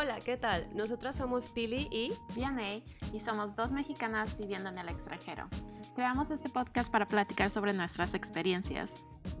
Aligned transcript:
Hola, 0.00 0.20
¿qué 0.24 0.36
tal? 0.36 0.64
Nosotras 0.76 1.16
somos 1.16 1.50
Pili 1.50 1.88
y 1.90 2.12
Vianey 2.36 2.84
y 3.12 3.18
somos 3.18 3.56
dos 3.56 3.72
mexicanas 3.72 4.38
viviendo 4.38 4.68
en 4.68 4.78
el 4.78 4.88
extranjero. 4.88 5.48
Creamos 5.96 6.30
este 6.30 6.48
podcast 6.48 6.88
para 6.88 7.04
platicar 7.04 7.50
sobre 7.50 7.72
nuestras 7.72 8.14
experiencias. 8.14 8.90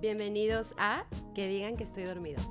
bienvenidos 0.00 0.74
a 0.76 1.04
Que 1.32 1.46
digan 1.46 1.76
que 1.76 1.84
estoy 1.84 2.02
dormido. 2.02 2.42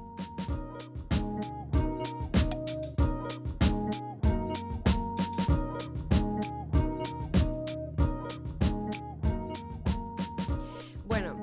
Bueno, 11.08 11.38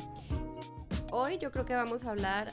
hoy 1.13 1.37
yo 1.37 1.53
creo 1.53 1.67
que 1.67 1.75
vamos 1.75 2.05
a 2.05 2.13
hablar, 2.13 2.49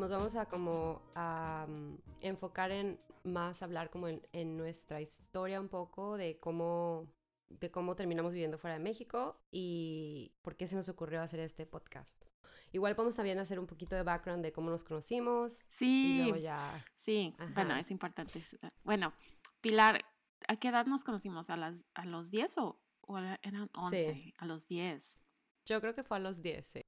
nos 0.00 0.10
vamos 0.10 0.34
a 0.34 0.46
como 0.46 1.02
a 1.14 1.66
mm, 1.68 1.94
enfocar 2.22 2.70
en 2.72 2.98
más 3.22 3.62
hablar 3.62 3.90
como 3.90 4.08
en, 4.08 4.26
en 4.32 4.56
nuestra 4.56 5.00
historia 5.00 5.60
un 5.60 5.68
poco 5.68 6.16
de 6.16 6.38
cómo 6.40 7.06
de 7.50 7.70
cómo 7.70 7.96
terminamos 7.96 8.32
viviendo 8.32 8.58
fuera 8.58 8.74
de 8.78 8.82
México 8.84 9.40
y 9.50 10.32
por 10.42 10.56
qué 10.56 10.66
se 10.68 10.76
nos 10.76 10.88
ocurrió 10.88 11.20
hacer 11.20 11.40
este 11.40 11.66
podcast. 11.66 12.14
Igual 12.72 12.94
podemos 12.94 13.16
también 13.16 13.40
hacer 13.40 13.58
un 13.58 13.66
poquito 13.66 13.96
de 13.96 14.04
background 14.04 14.44
de 14.44 14.52
cómo 14.52 14.70
nos 14.70 14.84
conocimos 14.84 15.60
y 15.64 15.74
Sí, 15.76 16.18
luego 16.22 16.36
ya 16.36 16.84
sí, 17.04 17.34
bueno, 17.54 17.74
es 17.76 17.90
importante. 17.90 18.44
Bueno, 18.84 19.12
Pilar, 19.60 20.04
¿a 20.46 20.56
qué 20.56 20.68
edad 20.68 20.86
nos 20.86 21.02
conocimos? 21.02 21.50
¿A, 21.50 21.56
las, 21.56 21.84
a 21.94 22.04
los 22.06 22.30
10 22.30 22.56
o, 22.58 22.80
o 23.00 23.18
era- 23.18 23.40
eran 23.42 23.68
11? 23.74 24.34
A 24.38 24.46
los 24.46 24.68
10. 24.68 25.02
Yo 25.66 25.80
creo 25.80 25.94
que 25.96 26.04
fue 26.04 26.18
a 26.18 26.20
los 26.20 26.40
10, 26.42 26.64
sí. 26.64 26.86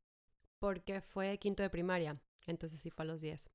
Porque 0.61 1.01
fue 1.01 1.37
quinto 1.39 1.65
de 1.65 1.71
primaria, 1.71 2.21
entonces 2.47 2.81
sí 2.81 2.91
fue 2.91 3.05
a 3.05 3.07
los 3.07 3.21
10. 3.21 3.51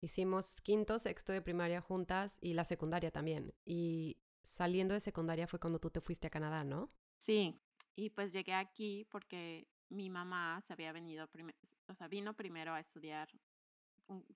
Hicimos 0.00 0.60
quinto, 0.62 0.98
sexto 0.98 1.32
de 1.32 1.42
primaria 1.42 1.80
juntas 1.80 2.38
y 2.40 2.54
la 2.54 2.64
secundaria 2.64 3.10
también. 3.10 3.54
Y 3.64 4.18
saliendo 4.42 4.94
de 4.94 5.00
secundaria 5.00 5.46
fue 5.46 5.60
cuando 5.60 5.78
tú 5.78 5.90
te 5.90 6.00
fuiste 6.00 6.26
a 6.26 6.30
Canadá, 6.30 6.64
¿no? 6.64 6.90
Sí, 7.24 7.60
y 7.94 8.10
pues 8.10 8.32
llegué 8.32 8.54
aquí 8.54 9.06
porque 9.10 9.68
mi 9.88 10.10
mamá 10.10 10.60
se 10.66 10.72
había 10.72 10.92
venido, 10.92 11.28
o 11.86 11.94
sea, 11.94 12.08
vino 12.08 12.34
primero 12.34 12.74
a 12.74 12.80
estudiar, 12.80 13.28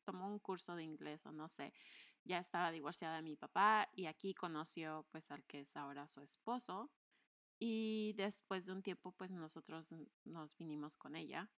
tomó 0.04 0.28
un 0.28 0.38
curso 0.38 0.76
de 0.76 0.84
inglés 0.84 1.24
o 1.26 1.32
no 1.32 1.48
sé, 1.48 1.72
ya 2.24 2.38
estaba 2.38 2.70
divorciada 2.70 3.16
de 3.16 3.22
mi 3.22 3.36
papá 3.36 3.88
y 3.94 4.06
aquí 4.06 4.34
conoció 4.34 5.06
pues 5.10 5.30
al 5.30 5.44
que 5.44 5.60
es 5.60 5.76
ahora 5.76 6.06
su 6.08 6.20
esposo 6.20 6.90
y 7.58 8.14
después 8.16 8.66
de 8.66 8.72
un 8.72 8.82
tiempo 8.82 9.12
pues 9.12 9.30
nosotros 9.30 9.88
nos 10.24 10.56
vinimos 10.56 10.96
con 10.96 11.16
ella 11.16 11.50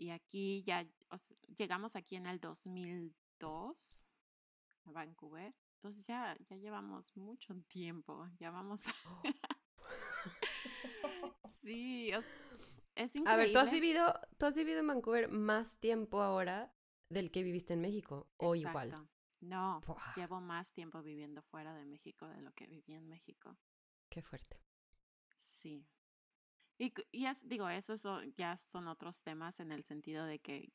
y 0.00 0.10
aquí 0.10 0.62
ya 0.64 0.86
o 1.10 1.16
llegamos 1.58 1.94
aquí 1.94 2.16
en 2.16 2.26
el 2.26 2.40
2002 2.40 4.08
a 4.86 4.92
Vancouver. 4.92 5.54
Entonces 5.76 6.06
ya, 6.06 6.36
ya 6.48 6.56
llevamos 6.56 7.14
mucho 7.16 7.54
tiempo, 7.68 8.26
ya 8.38 8.50
vamos 8.50 8.80
Sí, 11.62 12.12
o- 12.14 12.22
es 12.94 13.14
increíble. 13.14 13.30
A 13.32 13.36
ver, 13.36 13.52
¿tú 13.52 13.58
has 13.58 13.70
vivido, 13.70 14.14
tú 14.38 14.46
has 14.46 14.56
vivido 14.56 14.80
en 14.80 14.86
Vancouver 14.86 15.28
más 15.28 15.78
tiempo 15.78 16.22
ahora 16.22 16.72
del 17.08 17.30
que 17.30 17.42
viviste 17.42 17.74
en 17.74 17.80
México 17.82 18.28
o 18.38 18.54
igual? 18.54 18.88
Exacto. 18.88 19.08
No, 19.40 19.80
Buah, 19.86 20.14
llevo 20.16 20.40
más 20.40 20.70
tiempo 20.72 21.02
viviendo 21.02 21.42
fuera 21.42 21.74
de 21.74 21.84
México 21.86 22.26
de 22.28 22.40
lo 22.42 22.52
que 22.52 22.66
viví 22.66 22.92
en 22.94 23.08
México. 23.08 23.56
qué 24.10 24.22
fuerte. 24.22 24.60
Sí. 25.62 25.86
Y, 26.80 26.94
y 27.12 27.26
es, 27.26 27.46
digo, 27.46 27.68
eso 27.68 27.98
so- 27.98 28.22
ya 28.38 28.56
son 28.72 28.88
otros 28.88 29.20
temas 29.20 29.60
en 29.60 29.70
el 29.70 29.84
sentido 29.84 30.24
de 30.24 30.38
que 30.38 30.72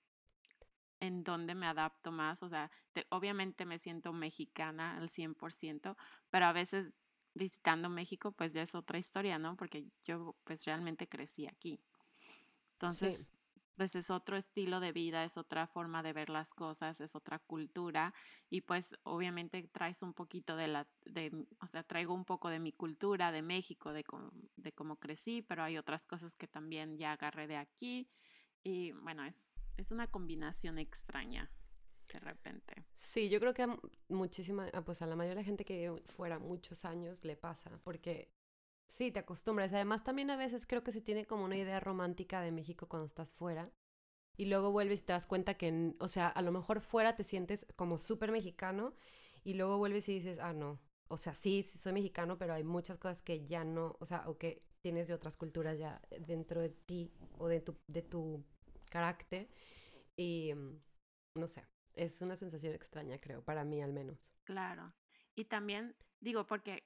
en 1.00 1.24
dónde 1.24 1.56
me 1.56 1.66
adapto 1.66 2.12
más, 2.12 2.44
o 2.44 2.50
sea, 2.50 2.70
te- 2.94 3.08
obviamente 3.10 3.66
me 3.66 3.80
siento 3.80 4.14
mexicana 4.14 4.98
al 4.98 5.10
100%, 5.10 5.98
pero 6.30 6.46
a 6.46 6.54
veces 6.54 6.94
visitando 7.34 7.90
México 7.90 8.32
pues 8.32 8.54
ya 8.54 8.62
es 8.62 8.76
otra 8.76 9.00
historia, 9.00 9.40
¿no? 9.40 9.58
Porque 9.58 9.88
yo 10.04 10.36
pues 10.44 10.64
realmente 10.66 11.08
crecí 11.08 11.48
aquí. 11.48 11.82
Entonces, 12.74 13.18
Sí. 13.20 13.26
Pues 13.76 13.96
es 13.96 14.10
otro 14.10 14.38
estilo 14.38 14.80
de 14.80 14.92
vida, 14.92 15.24
es 15.24 15.38
otra 15.38 15.68
forma 15.68 16.02
de 16.04 16.14
ver 16.14 16.30
las 16.30 16.54
cosas, 16.54 17.02
es 17.02 17.16
otra 17.16 17.40
cultura 17.40 18.14
y 18.50 18.62
pues 18.62 18.96
obviamente 19.04 19.62
traes 19.72 20.02
un 20.02 20.14
poquito 20.14 20.56
de 20.56 20.68
la, 20.68 20.88
o 21.62 21.68
sea, 21.68 21.84
traigo 21.84 22.14
un 22.14 22.26
poco 22.26 22.50
de 22.50 22.60
mi 22.60 22.72
cultura, 22.72 23.32
de 23.32 23.42
México, 23.42 23.92
de, 23.94 24.04
cómo- 24.04 24.32
de 24.56 24.72
cómo 24.72 24.98
crecí, 24.98 25.42
pero 25.42 25.64
hay 25.64 25.78
otras 25.78 26.06
cosas 26.06 26.36
que 26.36 26.48
también 26.48 26.98
ya 26.98 27.12
agarré 27.14 27.48
de 27.48 27.58
aquí 27.58 28.10
y 28.64 28.92
bueno, 28.94 29.24
es, 29.26 29.36
es 29.78 29.92
una 29.92 30.08
combinación 30.08 30.80
extraña 30.80 31.52
de 32.12 32.20
repente. 32.20 32.86
Sí, 32.94 33.30
yo 33.30 33.40
creo 33.40 33.54
que 33.54 33.64
a 33.64 33.78
muchísima, 34.10 34.68
ah, 34.74 34.84
pues 34.84 35.02
a 35.02 35.06
la 35.08 35.16
mayoría 35.16 35.40
de 35.40 35.46
gente 35.46 35.66
que 35.66 35.94
fuera 36.06 36.40
muchos 36.40 36.86
años 36.86 37.24
le 37.26 37.36
pasa, 37.36 37.80
porque 37.84 38.32
sí, 38.88 39.12
te 39.12 39.20
acostumbras. 39.20 39.74
Además, 39.74 40.04
también 40.04 40.30
a 40.32 40.38
veces 40.38 40.66
creo 40.68 40.84
que 40.84 40.92
se 40.92 41.02
tiene 41.02 41.26
como 41.26 41.46
una 41.46 41.58
idea 41.58 41.80
romántica 41.80 42.42
de 42.42 42.52
México 42.52 42.88
cuando 42.88 43.08
estás 43.08 43.34
fuera 43.34 43.72
y 44.38 44.46
luego 44.46 44.72
vuelves 44.72 45.02
y 45.02 45.06
te 45.06 45.14
das 45.14 45.26
cuenta 45.26 45.56
que, 45.56 45.94
o 46.00 46.08
sea, 46.08 46.28
a 46.28 46.42
lo 46.42 46.52
mejor 46.52 46.82
fuera 46.82 47.16
te 47.16 47.24
sientes 47.24 47.66
como 47.76 47.98
súper 47.98 48.32
mexicano 48.32 48.94
y 49.44 49.54
luego 49.54 49.78
vuelves 49.78 50.10
y 50.10 50.16
dices, 50.16 50.40
ah, 50.40 50.54
no. 50.54 50.80
O 51.08 51.18
sea, 51.18 51.34
sí, 51.34 51.64
sí 51.64 51.78
soy 51.78 51.94
mexicano, 51.94 52.38
pero 52.38 52.54
hay 52.54 52.64
muchas 52.64 52.98
cosas 52.98 53.22
que 53.22 53.46
ya 53.46 53.64
no, 53.64 53.96
o 54.00 54.06
sea, 54.06 54.28
o 54.28 54.38
que 54.38 54.64
tienes 54.82 55.08
de 55.08 55.14
otras 55.14 55.38
culturas 55.38 55.78
ya 55.80 56.02
dentro 56.20 56.62
de 56.62 56.70
ti 56.70 57.12
o 57.38 57.48
de 57.48 57.62
tu, 57.62 57.78
de 57.88 58.02
tu 58.02 58.44
carácter. 58.90 59.48
Y 60.18 60.54
mm, 60.54 60.82
no 61.36 61.48
sé, 61.48 61.64
es 61.94 62.22
una 62.22 62.36
sensación 62.36 62.74
extraña, 62.74 63.20
creo, 63.20 63.44
para 63.44 63.64
mí 63.64 63.82
al 63.82 63.94
menos. 63.94 64.34
Claro. 64.44 64.94
Y 65.36 65.46
también 65.46 65.96
digo, 66.20 66.48
porque 66.48 66.84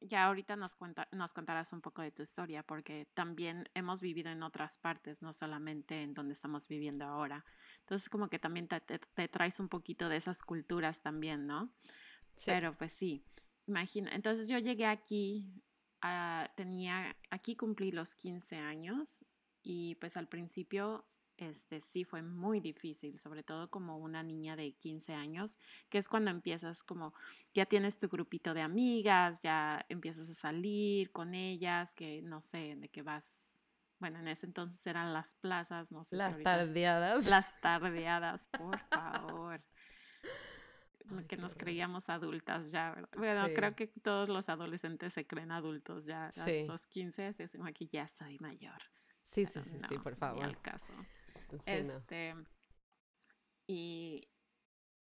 ya 0.00 0.26
ahorita 0.26 0.56
nos, 0.56 0.74
cuenta, 0.74 1.08
nos 1.12 1.32
contarás 1.32 1.72
un 1.72 1.80
poco 1.80 2.02
de 2.02 2.10
tu 2.12 2.22
historia, 2.22 2.62
porque 2.62 3.06
también 3.14 3.68
hemos 3.74 4.00
vivido 4.00 4.30
en 4.30 4.42
otras 4.42 4.78
partes, 4.78 5.22
no 5.22 5.32
solamente 5.32 6.02
en 6.02 6.14
donde 6.14 6.34
estamos 6.34 6.68
viviendo 6.68 7.04
ahora. 7.04 7.44
Entonces, 7.80 8.08
como 8.08 8.28
que 8.28 8.38
también 8.38 8.68
te, 8.68 8.80
te- 8.80 8.98
te 8.98 9.28
traes 9.28 9.60
un 9.60 9.68
poquito 9.68 10.08
de 10.08 10.16
esas 10.16 10.42
culturas 10.42 11.00
también, 11.02 11.46
¿no? 11.46 11.70
Sí. 12.36 12.50
Pero 12.50 12.76
pues 12.76 12.92
sí, 12.92 13.24
imagina. 13.66 14.10
Entonces 14.14 14.48
yo 14.48 14.58
llegué 14.58 14.86
aquí, 14.86 15.62
ah, 16.02 16.50
tenía, 16.56 17.16
aquí 17.30 17.56
cumplí 17.56 17.92
los 17.92 18.14
15 18.14 18.56
años 18.56 19.18
y 19.62 19.96
pues 19.96 20.16
al 20.16 20.28
principio 20.28 21.09
este 21.40 21.80
sí 21.80 22.04
fue 22.04 22.22
muy 22.22 22.60
difícil, 22.60 23.18
sobre 23.20 23.42
todo 23.42 23.68
como 23.70 23.98
una 23.98 24.22
niña 24.22 24.56
de 24.56 24.72
15 24.72 25.14
años, 25.14 25.56
que 25.88 25.98
es 25.98 26.08
cuando 26.08 26.30
empiezas 26.30 26.82
como, 26.82 27.14
ya 27.54 27.66
tienes 27.66 27.98
tu 27.98 28.08
grupito 28.08 28.54
de 28.54 28.62
amigas, 28.62 29.40
ya 29.42 29.84
empiezas 29.88 30.28
a 30.30 30.34
salir 30.34 31.10
con 31.12 31.34
ellas, 31.34 31.92
que 31.94 32.22
no 32.22 32.40
sé, 32.42 32.76
de 32.76 32.88
que 32.88 33.02
vas, 33.02 33.50
bueno, 33.98 34.18
en 34.18 34.28
ese 34.28 34.46
entonces 34.46 34.86
eran 34.86 35.12
las 35.12 35.34
plazas, 35.36 35.90
no 35.90 36.04
sé 36.04 36.10
si 36.10 36.16
Las 36.16 36.32
ahorita- 36.34 36.56
tardeadas. 36.58 37.28
las 37.30 37.46
tardeadas, 37.60 38.40
por 38.58 38.78
favor. 38.90 39.60
Ay, 41.12 41.16
que 41.26 41.26
qué 41.26 41.36
nos 41.38 41.56
creíamos 41.56 42.08
adultas 42.08 42.70
ya, 42.70 42.90
¿verdad? 42.92 43.08
Bueno, 43.16 43.46
Sí. 43.48 43.54
creo 43.54 43.74
que 43.74 43.88
todos 43.88 44.28
los 44.28 44.48
adolescentes 44.48 45.12
se 45.12 45.26
creen 45.26 45.50
adultos 45.50 46.04
ya 46.04 46.26
a 46.26 46.32
Sí. 46.32 46.64
los 46.68 46.86
15, 46.86 47.32
se 47.32 47.42
hacen 47.44 47.66
aquí 47.66 47.88
ya 47.92 48.06
soy 48.06 48.38
mayor. 48.38 48.80
Sí, 49.22 49.44
sí, 49.44 49.52
Pero 49.54 49.64
sí, 49.64 49.80
sí, 49.88 49.94
no, 49.96 50.02
por 50.02 50.12
ni 50.12 50.18
favor. 50.18 50.44
al 50.44 50.60
caso. 50.60 50.92
Este, 51.66 52.34
y, 53.66 54.28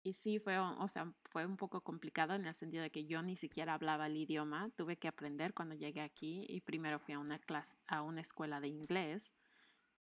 y 0.03 0.13
sí 0.13 0.39
fue, 0.39 0.57
o 0.59 0.87
sea, 0.87 1.13
fue 1.25 1.45
un 1.45 1.57
poco 1.57 1.81
complicado 1.81 2.33
en 2.33 2.45
el 2.45 2.53
sentido 2.53 2.83
de 2.83 2.91
que 2.91 3.05
yo 3.05 3.21
ni 3.21 3.35
siquiera 3.35 3.73
hablaba 3.73 4.07
el 4.07 4.17
idioma, 4.17 4.69
tuve 4.75 4.97
que 4.97 5.07
aprender 5.07 5.53
cuando 5.53 5.75
llegué 5.75 6.01
aquí 6.01 6.45
y 6.49 6.61
primero 6.61 6.99
fui 6.99 7.13
a 7.13 7.19
una 7.19 7.39
clase, 7.39 7.75
a 7.87 8.01
una 8.01 8.21
escuela 8.21 8.59
de 8.59 8.67
inglés 8.67 9.31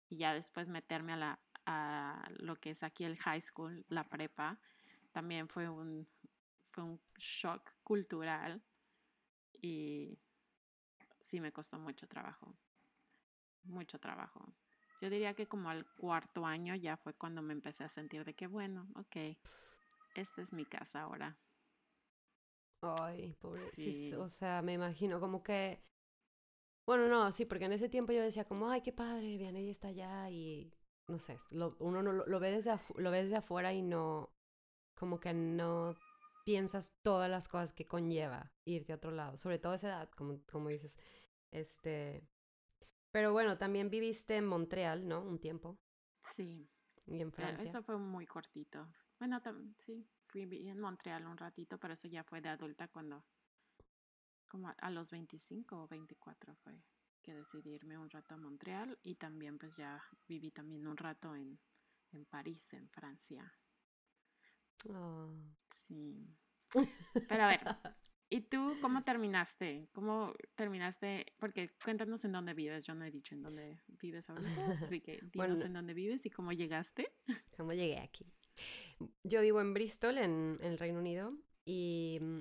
y 0.09 0.17
ya 0.17 0.33
después 0.33 0.67
meterme 0.67 1.13
a 1.13 1.17
la 1.17 1.39
a 1.65 2.27
lo 2.39 2.55
que 2.55 2.71
es 2.71 2.81
aquí 2.81 3.03
el 3.03 3.17
high 3.17 3.41
school, 3.41 3.85
la 3.89 4.09
prepa, 4.09 4.57
también 5.11 5.47
fue 5.47 5.69
un 5.69 6.07
fue 6.71 6.83
un 6.83 6.99
shock 7.17 7.71
cultural 7.83 8.61
y 9.61 10.17
sí 11.27 11.39
me 11.39 11.51
costó 11.51 11.77
mucho 11.77 12.07
trabajo. 12.07 12.55
Mucho 13.63 13.99
trabajo. 13.99 14.51
Yo 15.01 15.09
diría 15.09 15.33
que 15.33 15.47
como 15.47 15.69
al 15.69 15.85
cuarto 15.97 16.45
año 16.45 16.75
ya 16.75 16.97
fue 16.97 17.13
cuando 17.13 17.41
me 17.41 17.53
empecé 17.53 17.83
a 17.83 17.89
sentir 17.89 18.25
de 18.25 18.33
que 18.33 18.47
bueno, 18.47 18.87
ok, 18.95 19.37
esta 20.15 20.41
es 20.41 20.51
mi 20.51 20.65
casa 20.65 21.01
ahora. 21.01 21.37
Ay, 22.81 23.33
pobre. 23.41 23.69
Sí, 23.73 24.09
Sí. 24.09 24.13
o 24.13 24.29
sea, 24.29 24.61
me 24.61 24.73
imagino 24.73 25.19
como 25.19 25.43
que. 25.43 25.81
Bueno, 26.85 27.07
no, 27.07 27.31
sí, 27.31 27.45
porque 27.45 27.65
en 27.65 27.73
ese 27.73 27.87
tiempo 27.89 28.11
yo 28.13 28.21
decía 28.21 28.45
como, 28.45 28.69
ay, 28.69 28.81
qué 28.81 28.91
padre, 28.91 29.37
Vianey 29.37 29.69
está 29.69 29.89
allá 29.89 30.29
y 30.29 30.73
no 31.07 31.19
sé, 31.19 31.37
lo- 31.51 31.75
uno 31.79 32.01
no 32.01 32.11
lo, 32.13 32.25
lo 32.25 32.39
ve 32.39 32.51
desde 32.51 32.79
lo 32.95 33.11
ve 33.11 33.23
desde 33.23 33.35
afuera 33.37 33.73
y 33.73 33.81
no, 33.81 34.33
como 34.95 35.19
que 35.19 35.33
no 35.33 35.95
piensas 36.45 36.93
todas 37.03 37.29
las 37.29 37.47
cosas 37.47 37.73
que 37.73 37.85
conlleva 37.85 38.51
irte 38.65 38.91
a 38.91 38.95
otro 38.95 39.11
lado, 39.11 39.37
sobre 39.37 39.59
todo 39.59 39.73
a 39.73 39.75
esa 39.75 39.89
edad, 39.89 40.09
como, 40.11 40.39
como 40.51 40.69
dices, 40.69 40.97
este, 41.51 42.27
pero 43.11 43.31
bueno, 43.33 43.57
también 43.57 43.89
viviste 43.89 44.37
en 44.37 44.47
Montreal, 44.47 45.07
¿no? 45.07 45.21
Un 45.21 45.39
tiempo, 45.39 45.77
Sí, 46.35 46.69
y 47.07 47.21
en 47.21 47.31
pero 47.35 47.57
Francia. 47.57 47.69
eso 47.69 47.83
fue 47.83 47.97
muy 47.97 48.25
cortito. 48.27 48.87
Bueno, 49.19 49.41
sí, 49.85 50.07
fui 50.27 50.43
en 50.69 50.79
Montreal 50.79 51.25
un 51.27 51.37
ratito, 51.37 51.77
pero 51.79 51.93
eso 51.95 52.07
ya 52.07 52.23
fue 52.23 52.41
de 52.41 52.49
adulta 52.49 52.87
cuando, 52.87 53.25
como 54.49 54.73
a 54.77 54.89
los 54.89 55.11
25 55.11 55.83
o 55.83 55.87
24 55.87 56.53
fue 56.55 56.83
que 57.21 57.33
decidí 57.33 57.71
irme 57.71 57.97
un 57.97 58.09
rato 58.09 58.35
a 58.35 58.37
Montreal 58.37 58.99
y 59.01 59.15
también 59.15 59.57
pues 59.57 59.77
ya 59.77 60.03
viví 60.27 60.51
también 60.51 60.87
un 60.87 60.97
rato 60.97 61.35
en, 61.35 61.57
en 62.11 62.25
París, 62.25 62.73
en 62.73 62.89
Francia. 62.89 63.53
Oh. 64.89 65.29
Sí. 65.87 66.27
Pero 67.27 67.43
a 67.43 67.47
ver, 67.47 67.61
¿y 68.29 68.41
tú 68.41 68.75
cómo 68.81 69.03
terminaste? 69.03 69.87
¿Cómo 69.93 70.33
terminaste? 70.55 71.33
Porque 71.39 71.71
cuéntanos 71.83 72.23
en 72.25 72.31
dónde 72.31 72.53
vives. 72.53 72.85
Yo 72.85 72.93
no 72.95 73.05
he 73.05 73.11
dicho 73.11 73.35
en 73.35 73.43
dónde 73.43 73.79
vives 74.01 74.29
ahorita, 74.29 74.49
así 74.93 75.01
que 75.01 75.19
dinos 75.31 75.61
en 75.61 75.73
dónde 75.73 75.93
vives 75.93 76.25
y 76.25 76.29
cómo 76.29 76.51
llegaste. 76.51 77.11
¿Cómo 77.57 77.73
llegué 77.73 77.99
aquí? 77.99 78.25
Yo 79.23 79.41
vivo 79.41 79.61
en 79.61 79.73
Bristol, 79.73 80.17
en, 80.17 80.59
el 80.61 80.77
Reino 80.77 80.99
Unido, 80.99 81.33
y 81.65 82.19
mm, 82.21 82.39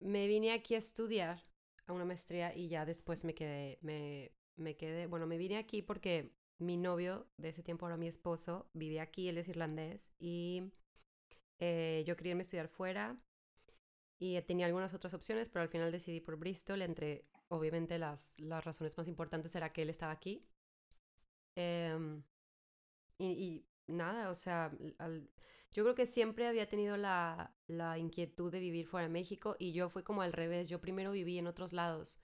me 0.00 0.26
vine 0.26 0.52
aquí 0.52 0.74
a 0.74 0.78
estudiar 0.78 1.42
a 1.86 1.92
una 1.92 2.04
maestría 2.04 2.56
y 2.56 2.68
ya 2.68 2.86
después 2.86 3.24
me 3.24 3.34
quedé, 3.34 3.78
me, 3.82 4.32
me 4.56 4.76
quedé, 4.76 5.06
bueno, 5.06 5.26
me 5.26 5.36
vine 5.36 5.58
aquí 5.58 5.82
porque 5.82 6.32
mi 6.58 6.76
novio 6.76 7.26
de 7.36 7.50
ese 7.50 7.62
tiempo, 7.62 7.84
ahora 7.84 7.98
mi 7.98 8.08
esposo, 8.08 8.70
vive 8.72 9.00
aquí, 9.00 9.28
él 9.28 9.38
es 9.38 9.48
irlandés 9.48 10.10
y 10.18 10.72
eh, 11.58 12.04
yo 12.06 12.16
quería 12.16 12.30
irme 12.30 12.40
a 12.40 12.42
estudiar 12.42 12.68
fuera 12.68 13.18
y 14.18 14.40
tenía 14.42 14.66
algunas 14.66 14.94
otras 14.94 15.14
opciones, 15.14 15.48
pero 15.48 15.62
al 15.62 15.68
final 15.68 15.92
decidí 15.92 16.20
por 16.20 16.36
Bristol, 16.36 16.82
entre 16.82 17.26
obviamente 17.48 17.98
las, 17.98 18.34
las 18.38 18.64
razones 18.64 18.96
más 18.96 19.08
importantes 19.08 19.54
era 19.54 19.72
que 19.72 19.82
él 19.82 19.90
estaba 19.90 20.12
aquí. 20.12 20.46
Em, 21.56 22.22
y, 23.18 23.64
nada, 23.86 24.30
o 24.30 24.34
sea, 24.34 24.72
yo 25.72 25.82
creo 25.82 25.94
que 25.94 26.06
siempre 26.06 26.46
había 26.46 26.68
tenido 26.68 26.96
la, 26.96 27.54
la 27.66 27.98
inquietud 27.98 28.50
de 28.50 28.60
vivir 28.60 28.86
fuera 28.86 29.06
de 29.06 29.12
México 29.12 29.56
y 29.58 29.72
yo 29.72 29.88
fui 29.88 30.02
como 30.02 30.22
al 30.22 30.32
revés, 30.32 30.68
yo 30.68 30.80
primero 30.80 31.12
viví 31.12 31.38
en 31.38 31.46
otros 31.46 31.72
lados 31.72 32.20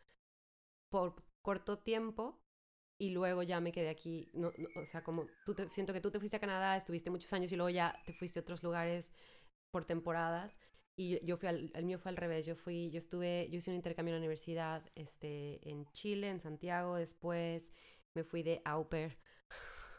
por 0.89 1.23
corto 1.43 1.79
tiempo 1.79 2.41
y 2.99 3.11
luego 3.11 3.43
ya 3.43 3.61
me 3.61 3.73
quedé 3.73 3.89
aquí, 3.89 4.31
no, 4.35 4.53
o 4.77 4.85
sea, 4.85 5.03
como 5.03 5.27
tú 5.47 5.55
te, 5.55 5.69
siento 5.71 5.93
que 5.93 6.01
tú 6.01 6.11
te 6.11 6.19
fuiste 6.19 6.37
a 6.37 6.41
Canadá, 6.41 6.77
estuviste 6.77 7.11
muchos 7.11 7.33
años 7.33 7.51
y 7.53 7.57
luego 7.57 7.71
ya 7.71 7.99
te 8.05 8.13
fuiste 8.13 8.41
a 8.41 8.43
otros 8.43 8.63
lugares 8.63 9.15
por 9.71 9.85
temporadas 9.85 10.59
y 11.01 11.19
yo, 11.25 11.39
fui 11.39 11.49
al, 11.49 11.73
el 11.75 11.87
mío 11.87 11.99
fue 11.99 12.11
al 12.11 12.19
revés, 12.19 12.45
yo 12.45 12.55
fui, 12.55 12.91
yo 12.91 12.99
estuve, 12.99 13.49
yo 13.51 13.57
hice 13.57 13.71
un 13.71 13.77
intercambio 13.77 14.13
en 14.13 14.17
la 14.17 14.21
universidad 14.21 14.85
este, 14.95 15.67
en 15.67 15.91
Chile, 15.93 16.29
en 16.29 16.41
Santiago, 16.41 16.97
después 16.97 17.73
me 18.13 18.23
fui 18.23 18.43
de 18.43 18.61
Auper 18.67 19.17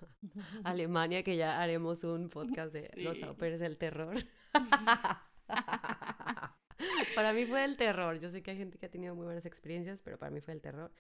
Alemania, 0.64 1.24
que 1.24 1.38
ya 1.38 1.60
haremos 1.60 2.04
un 2.04 2.30
podcast 2.30 2.72
de 2.72 2.92
los 2.98 3.24
aupers 3.24 3.60
del 3.60 3.80
terror. 3.80 4.16
para 7.16 7.34
mí 7.34 7.48
fue 7.48 7.66
el 7.66 7.78
terror. 7.78 8.20
Yo 8.20 8.30
sé 8.30 8.44
que 8.44 8.52
hay 8.52 8.58
gente 8.58 8.78
que 8.78 8.86
ha 8.86 8.92
tenido 8.92 9.16
muy 9.16 9.26
buenas 9.26 9.48
experiencias, 9.48 10.02
pero 10.02 10.20
para 10.20 10.30
mí 10.30 10.40
fue 10.40 10.54
el 10.54 10.62
terror. 10.62 10.94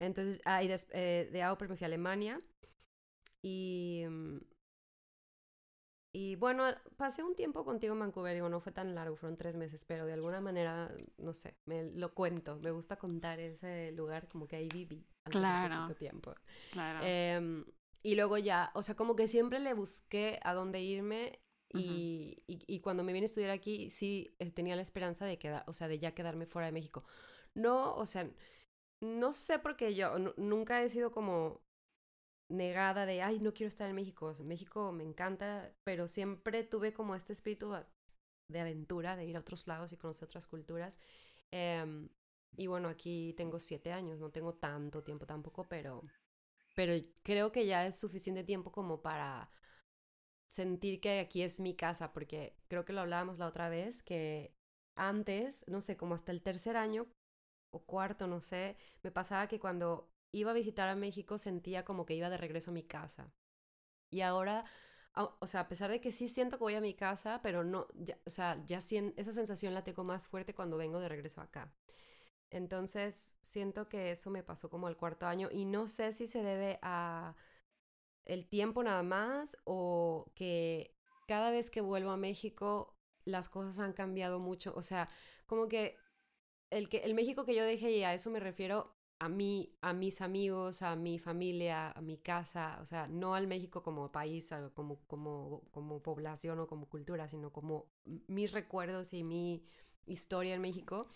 Entonces, 0.00 0.40
ahí 0.46 0.66
de, 0.66 0.80
eh, 0.94 1.28
de 1.30 1.42
Auper 1.42 1.68
me 1.68 1.76
fui 1.76 1.84
a 1.84 1.88
Alemania. 1.88 2.40
Y, 3.42 4.06
mm, 4.08 4.38
y 6.12 6.36
bueno, 6.36 6.64
pasé 6.96 7.22
un 7.22 7.34
tiempo 7.34 7.64
contigo 7.64 7.92
en 7.92 8.00
Vancouver, 8.00 8.34
digo, 8.34 8.48
no 8.48 8.60
fue 8.60 8.72
tan 8.72 8.94
largo, 8.94 9.16
fueron 9.16 9.36
tres 9.36 9.54
meses, 9.54 9.84
pero 9.86 10.06
de 10.06 10.14
alguna 10.14 10.40
manera, 10.40 10.90
no 11.18 11.34
sé, 11.34 11.56
me 11.66 11.84
lo 11.92 12.14
cuento, 12.14 12.58
me 12.60 12.70
gusta 12.70 12.96
contar 12.96 13.38
ese 13.40 13.92
lugar 13.92 14.28
como 14.28 14.46
que 14.46 14.56
ahí 14.56 14.68
viví. 14.72 15.06
Claro. 15.24 15.94
tiempo. 15.94 16.34
Claro. 16.72 17.00
Eh, 17.02 17.64
y 18.02 18.14
luego 18.14 18.38
ya, 18.38 18.70
o 18.74 18.82
sea, 18.82 18.94
como 18.94 19.16
que 19.16 19.26
siempre 19.26 19.58
le 19.58 19.74
busqué 19.74 20.38
a 20.42 20.54
dónde 20.54 20.80
irme 20.80 21.40
y, 21.74 22.42
y, 22.46 22.80
cuando 22.80 23.04
me 23.04 23.12
vine 23.12 23.24
a 23.24 23.26
estudiar 23.26 23.50
aquí, 23.50 23.90
sí 23.90 24.34
eh, 24.38 24.50
tenía 24.50 24.76
la 24.76 24.82
esperanza 24.82 25.26
de 25.26 25.38
quedar, 25.38 25.64
o 25.66 25.72
sea, 25.72 25.88
de 25.88 25.98
ya 25.98 26.14
quedarme 26.14 26.46
fuera 26.46 26.66
de 26.66 26.72
México. 26.72 27.04
No, 27.54 27.94
o 27.96 28.06
sea, 28.06 28.30
no 29.00 29.32
sé 29.32 29.58
por 29.58 29.76
qué 29.76 29.94
yo 29.94 30.16
nunca 30.36 30.82
he 30.82 30.88
sido 30.88 31.10
como 31.10 31.65
negada 32.48 33.06
de, 33.06 33.22
ay, 33.22 33.40
no 33.40 33.52
quiero 33.54 33.68
estar 33.68 33.88
en 33.88 33.96
México. 33.96 34.32
México 34.44 34.92
me 34.92 35.04
encanta, 35.04 35.72
pero 35.84 36.08
siempre 36.08 36.64
tuve 36.64 36.92
como 36.92 37.14
este 37.14 37.32
espíritu 37.32 37.72
de 38.50 38.60
aventura, 38.60 39.16
de 39.16 39.26
ir 39.26 39.36
a 39.36 39.40
otros 39.40 39.66
lados 39.66 39.92
y 39.92 39.96
conocer 39.96 40.24
otras 40.24 40.46
culturas. 40.46 41.00
Em, 41.52 42.08
y 42.56 42.66
bueno, 42.68 42.88
aquí 42.88 43.34
tengo 43.36 43.58
siete 43.58 43.92
años, 43.92 44.18
no 44.18 44.30
tengo 44.30 44.54
tanto 44.54 45.02
tiempo 45.02 45.26
tampoco, 45.26 45.64
pero 45.68 46.02
pero 46.76 46.92
creo 47.22 47.52
que 47.52 47.66
ya 47.66 47.86
es 47.86 47.98
suficiente 47.98 48.44
tiempo 48.44 48.70
como 48.70 49.00
para 49.02 49.50
sentir 50.48 51.00
que 51.00 51.20
aquí 51.20 51.42
es 51.42 51.58
mi 51.60 51.74
casa, 51.74 52.12
porque 52.12 52.54
creo 52.68 52.84
que 52.84 52.92
lo 52.92 53.00
hablábamos 53.00 53.38
la 53.38 53.46
otra 53.48 53.68
vez, 53.68 54.02
que 54.02 54.52
antes, 54.96 55.64
no 55.68 55.80
sé, 55.80 55.96
como 55.96 56.14
hasta 56.14 56.32
el 56.32 56.42
tercer 56.42 56.76
año 56.76 57.06
o 57.72 57.80
cuarto, 57.84 58.26
no 58.26 58.40
sé, 58.40 58.76
me 59.02 59.10
pasaba 59.10 59.48
que 59.48 59.58
cuando 59.58 60.10
iba 60.40 60.50
a 60.52 60.54
visitar 60.54 60.88
a 60.88 60.96
México 60.96 61.38
sentía 61.38 61.84
como 61.84 62.06
que 62.06 62.14
iba 62.14 62.30
de 62.30 62.36
regreso 62.38 62.70
a 62.70 62.74
mi 62.74 62.82
casa. 62.82 63.32
Y 64.10 64.20
ahora, 64.20 64.64
o 65.14 65.46
sea, 65.46 65.60
a 65.62 65.68
pesar 65.68 65.90
de 65.90 66.00
que 66.00 66.12
sí 66.12 66.28
siento 66.28 66.58
que 66.58 66.64
voy 66.64 66.74
a 66.74 66.80
mi 66.80 66.94
casa, 66.94 67.40
pero 67.42 67.64
no, 67.64 67.88
o 68.24 68.30
sea, 68.30 68.62
ya 68.66 68.78
esa 68.78 69.32
sensación 69.32 69.74
la 69.74 69.84
tengo 69.84 70.04
más 70.04 70.28
fuerte 70.28 70.54
cuando 70.54 70.76
vengo 70.76 71.00
de 71.00 71.08
regreso 71.08 71.40
acá. 71.40 71.72
Entonces, 72.50 73.34
siento 73.40 73.88
que 73.88 74.12
eso 74.12 74.30
me 74.30 74.42
pasó 74.42 74.70
como 74.70 74.88
el 74.88 74.96
cuarto 74.96 75.26
año 75.26 75.48
y 75.50 75.64
no 75.64 75.88
sé 75.88 76.12
si 76.12 76.26
se 76.26 76.42
debe 76.42 76.78
a 76.82 77.34
el 78.24 78.46
tiempo 78.48 78.82
nada 78.82 79.02
más 79.02 79.56
o 79.64 80.30
que 80.34 80.94
cada 81.26 81.50
vez 81.50 81.70
que 81.70 81.80
vuelvo 81.80 82.10
a 82.10 82.16
México 82.16 82.96
las 83.24 83.48
cosas 83.48 83.78
han 83.78 83.92
cambiado 83.92 84.38
mucho, 84.40 84.72
o 84.76 84.82
sea, 84.82 85.08
como 85.46 85.68
que 85.68 85.96
el 86.70 86.88
que 86.88 86.98
el 86.98 87.14
México 87.14 87.44
que 87.44 87.54
yo 87.54 87.64
dejé 87.64 87.90
y 87.92 88.04
a 88.04 88.14
eso 88.14 88.30
me 88.30 88.40
refiero 88.40 88.95
a 89.18 89.28
mí, 89.28 89.72
a 89.80 89.92
mis 89.92 90.20
amigos, 90.20 90.82
a 90.82 90.96
mi 90.96 91.18
familia, 91.18 91.90
a 91.90 92.00
mi 92.00 92.18
casa, 92.18 92.78
o 92.82 92.86
sea, 92.86 93.08
no 93.08 93.34
al 93.34 93.46
México 93.46 93.82
como 93.82 94.12
país, 94.12 94.50
como, 94.74 95.00
como, 95.06 95.62
como 95.70 96.02
población 96.02 96.58
o 96.60 96.66
como 96.66 96.86
cultura, 96.88 97.28
sino 97.28 97.52
como 97.52 97.86
mis 98.26 98.52
recuerdos 98.52 99.12
y 99.12 99.24
mi 99.24 99.64
historia 100.06 100.54
en 100.54 100.60
México 100.60 101.08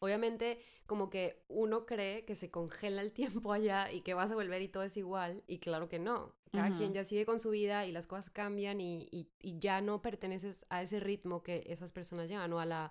Obviamente, 0.00 0.58
como 0.86 1.10
que 1.10 1.44
uno 1.48 1.84
cree 1.84 2.24
que 2.24 2.34
se 2.34 2.50
congela 2.50 3.02
el 3.02 3.12
tiempo 3.44 3.52
allá 3.52 3.92
y 3.92 4.00
que 4.00 4.14
vas 4.14 4.30
a 4.30 4.34
volver 4.34 4.60
y 4.62 4.68
todo 4.68 4.82
es 4.82 4.96
igual, 4.96 5.44
y 5.46 5.58
claro 5.58 5.88
que 5.88 5.98
no. 5.98 6.34
Cada 6.52 6.74
quien 6.76 6.92
ya 6.92 7.04
sigue 7.04 7.24
con 7.24 7.38
su 7.38 7.50
vida 7.50 7.86
y 7.86 7.92
las 7.92 8.08
cosas 8.08 8.28
cambian 8.28 8.80
y, 8.80 9.08
y, 9.12 9.28
ya 9.60 9.80
no 9.80 10.02
perteneces 10.02 10.66
a 10.68 10.82
ese 10.82 10.98
ritmo 10.98 11.44
que 11.44 11.62
esas 11.68 11.92
personas 11.92 12.28
llevan 12.28 12.52
o 12.52 12.58
a 12.58 12.66
la, 12.66 12.90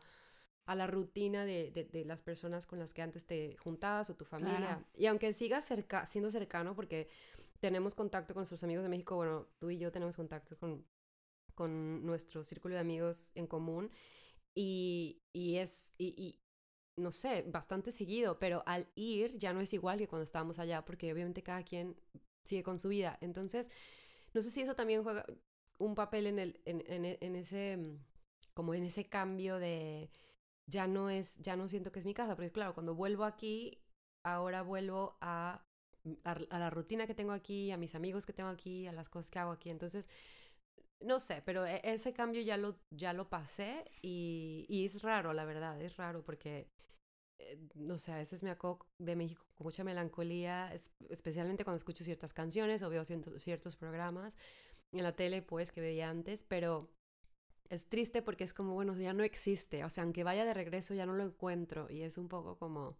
a 0.70 0.76
la 0.76 0.86
rutina 0.86 1.46
de, 1.46 1.72
de, 1.72 2.06
las 2.06 2.22
personas 2.22 2.68
con 2.68 2.78
las 2.78 2.94
que 2.94 3.02
antes 3.02 3.26
te 3.26 3.58
juntabas 3.58 4.12
o 4.12 4.16
tu 4.16 4.24
familia. 4.24 4.86
Y 4.96 5.08
aunque 5.08 5.34
sigas 5.34 5.66
cerca, 5.66 6.06
siendo 6.06 6.30
cercano, 6.30 6.76
porque 6.76 7.10
tenemos 7.60 7.96
contacto 7.96 8.36
con 8.36 8.42
nuestros 8.42 8.64
amigos 8.64 8.84
de 8.84 8.90
México, 8.90 9.16
bueno, 9.16 9.48
tú 9.58 9.72
y 9.72 9.80
yo 9.80 9.92
tenemos 9.92 10.16
contacto 10.16 10.56
con, 10.60 10.86
con 11.56 12.06
nuestro 12.06 12.44
círculo 12.44 12.76
de 12.76 12.82
amigos 12.82 13.32
en 13.34 13.48
común. 13.48 13.90
Y, 14.54 15.24
y 15.34 15.56
es, 15.56 15.96
y, 15.98 16.40
no 16.98 17.12
sé, 17.12 17.42
bastante 17.48 17.92
seguido, 17.92 18.38
pero 18.38 18.62
al 18.68 18.92
ir 18.94 19.40
ya 19.40 19.54
no 19.54 19.62
es 19.62 19.74
igual 19.74 19.98
que 19.98 20.08
cuando 20.08 20.26
estábamos 20.26 20.60
allá, 20.60 20.86
porque 20.86 21.12
obviamente 21.12 21.42
cada 21.42 21.64
quien 21.64 22.00
sigue 22.44 22.62
con 22.62 22.78
su 22.78 22.90
vida. 22.90 23.18
Entonces, 23.22 23.72
no 24.36 24.44
sé 24.44 24.52
si 24.52 24.62
eso 24.62 24.76
también 24.76 25.02
juega 25.02 25.26
un 25.80 25.96
papel 25.96 26.28
en, 26.28 26.38
el, 26.38 26.62
en, 26.66 26.84
en, 26.86 27.36
ese, 27.36 27.76
mm, 27.76 27.98
como 28.54 28.76
en 28.76 28.84
ese 28.84 29.10
cambio 29.10 29.58
de, 29.58 30.12
ya 30.70 30.88
no 30.88 31.10
es, 31.10 31.38
ya 31.40 31.56
no 31.56 31.68
siento 31.68 31.92
que 31.92 32.00
es 32.00 32.06
mi 32.06 32.14
casa, 32.14 32.36
porque 32.36 32.52
claro, 32.52 32.74
cuando 32.74 32.96
vuelvo 32.96 33.26
aquí, 33.26 33.82
ahora 34.24 34.62
vuelvo 34.62 35.18
a, 35.22 35.66
a, 36.24 36.60
la 36.60 36.70
rutina 36.70 37.08
que 37.08 37.16
tengo 37.16 37.32
aquí, 37.32 37.72
a 37.72 37.78
mis 37.78 37.96
amigos 37.96 38.26
que 38.26 38.34
tengo 38.34 38.50
aquí, 38.50 38.88
a 38.88 38.92
las 38.92 39.10
cosas 39.10 39.32
que 39.32 39.40
hago 39.40 39.52
aquí. 39.52 39.70
Entonces, 39.70 40.10
no 41.02 41.20
sé, 41.20 41.42
pero 41.46 41.66
e, 41.66 41.82
ese 41.84 42.14
cambio 42.14 42.42
ya 42.42 42.58
lo, 42.58 42.78
ya 42.92 43.14
lo 43.14 43.30
pasé 43.30 43.86
y, 44.02 44.66
y 44.70 44.86
es 44.86 45.02
raro, 45.02 45.34
la 45.34 45.46
verdad, 45.46 45.82
es 45.82 45.98
raro 45.98 46.24
porque 46.24 46.70
eh, 47.40 47.58
no 47.76 47.98
sé, 47.98 48.12
a 48.12 48.18
veces 48.18 48.44
me 48.44 48.50
acuerdo 48.52 48.86
de 49.00 49.16
México 49.16 49.46
con 49.56 49.66
mucha 49.66 49.84
melancolía, 49.84 50.74
especialmente 51.10 51.64
cuando 51.64 51.78
escucho 51.78 52.04
ciertas 52.04 52.34
canciones 52.34 52.82
o 52.82 52.90
veo 52.90 53.04
ciertos, 53.06 53.76
programas 53.76 54.36
en 54.92 55.04
la 55.04 55.16
tele, 55.16 55.42
pues, 55.42 55.72
que 55.72 55.82
veía 55.82 56.10
antes, 56.10 56.44
pero 56.44 56.92
es 57.70 57.88
triste 57.88 58.22
porque 58.22 58.44
es 58.44 58.54
como, 58.54 58.74
bueno, 58.74 58.94
ya 58.96 59.14
no 59.14 59.24
existe, 59.24 59.84
o 59.84 59.90
sea, 59.90 60.04
aunque 60.04 60.24
vaya 60.24 60.46
de 60.46 60.54
regreso 60.54 60.94
ya 60.94 61.06
no 61.06 61.14
lo 61.14 61.24
encuentro 61.24 61.90
y 61.90 62.02
es 62.02 62.18
un 62.18 62.28
poco 62.28 62.58
como, 62.58 62.98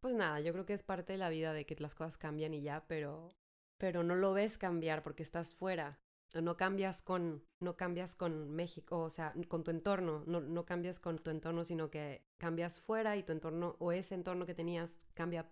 pues 0.00 0.14
nada, 0.14 0.40
yo 0.40 0.52
creo 0.52 0.66
que 0.66 0.74
es 0.74 0.82
parte 0.82 1.12
de 1.14 1.18
la 1.18 1.28
vida 1.28 1.52
de 1.52 1.66
que 1.66 1.76
las 1.78 1.94
cosas 1.94 2.18
cambian 2.18 2.54
y 2.54 2.62
ya, 2.62 2.84
pero, 2.86 3.34
pero 3.78 4.02
no 4.02 4.14
lo 4.14 4.32
ves 4.32 4.58
cambiar 4.58 5.02
porque 5.02 5.22
estás 5.22 5.54
fuera 5.54 5.98
no 6.42 6.56
cambias 6.56 7.02
con, 7.02 7.44
no 7.60 7.76
cambias 7.76 8.16
con 8.16 8.50
México, 8.50 9.00
o 9.00 9.10
sea, 9.10 9.32
con 9.48 9.62
tu 9.62 9.70
entorno, 9.70 10.24
no, 10.26 10.40
no 10.40 10.64
cambias 10.64 10.98
con 10.98 11.18
tu 11.18 11.30
entorno, 11.30 11.64
sino 11.64 11.90
que 11.90 12.24
cambias 12.38 12.80
fuera 12.80 13.16
y 13.16 13.22
tu 13.22 13.32
entorno 13.32 13.76
o 13.78 13.92
ese 13.92 14.14
entorno 14.14 14.46
que 14.46 14.54
tenías 14.54 14.98
cambia 15.14 15.48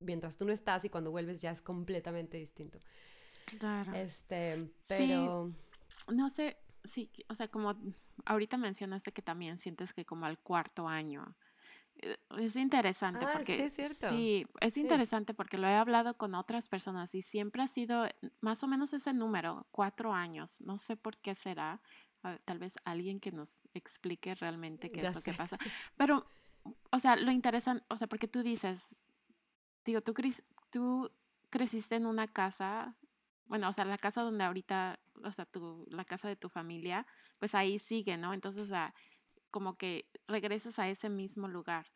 mientras 0.00 0.36
tú 0.36 0.44
no 0.44 0.52
estás 0.52 0.84
y 0.84 0.90
cuando 0.90 1.10
vuelves 1.10 1.40
ya 1.40 1.50
es 1.50 1.62
completamente 1.62 2.36
distinto. 2.36 2.78
Claro. 3.58 3.94
Este, 3.94 4.70
pero... 4.86 5.52
No 6.12 6.30
sé, 6.30 6.56
sí, 6.88 7.10
o 7.28 7.34
sea, 7.34 7.48
como 7.48 7.74
ahorita 8.24 8.56
mencionaste 8.56 9.12
que 9.12 9.22
también 9.22 9.58
sientes 9.58 9.92
que 9.92 10.04
como 10.04 10.26
al 10.26 10.38
cuarto 10.38 10.88
año. 10.88 11.36
eh, 12.00 12.16
Es 12.38 12.56
interesante 12.56 13.24
Ah, 13.26 13.28
sí, 13.30 13.34
porque 13.38 13.64
es 13.66 13.74
cierto. 13.74 14.08
sí, 14.08 14.46
es 14.60 14.74
Sí. 14.74 14.80
interesante 14.80 15.34
porque 15.34 15.58
lo 15.58 15.66
he 15.66 15.74
hablado 15.74 16.16
con 16.16 16.34
otras 16.34 16.68
personas 16.68 17.14
y 17.14 17.22
siempre 17.22 17.62
ha 17.62 17.68
sido 17.68 18.06
más 18.40 18.62
o 18.62 18.68
menos 18.68 18.92
ese 18.92 19.12
número, 19.12 19.66
cuatro 19.70 20.12
años. 20.14 20.60
No 20.60 20.78
sé 20.78 20.96
por 20.96 21.16
qué 21.18 21.34
será. 21.34 21.80
Tal 22.44 22.58
vez 22.58 22.74
alguien 22.84 23.20
que 23.20 23.30
nos 23.32 23.68
explique 23.74 24.34
realmente 24.34 24.90
qué 24.90 25.02
Ya 25.02 25.08
es 25.10 25.14
lo 25.16 25.22
que 25.22 25.32
pasa. 25.32 25.56
Pero, 25.96 26.26
o 26.90 26.98
sea, 26.98 27.16
lo 27.16 27.30
interesante, 27.30 27.84
o 27.88 27.96
sea, 27.96 28.06
porque 28.08 28.26
tú 28.28 28.42
dices, 28.42 28.82
digo, 29.84 30.00
tú, 30.00 30.12
tú 30.70 31.10
creciste 31.50 31.94
en 31.94 32.06
una 32.06 32.26
casa, 32.26 32.94
bueno, 33.46 33.68
o 33.68 33.72
sea, 33.72 33.84
la 33.84 33.98
casa 33.98 34.22
donde 34.22 34.44
ahorita, 34.44 34.98
o 35.24 35.32
sea, 35.32 35.46
tu, 35.46 35.86
la 35.88 36.04
casa 36.04 36.28
de 36.28 36.36
tu 36.36 36.48
familia, 36.48 37.06
pues 37.38 37.54
ahí 37.54 37.78
sigue, 37.78 38.16
¿no? 38.16 38.34
Entonces, 38.34 38.70
como 39.50 39.76
que 39.76 40.08
regresas 40.26 40.78
a 40.78 40.88
ese 40.88 41.08
mismo 41.08 41.48
lugar. 41.48 41.86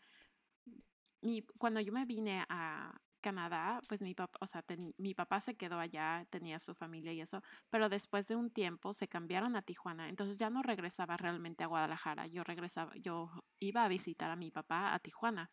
Mi, 1.21 1.43
cuando 1.59 1.81
yo 1.81 1.93
me 1.93 2.05
vine 2.05 2.45
a 2.49 3.01
Canadá, 3.23 3.81
pues 3.89 4.03
mi 4.03 4.15
papá, 4.15 4.39
o 4.43 4.47
sea, 4.47 4.65
mi 4.99 5.15
papá 5.15 5.41
se 5.41 5.55
quedó 5.55 5.79
allá, 5.79 6.27
tenía 6.29 6.59
su 6.59 6.75
familia 6.75 7.13
y 7.13 7.21
eso, 7.21 7.43
pero 7.71 7.89
después 7.89 8.27
de 8.27 8.37
un 8.37 8.51
tiempo 8.51 8.93
se 8.93 9.09
cambiaron 9.09 9.57
a 9.57 9.63
Tijuana, 9.63 10.09
entonces 10.09 10.37
ya 10.37 10.51
no 10.51 10.63
regresaba 10.63 11.17
realmente 11.17 11.65
a 11.65 11.69
Guadalajara, 11.69 12.27
yo 12.27 12.45
regresaba, 12.45 12.93
yo 12.97 13.31
iba 13.61 13.85
a 13.85 13.89
visitar 13.89 14.31
a 14.31 14.37
mi 14.37 14.51
papá 14.51 14.93
a 14.93 14.99
Tijuana. 14.99 15.51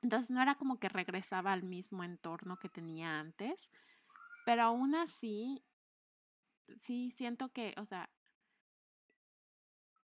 Entonces 0.00 0.30
no 0.30 0.40
era 0.40 0.54
como 0.54 0.78
que 0.78 0.88
regresaba 0.88 1.52
al 1.52 1.64
mismo 1.64 2.04
entorno 2.04 2.56
que 2.56 2.68
tenía 2.68 3.18
antes, 3.18 3.68
pero 4.46 4.62
aún 4.62 4.94
así, 4.94 5.62
sí 6.76 7.10
siento 7.10 7.48
que, 7.50 7.74
o 7.76 7.84
sea, 7.84 8.10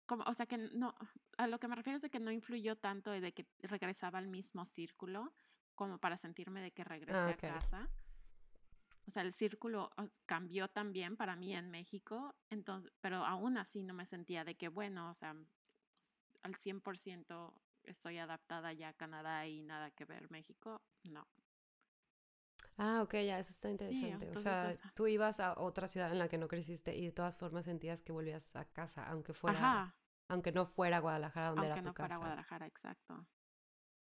como, 0.05 0.23
o 0.23 0.33
sea, 0.33 0.45
que 0.47 0.57
no, 0.57 0.95
a 1.37 1.47
lo 1.47 1.59
que 1.59 1.67
me 1.67 1.75
refiero 1.75 1.97
es 1.97 2.01
de 2.01 2.09
que 2.09 2.19
no 2.19 2.31
influyó 2.31 2.75
tanto 2.75 3.11
de 3.11 3.31
que 3.31 3.45
regresaba 3.61 4.19
al 4.19 4.27
mismo 4.27 4.65
círculo 4.65 5.33
como 5.75 5.99
para 5.99 6.17
sentirme 6.17 6.61
de 6.61 6.71
que 6.71 6.83
regresé 6.83 7.17
Ah, 7.17 7.29
a 7.29 7.37
casa. 7.37 7.89
O 9.07 9.11
sea, 9.11 9.23
el 9.23 9.33
círculo 9.33 9.91
cambió 10.25 10.67
también 10.67 11.15
para 11.17 11.35
mí 11.35 11.55
en 11.55 11.71
México, 11.71 12.35
entonces, 12.49 12.91
pero 13.01 13.25
aún 13.25 13.57
así 13.57 13.83
no 13.83 13.93
me 13.93 14.05
sentía 14.05 14.43
de 14.43 14.55
que, 14.55 14.67
bueno, 14.67 15.09
o 15.09 15.13
sea, 15.13 15.35
al 16.43 16.55
100% 16.55 17.53
estoy 17.83 18.17
adaptada 18.17 18.73
ya 18.73 18.89
a 18.89 18.93
Canadá 18.93 19.47
y 19.47 19.61
nada 19.61 19.91
que 19.91 20.05
ver 20.05 20.29
México. 20.29 20.81
No. 21.03 21.27
Ah, 22.79 23.01
ok, 23.03 23.13
ya, 23.15 23.39
eso 23.39 23.51
está 23.51 23.69
interesante. 23.69 24.29
o 24.31 24.35
sea, 24.37 24.71
esa. 24.71 24.91
tú 24.95 25.07
ibas 25.07 25.39
a 25.39 25.59
otra 25.59 25.87
ciudad 25.87 26.11
en 26.11 26.19
la 26.19 26.29
que 26.29 26.37
no 26.37 26.47
creciste 26.47 26.95
y 26.95 27.05
de 27.07 27.11
todas 27.11 27.35
formas 27.37 27.65
sentías 27.65 28.01
que 28.01 28.11
volvías 28.11 28.55
a 28.55 28.65
casa, 28.65 29.05
aunque 29.07 29.33
fuera, 29.33 29.57
Ajá, 29.59 29.95
aunque 30.29 30.51
no 30.51 30.65
fuera 30.65 30.99
Guadalajara 30.99 31.49
donde 31.49 31.65
aunque 31.67 31.79
era 31.81 31.81
tu 31.81 31.87
no 31.89 31.93
fuera 31.93 32.07
casa. 32.07 32.19
Guadalajara, 32.19 32.67
exacto. 32.67 33.25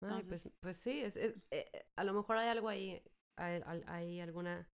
Ay, 0.01 0.23
pues, 0.23 0.49
pues 0.61 0.77
sí, 0.77 1.01
es, 1.01 1.15
es- 1.17 1.35
eh, 1.51 1.69
eh, 1.73 1.85
a 1.95 2.03
lo 2.03 2.13
mejor 2.13 2.37
hay 2.37 2.47
algo 2.49 2.69
ahí, 2.69 3.01
hay, 3.37 3.61
al- 3.65 3.83
hay 3.87 4.19
alguna 4.21 4.67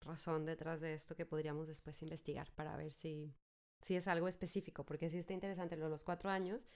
razón 0.00 0.44
detrás 0.46 0.80
de 0.80 0.94
esto 0.94 1.14
que 1.14 1.26
podríamos 1.26 1.66
después 1.68 2.00
investigar 2.02 2.50
para 2.54 2.76
ver 2.76 2.92
si, 2.92 3.34
si 3.82 3.96
es 3.96 4.08
algo 4.08 4.28
específico, 4.28 4.84
porque 4.84 5.10
sí 5.10 5.18
está 5.18 5.34
interesante 5.34 5.76
lo 5.76 5.84
de 5.84 5.90
los 5.90 6.04
cuatro 6.04 6.30
años 6.30 6.66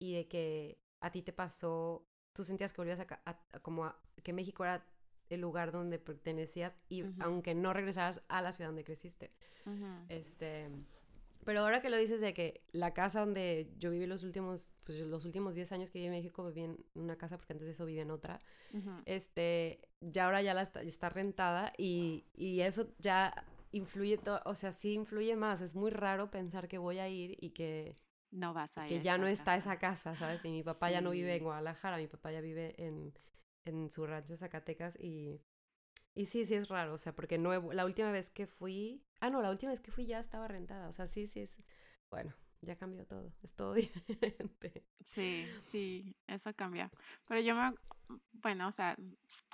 y 0.00 0.14
de 0.14 0.28
que 0.28 0.78
a 1.00 1.10
ti 1.10 1.22
te 1.22 1.32
pasó, 1.32 2.06
tú 2.32 2.44
sentías 2.44 2.72
que 2.72 2.80
volvías 2.80 3.00
a, 3.00 3.06
a- 3.26 3.44
a 3.52 3.60
como 3.60 3.84
a- 3.86 4.00
que 4.22 4.32
México 4.32 4.64
era 4.64 4.86
el 5.34 5.40
lugar 5.40 5.72
donde 5.72 5.98
pertenecías 5.98 6.80
y 6.88 7.02
Ujú. 7.04 7.12
aunque 7.20 7.54
no 7.54 7.72
regresaras 7.72 8.22
a 8.28 8.40
la 8.42 8.52
ciudad 8.52 8.68
donde 8.70 8.84
creciste. 8.84 9.32
Ujú, 9.66 9.86
Este, 10.08 10.68
pero 11.44 11.60
ahora 11.60 11.82
que 11.82 11.90
lo 11.90 11.96
dices 11.96 12.20
de 12.20 12.34
que 12.34 12.62
la 12.72 12.94
casa 12.94 13.20
donde 13.20 13.68
yo 13.78 13.90
viví 13.90 14.06
los 14.06 14.22
últimos, 14.22 14.70
pues 14.84 14.98
los 15.00 15.24
últimos 15.24 15.54
10 15.54 15.72
años 15.72 15.90
que 15.90 15.98
viví 15.98 16.06
en 16.06 16.12
México, 16.12 16.46
viví 16.46 16.62
en 16.62 16.76
una 16.94 17.16
casa 17.16 17.36
porque 17.36 17.52
antes 17.52 17.66
de 17.66 17.72
eso 17.72 17.84
vivía 17.86 18.02
en 18.02 18.10
otra. 18.12 18.40
ujú. 18.72 18.90
Este, 19.06 19.80
ya 20.00 20.26
ahora 20.26 20.42
ya 20.42 20.54
la 20.54 20.62
está, 20.62 20.82
está 20.82 21.08
rentada 21.08 21.72
y, 21.76 22.24
y 22.34 22.60
eso 22.60 22.88
ya 22.98 23.32
influye, 23.72 24.18
to- 24.18 24.40
o 24.44 24.54
sea, 24.54 24.70
sí 24.70 24.92
influye 24.94 25.34
más. 25.34 25.60
Es 25.62 25.74
muy 25.74 25.90
raro 25.90 26.30
pensar 26.30 26.68
que 26.68 26.78
voy 26.78 26.98
a 26.98 27.08
ir 27.08 27.36
y 27.40 27.50
que, 27.50 27.96
No 28.30 28.52
vas 28.54 28.70
a 28.76 28.86
ir 28.86 28.98
que 28.98 29.04
ya 29.04 29.18
no 29.18 29.26
esa 29.26 29.32
está 29.32 29.44
casa. 29.56 29.70
esa 29.72 29.78
casa, 29.80 30.16
¿sabes? 30.16 30.44
Y 30.44 30.50
mi 30.52 30.62
papá 30.62 30.90
ya 30.90 31.00
no 31.00 31.10
vive 31.10 31.32
en 31.32 31.38
Sí. 31.38 31.44
Guadalajara, 31.44 31.96
mi 31.96 32.06
papá 32.06 32.30
ya 32.32 32.40
vive 32.40 32.74
en, 32.78 33.12
en 33.64 33.90
su 33.90 34.06
rancho 34.06 34.36
Zacatecas 34.36 34.98
y, 34.98 35.40
y 36.14 36.26
sí, 36.26 36.44
sí 36.44 36.54
es 36.54 36.68
raro, 36.68 36.94
o 36.94 36.98
sea, 36.98 37.14
porque 37.14 37.38
no 37.38 37.72
la 37.72 37.84
última 37.84 38.10
vez 38.10 38.30
que 38.30 38.46
fui, 38.46 39.04
ah, 39.20 39.30
no, 39.30 39.42
la 39.42 39.50
última 39.50 39.72
vez 39.72 39.80
que 39.80 39.90
fui 39.90 40.06
ya 40.06 40.18
estaba 40.18 40.48
rentada, 40.48 40.88
o 40.88 40.92
sea, 40.92 41.06
sí, 41.06 41.26
sí 41.26 41.40
es, 41.40 41.56
bueno, 42.10 42.34
ya 42.60 42.76
cambió 42.76 43.06
todo, 43.06 43.32
es 43.42 43.52
todo 43.54 43.74
diferente. 43.74 44.84
Sí, 45.14 45.46
sí, 45.70 46.16
eso 46.26 46.54
cambia. 46.54 46.90
Pero 47.26 47.40
yo 47.40 47.54
me, 47.54 47.74
bueno, 48.32 48.68
o 48.68 48.72
sea, 48.72 48.96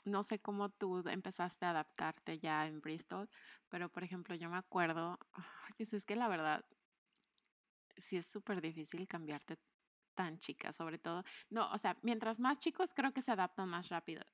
no 0.04 0.22
sé 0.22 0.38
cómo 0.38 0.70
tú 0.70 1.02
empezaste 1.08 1.66
a 1.66 1.70
adaptarte 1.70 2.38
ya 2.38 2.66
en 2.66 2.80
Bristol, 2.80 3.28
pero 3.68 3.88
por 3.88 4.04
ejemplo, 4.04 4.34
yo 4.34 4.48
me 4.50 4.56
acuerdo, 4.56 5.18
pues 5.76 5.92
es 5.92 6.04
que 6.04 6.16
la 6.16 6.28
verdad, 6.28 6.64
sí 7.96 8.16
es 8.16 8.26
súper 8.26 8.60
difícil 8.60 9.06
cambiarte 9.08 9.58
tan 10.18 10.40
chica, 10.40 10.72
sobre 10.72 10.98
todo. 10.98 11.22
No, 11.48 11.70
o 11.70 11.78
sea, 11.78 11.96
mientras 12.02 12.40
más 12.40 12.58
chicos 12.58 12.92
creo 12.92 13.12
que 13.12 13.22
se 13.22 13.30
adaptan 13.30 13.68
más 13.68 13.88
rápido, 13.88 14.24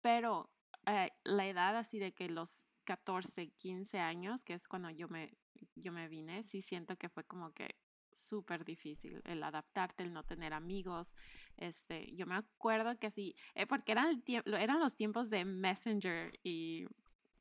pero 0.00 0.50
eh, 0.86 1.10
la 1.24 1.46
edad 1.46 1.76
así 1.76 1.98
de 1.98 2.14
que 2.14 2.30
los 2.30 2.66
14, 2.84 3.50
15 3.58 3.98
años, 3.98 4.42
que 4.42 4.54
es 4.54 4.66
cuando 4.66 4.88
yo 4.88 5.06
me, 5.08 5.36
yo 5.74 5.92
me 5.92 6.08
vine, 6.08 6.44
sí 6.44 6.62
siento 6.62 6.96
que 6.96 7.10
fue 7.10 7.24
como 7.24 7.52
que 7.52 7.76
súper 8.14 8.64
difícil 8.64 9.20
el 9.26 9.42
adaptarte, 9.42 10.02
el 10.02 10.14
no 10.14 10.24
tener 10.24 10.54
amigos. 10.54 11.12
Este, 11.58 12.10
yo 12.16 12.24
me 12.24 12.36
acuerdo 12.36 12.98
que 12.98 13.08
así, 13.08 13.36
eh, 13.54 13.66
porque 13.66 13.92
eran, 13.92 14.22
el 14.26 14.54
eran 14.54 14.80
los 14.80 14.96
tiempos 14.96 15.28
de 15.28 15.44
Messenger 15.44 16.40
y 16.42 16.86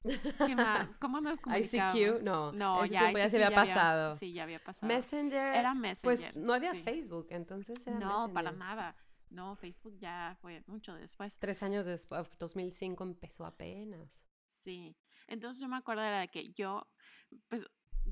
¿qué 0.03 0.55
más? 0.55 0.87
¿Cómo 0.99 1.19
nos 1.21 1.39
comunicábamos? 1.41 1.95
ICQ, 1.95 2.21
no, 2.23 2.51
No, 2.53 2.83
ese 2.83 2.93
ya 2.93 2.99
tiempo 3.01 3.17
ya 3.17 3.23
ICQ 3.25 3.31
se 3.31 3.43
había 3.43 3.55
pasado. 3.55 4.15
sí, 4.17 4.33
ya 4.33 4.43
había 4.43 4.59
pasado. 4.63 4.87
Messenger, 4.87 5.55
Era 5.55 5.73
Messenger. 5.73 6.01
pues 6.03 6.35
no 6.35 6.53
había 6.53 6.71
sí. 6.73 6.81
Facebook, 6.81 7.27
entonces 7.31 7.85
era 7.87 7.99
No, 7.99 8.31
para 8.33 8.51
nada. 8.51 8.95
No, 9.29 9.55
Facebook 9.57 9.97
ya 9.99 10.37
fue 10.41 10.63
mucho 10.67 10.93
después. 10.93 11.33
Tres 11.39 11.61
años 11.61 11.85
después, 11.85 12.27
2005 12.39 13.03
empezó 13.03 13.45
apenas. 13.45 14.09
Sí. 14.63 14.95
Entonces 15.27 15.59
yo 15.61 15.67
me 15.67 15.75
acuerdo 15.77 16.03
era 16.03 16.19
de 16.21 16.29
que 16.29 16.53
yo, 16.53 16.87
pues, 17.49 17.63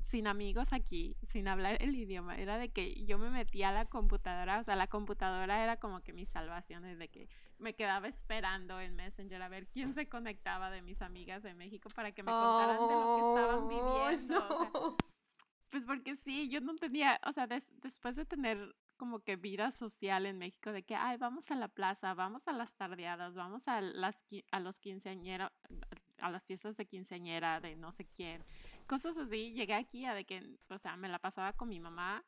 sin 0.04 0.26
amigos 0.26 0.74
aquí, 0.74 1.16
sin 1.32 1.48
hablar 1.48 1.78
el 1.82 1.94
idioma, 1.94 2.36
era 2.36 2.58
de 2.58 2.68
que 2.70 3.02
yo 3.06 3.16
me 3.16 3.30
metía 3.30 3.70
a 3.70 3.72
la 3.72 3.86
computadora, 3.86 4.60
o 4.60 4.64
sea, 4.64 4.76
la 4.76 4.88
computadora 4.88 5.62
era 5.62 5.78
como 5.78 6.02
que 6.02 6.12
mi 6.12 6.26
salvación, 6.26 6.82
de 6.98 7.08
que 7.08 7.30
me 7.58 7.74
quedaba 7.74 8.08
esperando 8.08 8.80
en 8.80 8.94
Messenger 8.96 9.40
a 9.42 9.48
ver 9.48 9.66
quién 9.68 9.94
se 9.94 10.08
conectaba 10.08 10.70
de 10.70 10.82
mis 10.82 11.00
amigas 11.02 11.42
de 11.42 11.54
México 11.54 11.88
para 11.94 12.12
que 12.12 12.22
me 12.22 12.30
contaran 12.32 12.88
de 12.88 12.94
lo 12.94 13.14
que 13.14 13.20
estaban 13.20 13.64
Oh, 13.64 13.68
viviendo. 13.68 14.38
o 14.44 14.48
sea, 14.62 14.70
no. 14.70 14.96
Pues 15.70 15.84
porque 15.84 16.16
sí, 16.16 16.48
yo 16.48 16.60
no 16.60 16.76
tenía, 16.76 17.20
o 17.26 17.32
sea, 17.32 17.46
des- 17.46 17.68
después 17.82 18.14
de 18.16 18.24
tener 18.24 18.74
como 18.96 19.20
que 19.20 19.36
vida 19.36 19.72
social 19.72 20.24
en 20.24 20.38
México, 20.38 20.72
de 20.72 20.82
que, 20.84 20.94
ay, 20.94 21.18
vamos 21.18 21.50
a 21.50 21.54
la 21.54 21.68
plaza, 21.68 22.14
vamos 22.14 22.46
a 22.48 22.52
las 22.52 22.72
tardeadas, 22.74 23.34
vamos 23.34 23.66
a 23.68 23.80
las 23.82 24.18
a 24.52 24.60
los 24.60 24.78
quinceañeros, 24.78 25.50
a 26.18 26.30
las 26.30 26.44
fiestas 26.44 26.76
de 26.76 26.86
quinceañera 26.86 27.60
de 27.60 27.76
no 27.76 27.92
sé 27.92 28.06
quién, 28.06 28.42
cosas 28.88 29.16
así, 29.18 29.52
llegué 29.52 29.74
aquí 29.74 30.06
a 30.06 30.14
de 30.14 30.24
que, 30.24 30.56
o 30.70 30.78
sea, 30.78 30.96
me 30.96 31.08
la 31.08 31.18
pasaba 31.18 31.52
con 31.52 31.68
mi 31.68 31.78
mamá 31.80 32.24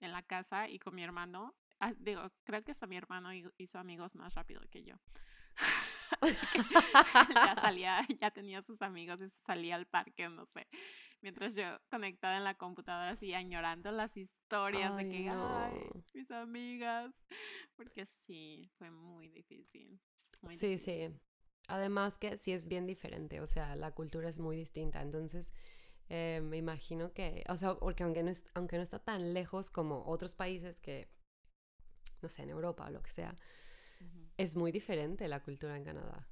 en 0.00 0.12
la 0.12 0.22
casa 0.22 0.68
y 0.68 0.78
con 0.78 0.94
mi 0.94 1.02
hermano. 1.02 1.54
Ah, 1.80 1.92
digo, 1.98 2.22
creo 2.44 2.62
que 2.64 2.72
hasta 2.72 2.86
mi 2.86 2.96
hermano 2.96 3.32
hi- 3.32 3.50
hizo 3.58 3.78
amigos 3.78 4.14
más 4.14 4.34
rápido 4.34 4.60
que 4.70 4.82
yo. 4.84 4.96
Ya 7.42 7.56
salía, 7.60 8.06
ya 8.20 8.30
tenía 8.30 8.62
sus 8.62 8.80
amigos 8.82 9.20
y 9.20 9.30
salía 9.46 9.76
al 9.76 9.86
parque, 9.86 10.28
no 10.28 10.46
sé. 10.46 10.66
Mientras 11.22 11.54
yo 11.54 11.64
conectada 11.90 12.36
en 12.36 12.44
la 12.44 12.54
computadora 12.56 13.10
así 13.10 13.34
añorando 13.34 13.90
las 13.92 14.16
historias 14.16 14.94
de 14.94 15.06
Ay, 15.06 15.08
que, 15.08 15.26
ay, 15.28 15.90
no. 15.90 16.04
mis 16.14 16.30
amigas. 16.30 17.12
Porque 17.76 18.06
sí, 18.26 18.70
fue 18.78 18.90
muy 18.90 19.28
difícil. 19.28 20.00
muy 20.42 20.56
Sí, 20.58 20.58
difícil. 20.58 20.78
sí. 20.78 21.10
Además 21.68 22.16
que 22.18 22.38
sí 22.38 22.52
es 22.52 22.68
bien 22.68 22.86
diferente, 22.86 23.40
o 23.40 23.46
sea, 23.46 23.74
la 23.76 23.92
cultura 23.92 24.28
es 24.28 24.38
muy 24.38 24.56
distinta. 24.56 25.02
Entonces, 25.02 25.52
eh, 26.08 26.40
me 26.42 26.58
imagino 26.58 27.12
que, 27.12 27.44
o 27.48 27.56
sea, 27.56 27.74
porque 27.76 28.04
aunque 28.04 28.22
no, 28.22 28.30
es, 28.30 28.44
aunque 28.54 28.76
no 28.76 28.82
está 28.82 29.00
tan 29.00 29.34
lejos 29.34 29.70
como 29.70 30.04
otros 30.06 30.34
países 30.36 30.80
que, 30.80 31.08
no 32.22 32.28
sé, 32.28 32.42
en 32.42 32.50
Europa 32.50 32.86
o 32.86 32.90
lo 32.90 33.02
que 33.02 33.10
sea, 33.10 33.36
es 34.36 34.56
muy 34.56 34.72
diferente 34.72 35.28
la 35.28 35.42
cultura 35.42 35.76
en 35.76 35.84
Canadá. 35.84 36.28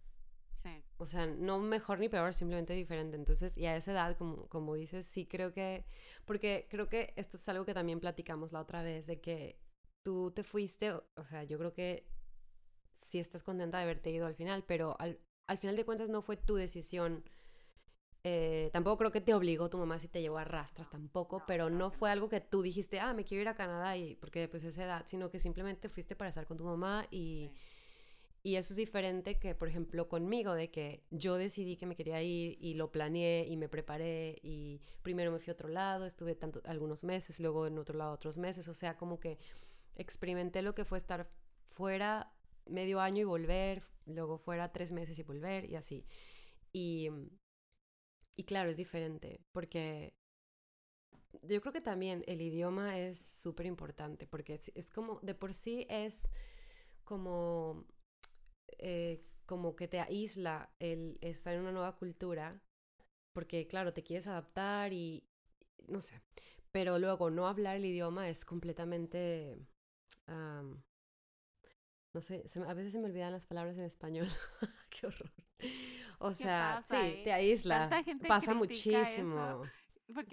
Sí. 0.63 0.83
O 0.97 1.07
sea, 1.07 1.27
no 1.27 1.59
mejor 1.59 1.99
ni 1.99 2.09
peor, 2.09 2.33
simplemente 2.33 2.73
diferente. 2.75 3.17
Entonces, 3.17 3.57
y 3.59 3.67
a 3.67 3.77
esa 3.77 3.93
edad, 3.93 4.17
como, 4.17 4.49
como 4.49 4.75
dices, 4.75 5.07
sí 5.07 5.27
creo 5.27 5.53
que, 5.53 5.85
porque 6.25 6.67
creo 6.71 6.89
que 6.89 7.13
esto 7.17 7.37
es 7.37 7.49
algo 7.49 7.67
que 7.67 7.75
también 7.75 8.01
platicamos 8.01 8.53
la 8.53 8.61
otra 8.61 8.83
vez, 8.83 9.07
de 9.07 9.21
que 9.21 9.59
tú 10.03 10.31
te 10.31 10.43
fuiste, 10.43 10.93
o, 10.93 11.05
o 11.17 11.25
sea, 11.25 11.45
yo 11.45 11.59
creo 11.59 11.73
que 11.73 12.07
sí 12.97 13.19
estás 13.19 13.43
contenta 13.43 13.79
de 13.79 13.85
haberte 13.85 14.11
ido 14.11 14.27
al 14.27 14.35
final, 14.35 14.65
pero 14.67 14.97
al, 14.99 15.21
al 15.47 15.59
final 15.59 15.77
de 15.77 15.85
cuentas 15.85 16.11
no 16.11 16.23
fue 16.23 16.37
tu 16.37 16.55
decisión 16.55 17.25
eh, 18.27 18.71
tampoco 18.73 18.97
creo 18.97 19.13
que 19.13 19.21
te 19.21 19.35
obligó 19.35 19.69
tu 19.69 19.77
mamá 19.77 19.99
si 19.99 20.09
te 20.09 20.23
llevó 20.23 20.39
a 20.39 20.45
rastras 20.45 20.89
tampoco, 20.89 21.43
pero 21.47 21.69
no 21.69 21.91
fue 21.91 22.11
algo 22.11 22.31
que 22.31 22.41
tú 22.41 22.63
dijiste, 22.63 22.99
ah, 22.99 23.13
me 23.13 23.23
quiero 23.23 23.43
ir 23.43 23.49
a 23.49 23.55
Canadá 23.55 23.99
y 23.99 24.15
porque 24.17 24.49
pues 24.49 24.65
esa 24.65 24.83
edad, 24.83 25.03
sino 25.05 25.29
que 25.29 25.39
simplemente 25.39 25.91
fuiste 25.91 26.17
para 26.17 26.31
estar 26.31 26.47
con 26.47 26.57
tu 26.57 26.65
mamá 26.65 27.07
y, 27.11 27.51
y 28.43 28.57
eso 28.57 28.73
es 28.73 28.79
diferente 28.79 29.39
que, 29.39 29.55
por 29.55 29.69
ejemplo, 29.69 30.09
conmigo, 30.09 30.55
de 30.55 30.71
que 30.71 31.05
yo 31.11 31.37
decidí 31.37 31.77
que 31.77 31.85
me 31.85 31.97
quería 31.97 32.23
ir 32.23 32.57
y 32.63 32.75
lo 32.75 32.91
planeé 32.91 33.47
y 33.47 33.59
me 33.59 33.69
preparé 33.69 34.39
y 34.43 34.81
primero 35.03 35.31
me 35.31 35.39
fui 35.39 35.51
a 35.51 35.53
otro 35.53 35.69
lado, 35.69 36.07
estuve 36.07 36.35
tanto, 36.35 36.63
algunos 36.65 37.05
meses, 37.05 37.41
luego 37.41 37.67
en 37.67 37.77
otro 37.77 37.99
lado 37.99 38.13
otros 38.13 38.39
meses, 38.39 38.69
o 38.69 38.75
sea, 38.75 38.97
como 38.97 39.21
que 39.21 39.39
experimenté 39.97 40.63
lo 40.63 40.75
que 40.75 40.87
fue 40.87 40.97
estar 40.97 41.29
fuera 41.69 42.33
medio 42.65 43.01
año 43.01 43.21
y 43.21 43.25
volver, 43.25 43.83
luego 44.07 44.39
fuera 44.39 44.73
tres 44.73 44.93
meses 44.93 45.19
y 45.19 45.23
volver 45.25 45.69
y 45.69 45.77
así. 45.77 46.07
Y, 46.73 47.11
y 48.37 48.45
claro, 48.45 48.71
es 48.71 48.77
diferente 48.77 49.41
porque 49.53 50.15
yo 51.43 51.61
creo 51.61 51.73
que 51.73 51.81
también 51.81 52.23
el 52.27 52.41
idioma 52.41 52.99
es 52.99 53.19
súper 53.19 53.67
importante 53.67 54.27
porque 54.27 54.61
es, 54.75 54.91
como, 54.91 55.21
de 55.21 55.35
por 55.35 55.55
sí 55.55 55.87
es 55.89 56.33
como, 57.05 57.85
eh, 58.79 59.25
como 59.47 59.77
que 59.77 59.89
te 59.89 60.01
aísla 60.01 60.71
el 60.79 61.19
estar 61.21 61.55
en 61.55 61.61
una 61.61 61.73
nueva 61.73 61.97
cultura 61.97 62.63
porque 63.33 63.67
claro, 63.67 63.93
te 63.93 64.03
quieres 64.05 64.27
adaptar 64.27 64.93
y 64.93 65.25
no 65.89 66.01
sé, 66.01 66.21
pero 66.71 66.99
luego 66.99 67.31
no 67.31 67.47
hablar 67.47 67.77
el 67.77 67.85
idioma 67.85 68.29
es 68.29 68.45
completamente 68.45 69.59
no 72.15 72.23
sé, 72.23 72.45
a 72.67 72.75
veces 72.75 72.93
se 72.93 72.99
me 73.01 73.07
olvidan 73.07 73.33
las 73.33 73.45
palabras 73.45 73.77
en 73.77 73.85
español. 73.85 74.29
Qué 74.89 75.09
horror. 75.09 75.33
O 76.21 76.33
sea, 76.33 76.83
sí, 76.89 77.21
te 77.25 77.33
aísla. 77.33 77.91
Pasa 78.29 78.55
muchísimo. 78.55 79.63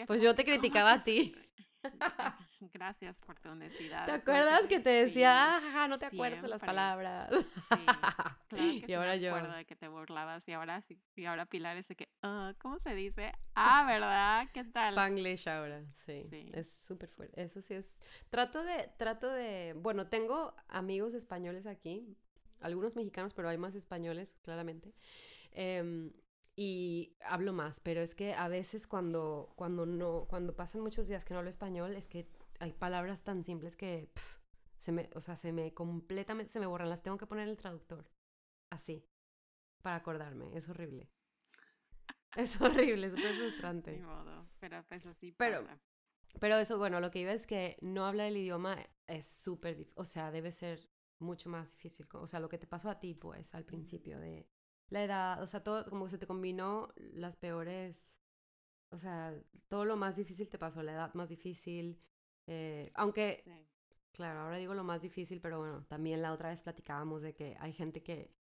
Pues 0.05 0.21
yo 0.21 0.35
te 0.35 0.45
criticaba 0.45 0.93
a 0.93 1.03
ti. 1.03 1.35
Gracias 2.73 3.17
por 3.17 3.39
tu 3.39 3.49
honestidad. 3.49 4.05
¿Te 4.05 4.11
acuerdas 4.11 4.67
que 4.67 4.79
te 4.79 4.89
decía, 4.89 5.57
ah, 5.57 5.87
no 5.87 5.97
te 5.97 6.05
acuerdas 6.05 6.41
de 6.41 6.47
las 6.47 6.61
palabras? 6.61 7.29
Sí, 7.31 7.45
claro 7.85 8.37
que 8.49 8.85
y 8.87 8.93
ahora 8.93 9.15
me 9.17 9.27
acuerdo 9.27 9.53
de 9.53 9.65
que 9.65 9.75
te 9.75 9.87
burlabas 9.87 10.47
y 10.47 10.53
ahora 10.53 10.81
sí, 10.81 10.99
y 11.15 11.25
ahora 11.25 11.45
Pilar 11.45 11.77
es 11.77 11.87
de 11.87 11.95
que, 11.95 12.07
ah, 12.21 12.53
¿cómo 12.59 12.79
se 12.79 12.93
dice? 12.93 13.33
Ah, 13.55 13.85
¿verdad? 13.87 14.47
¿Qué 14.53 14.63
tal? 14.65 14.93
Spanglish 14.93 15.47
ahora, 15.49 15.83
sí. 15.93 16.27
Es 16.53 16.71
súper 16.87 17.09
fuerte. 17.09 17.41
Eso 17.41 17.61
sí 17.61 17.73
es. 17.73 17.99
Trato 18.29 18.63
de, 18.63 18.91
trato 18.97 19.31
de, 19.31 19.73
bueno, 19.77 20.07
tengo 20.07 20.55
amigos 20.67 21.13
españoles 21.13 21.65
aquí, 21.65 22.15
algunos 22.59 22.95
mexicanos, 22.95 23.33
pero 23.33 23.49
hay 23.49 23.57
más 23.57 23.75
españoles, 23.75 24.37
claramente. 24.43 24.93
Eh, 25.51 26.11
y 26.55 27.15
hablo 27.25 27.53
más, 27.53 27.79
pero 27.79 28.01
es 28.01 28.15
que 28.15 28.33
a 28.33 28.47
veces 28.47 28.87
cuando, 28.87 29.53
cuando 29.55 29.85
no, 29.85 30.25
cuando 30.27 30.55
pasan 30.55 30.81
muchos 30.81 31.07
días 31.07 31.25
que 31.25 31.33
no 31.33 31.39
hablo 31.39 31.49
español, 31.49 31.95
es 31.95 32.07
que 32.07 32.29
hay 32.59 32.73
palabras 32.73 33.23
tan 33.23 33.43
simples 33.43 33.75
que 33.75 34.11
se 34.77 34.91
me, 34.91 35.09
o 35.15 35.21
sea, 35.21 35.35
se 35.35 35.53
me 35.53 35.73
completamente 35.73 36.51
se 36.51 36.59
me 36.59 36.65
borran, 36.65 36.89
las 36.89 37.03
tengo 37.03 37.17
que 37.17 37.27
poner 37.27 37.43
en 37.43 37.51
el 37.51 37.57
traductor. 37.57 38.09
Así. 38.69 39.05
Para 39.81 39.97
acordarme, 39.97 40.55
es 40.55 40.69
horrible. 40.69 41.09
Es 42.35 42.61
horrible, 42.61 43.07
es 43.07 43.13
súper 43.13 43.35
frustrante. 43.35 43.97
modo, 43.99 44.47
pero 44.59 44.85
pues 44.87 45.05
así 45.05 45.33
pero, 45.33 45.67
pero 46.39 46.57
eso, 46.57 46.77
bueno, 46.77 46.99
lo 47.01 47.11
que 47.11 47.19
iba 47.19 47.33
es 47.33 47.45
que 47.45 47.77
no 47.81 48.05
hablar 48.05 48.27
el 48.27 48.37
idioma 48.37 48.77
es 49.07 49.25
súper 49.25 49.75
difícil, 49.75 49.93
o 49.97 50.05
sea, 50.05 50.31
debe 50.31 50.51
ser 50.51 50.89
mucho 51.19 51.49
más 51.49 51.71
difícil. 51.71 52.07
O 52.13 52.27
sea, 52.27 52.39
lo 52.39 52.49
que 52.49 52.57
te 52.57 52.67
pasó 52.67 52.89
a 52.89 52.99
ti, 52.99 53.13
pues, 53.13 53.53
al 53.53 53.65
principio 53.65 54.19
de 54.19 54.47
la 54.91 55.03
edad, 55.03 55.41
o 55.41 55.47
sea, 55.47 55.63
todo 55.63 55.85
como 55.89 56.05
que 56.05 56.11
se 56.11 56.17
te 56.17 56.27
combinó 56.27 56.93
las 57.13 57.37
peores, 57.37 58.11
o 58.91 58.97
sea, 58.97 59.33
todo 59.69 59.85
lo 59.85 59.95
más 59.95 60.17
difícil 60.17 60.49
te 60.49 60.59
pasó, 60.59 60.83
la 60.83 60.91
edad 60.91 61.13
más 61.13 61.29
difícil, 61.29 61.97
eh, 62.45 62.91
aunque, 62.95 63.43
claro, 64.11 64.41
ahora 64.41 64.57
digo 64.57 64.73
lo 64.73 64.83
más 64.83 65.01
difícil, 65.01 65.39
pero 65.39 65.59
bueno, 65.59 65.85
también 65.87 66.21
la 66.21 66.33
otra 66.33 66.49
vez 66.49 66.61
platicábamos 66.61 67.21
de 67.21 67.33
que 67.33 67.55
hay 67.59 67.71
gente 67.71 68.03
que, 68.03 68.35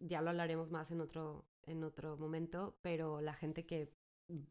ya 0.00 0.20
lo 0.20 0.30
hablaremos 0.30 0.70
más 0.72 0.90
en 0.90 1.00
otro, 1.00 1.46
en 1.62 1.84
otro 1.84 2.16
momento, 2.16 2.76
pero 2.82 3.20
la 3.20 3.32
gente 3.32 3.64
que 3.64 3.94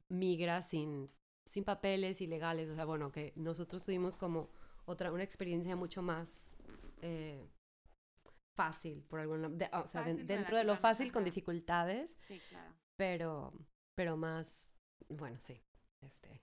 migra 0.08 0.62
sin, 0.62 1.12
sin 1.46 1.66
papeles 1.66 2.22
ilegales, 2.22 2.70
o 2.70 2.76
sea, 2.76 2.86
bueno, 2.86 3.12
que 3.12 3.34
nosotros 3.36 3.84
tuvimos 3.84 4.16
como 4.16 4.50
otra, 4.86 5.12
una 5.12 5.24
experiencia 5.24 5.76
mucho 5.76 6.02
más... 6.02 6.56
Eh, 7.02 7.50
fácil, 8.60 9.02
por 9.04 9.22
alguna... 9.22 9.48
o 9.72 9.88
sea, 9.88 10.04
dentro 10.04 10.58
de 10.58 10.66
lo 10.66 10.76
fácil 10.76 11.14
con 11.14 11.24
dificultades. 11.24 12.20
Sí, 12.28 12.42
claro. 12.50 12.76
Pero, 12.98 13.54
pero 13.96 14.18
más, 14.18 14.76
bueno, 15.08 15.38
sí. 15.40 15.64
Este. 16.02 16.42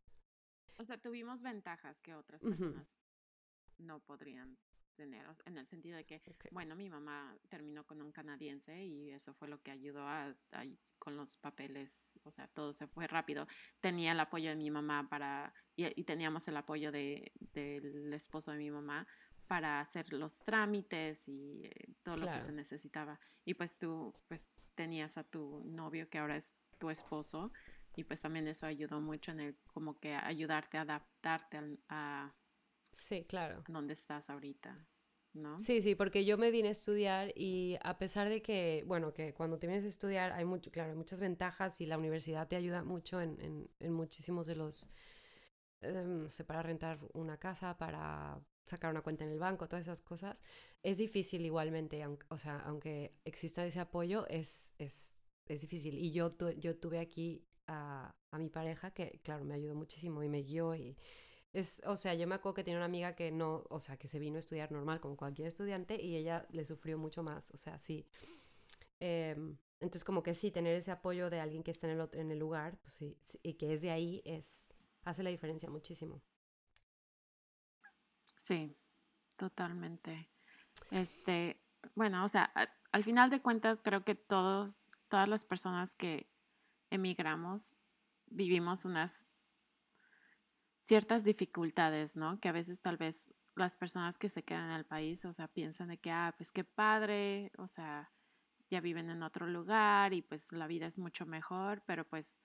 O 0.78 0.84
sea, 0.86 0.96
tuvimos 0.96 1.42
ventajas 1.42 2.00
que 2.00 2.14
otras 2.14 2.40
personas 2.40 2.88
no 3.76 4.00
podrían 4.00 4.56
tener, 4.94 5.26
en 5.44 5.58
el 5.58 5.66
sentido 5.66 5.98
de 5.98 6.06
que, 6.06 6.22
bueno, 6.52 6.74
mi 6.74 6.88
mamá 6.88 7.36
terminó 7.50 7.84
con 7.84 8.00
un 8.00 8.12
canadiense 8.12 8.82
y 8.82 9.10
eso 9.10 9.34
fue 9.34 9.46
lo 9.48 9.60
que 9.60 9.70
ayudó 9.70 10.08
a, 10.08 10.34
con 10.98 11.16
los 11.16 11.36
papeles, 11.36 12.18
o 12.24 12.30
sea, 12.30 12.48
todo 12.48 12.72
se 12.72 12.86
fue 12.86 13.06
rápido. 13.06 13.46
Tenía 13.80 14.12
el 14.12 14.20
apoyo 14.20 14.48
de 14.48 14.56
mi 14.56 14.70
mamá 14.70 15.06
para, 15.10 15.52
y, 15.76 16.02
teníamos 16.04 16.48
el 16.48 16.56
apoyo 16.56 16.90
de, 16.90 17.30
del 17.52 18.10
esposo 18.14 18.52
de 18.52 18.58
mi 18.58 18.70
mamá 18.70 19.06
para 19.46 19.80
hacer 19.80 20.12
los 20.12 20.38
trámites 20.40 21.26
y 21.28 21.64
eh, 21.64 21.94
todo 22.02 22.16
lo 22.16 22.26
que 22.26 22.40
se 22.40 22.52
necesitaba. 22.52 23.18
Y 23.44 23.54
pues 23.54 23.78
tú 23.78 24.14
pues 24.28 24.48
tenías 24.74 25.16
a 25.16 25.24
tu 25.24 25.62
novio 25.64 26.08
que 26.08 26.18
ahora 26.18 26.36
es 26.36 26.54
tu 26.78 26.90
esposo 26.90 27.52
y 27.94 28.04
pues 28.04 28.20
también 28.20 28.46
eso 28.46 28.66
ayudó 28.66 29.00
mucho 29.00 29.32
en 29.32 29.40
el 29.40 29.56
como 29.66 29.98
que 29.98 30.14
ayudarte 30.14 30.78
a 30.78 30.82
adaptarte 30.82 31.78
a, 31.88 32.34
sí, 32.92 33.24
claro. 33.24 33.64
donde 33.68 33.94
estás 33.94 34.28
ahorita. 34.28 34.86
¿No? 35.32 35.60
Sí, 35.60 35.82
sí, 35.82 35.94
porque 35.94 36.24
yo 36.24 36.38
me 36.38 36.50
vine 36.50 36.68
a 36.68 36.70
estudiar 36.70 37.30
y 37.36 37.76
a 37.82 37.98
pesar 37.98 38.30
de 38.30 38.40
que, 38.40 38.84
bueno, 38.86 39.12
que 39.12 39.34
cuando 39.34 39.58
te 39.58 39.66
vienes 39.66 39.84
a 39.84 39.88
estudiar 39.88 40.32
hay 40.32 40.46
mucho, 40.46 40.70
claro, 40.70 40.92
hay 40.92 40.96
muchas 40.96 41.20
ventajas 41.20 41.78
y 41.82 41.86
la 41.86 41.98
universidad 41.98 42.48
te 42.48 42.56
ayuda 42.56 42.82
mucho 42.82 43.20
en, 43.20 43.38
en, 43.42 43.70
en 43.78 43.92
muchísimos 43.92 44.46
de 44.46 44.56
los, 44.56 44.88
no 45.92 46.28
sé, 46.28 46.44
para 46.44 46.62
rentar 46.62 46.98
una 47.14 47.38
casa, 47.38 47.76
para 47.76 48.40
sacar 48.66 48.90
una 48.90 49.02
cuenta 49.02 49.24
en 49.24 49.30
el 49.30 49.38
banco, 49.38 49.68
todas 49.68 49.86
esas 49.86 50.00
cosas, 50.00 50.42
es 50.82 50.98
difícil 50.98 51.44
igualmente, 51.44 52.02
aunque, 52.02 52.26
o 52.30 52.38
sea, 52.38 52.58
aunque 52.60 53.14
exista 53.24 53.64
ese 53.64 53.80
apoyo, 53.80 54.26
es, 54.28 54.74
es, 54.78 55.14
es 55.46 55.60
difícil. 55.60 55.98
Y 55.98 56.10
yo, 56.10 56.36
yo 56.58 56.76
tuve 56.76 56.98
aquí 56.98 57.44
a, 57.66 58.14
a, 58.30 58.38
mi 58.38 58.48
pareja 58.48 58.90
que, 58.90 59.20
claro, 59.22 59.44
me 59.44 59.54
ayudó 59.54 59.74
muchísimo 59.74 60.22
y 60.22 60.28
me 60.28 60.42
guió 60.42 60.74
y... 60.74 60.96
Es, 61.52 61.80
o 61.86 61.96
sea, 61.96 62.12
yo 62.14 62.26
me 62.26 62.34
acuerdo 62.34 62.54
que 62.56 62.64
tenía 62.64 62.78
una 62.78 62.84
amiga 62.84 63.14
que 63.14 63.32
no, 63.32 63.64
o 63.70 63.80
sea, 63.80 63.96
que 63.96 64.08
se 64.08 64.18
vino 64.18 64.36
a 64.36 64.40
estudiar 64.40 64.70
normal 64.72 65.00
como 65.00 65.16
cualquier 65.16 65.48
estudiante 65.48 65.98
y 66.02 66.16
ella 66.16 66.46
le 66.50 66.66
sufrió 66.66 66.98
mucho 66.98 67.22
más, 67.22 67.50
o 67.50 67.56
sea, 67.56 67.78
sí. 67.78 68.06
Em, 69.00 69.56
entonces, 69.80 70.04
como 70.04 70.22
que 70.22 70.34
sí, 70.34 70.50
tener 70.50 70.74
ese 70.74 70.90
apoyo 70.90 71.30
de 71.30 71.40
alguien 71.40 71.62
que 71.62 71.70
está 71.70 71.90
en 71.90 71.98
el, 71.98 72.08
en 72.12 72.30
el 72.30 72.38
lugar, 72.38 72.78
pues 72.82 72.94
sí, 72.94 73.18
y 73.42 73.54
que 73.54 73.72
es 73.72 73.80
de 73.80 73.90
ahí, 73.90 74.22
es, 74.26 74.65
hace 75.06 75.22
la 75.22 75.30
diferencia 75.30 75.70
muchísimo. 75.70 76.20
Sí, 78.36 78.76
totalmente. 79.36 80.28
Este, 80.90 81.58
bueno, 81.94 82.24
o 82.24 82.28
sea, 82.28 82.52
al 82.92 83.04
final 83.04 83.30
de 83.30 83.40
cuentas 83.40 83.80
creo 83.82 84.04
que 84.04 84.14
todos, 84.14 84.78
todas 85.08 85.28
las 85.28 85.44
personas 85.44 85.94
que 85.94 86.28
emigramos 86.90 87.72
vivimos 88.26 88.84
unas 88.84 89.30
ciertas 90.82 91.24
dificultades, 91.24 92.16
¿no? 92.16 92.40
Que 92.40 92.48
a 92.48 92.52
veces 92.52 92.80
tal 92.80 92.96
vez 92.96 93.32
las 93.54 93.76
personas 93.76 94.18
que 94.18 94.28
se 94.28 94.42
quedan 94.42 94.70
en 94.70 94.76
el 94.76 94.84
país, 94.84 95.24
o 95.24 95.32
sea, 95.32 95.48
piensan 95.48 95.88
de 95.88 95.98
que, 95.98 96.10
ah, 96.10 96.34
pues 96.36 96.50
qué 96.50 96.64
padre, 96.64 97.52
o 97.58 97.68
sea, 97.68 98.12
ya 98.70 98.80
viven 98.80 99.08
en 99.08 99.22
otro 99.22 99.46
lugar 99.46 100.12
y 100.12 100.22
pues 100.22 100.50
la 100.50 100.66
vida 100.66 100.86
es 100.86 100.98
mucho 100.98 101.26
mejor, 101.26 101.82
pero 101.86 102.04
pues 102.04 102.36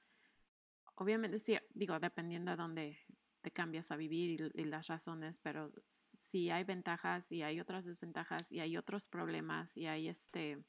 obviamente 1.01 1.39
sí, 1.39 1.57
digo, 1.73 1.99
dependiendo 1.99 2.51
de 2.51 2.57
dónde, 2.57 2.97
te 3.41 3.51
cambias 3.51 3.91
a 3.91 3.95
vivir 3.95 4.51
y, 4.53 4.65
las 4.65 4.87
razones, 4.87 5.39
pero 5.39 5.71
sí 6.19 6.51
hay 6.51 6.63
ventajas 6.63 7.31
y 7.31 7.41
hay 7.41 7.59
otras 7.59 7.85
desventajas 7.85 8.51
y 8.51 8.59
hay 8.59 8.77
otros 8.77 9.07
problemas 9.07 9.75
y 9.75 9.87
hay 9.87 10.07
este... 10.07 10.63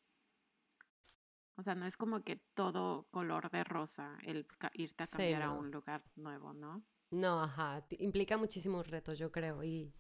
O 1.57 1.63
sea, 1.63 1.75
no 1.75 1.87
es 1.87 1.99
como 1.99 2.25
que 2.25 2.37
todo 2.55 3.09
color 3.11 3.51
de 3.51 3.63
rosa 3.63 4.17
el 4.25 4.47
irte 4.73 5.05
a 5.05 5.07
cambiar 5.07 5.43
a 5.43 5.51
un 5.51 5.71
lugar 5.71 6.03
nuevo, 6.17 6.55
¿no? 6.55 6.83
No, 7.11 7.43
ajá, 7.43 7.87
implica 7.99 8.39
muchísimos 8.39 8.89
retos, 8.89 9.19
yo 9.19 9.31
creo. 9.31 9.63
Y 9.63 9.93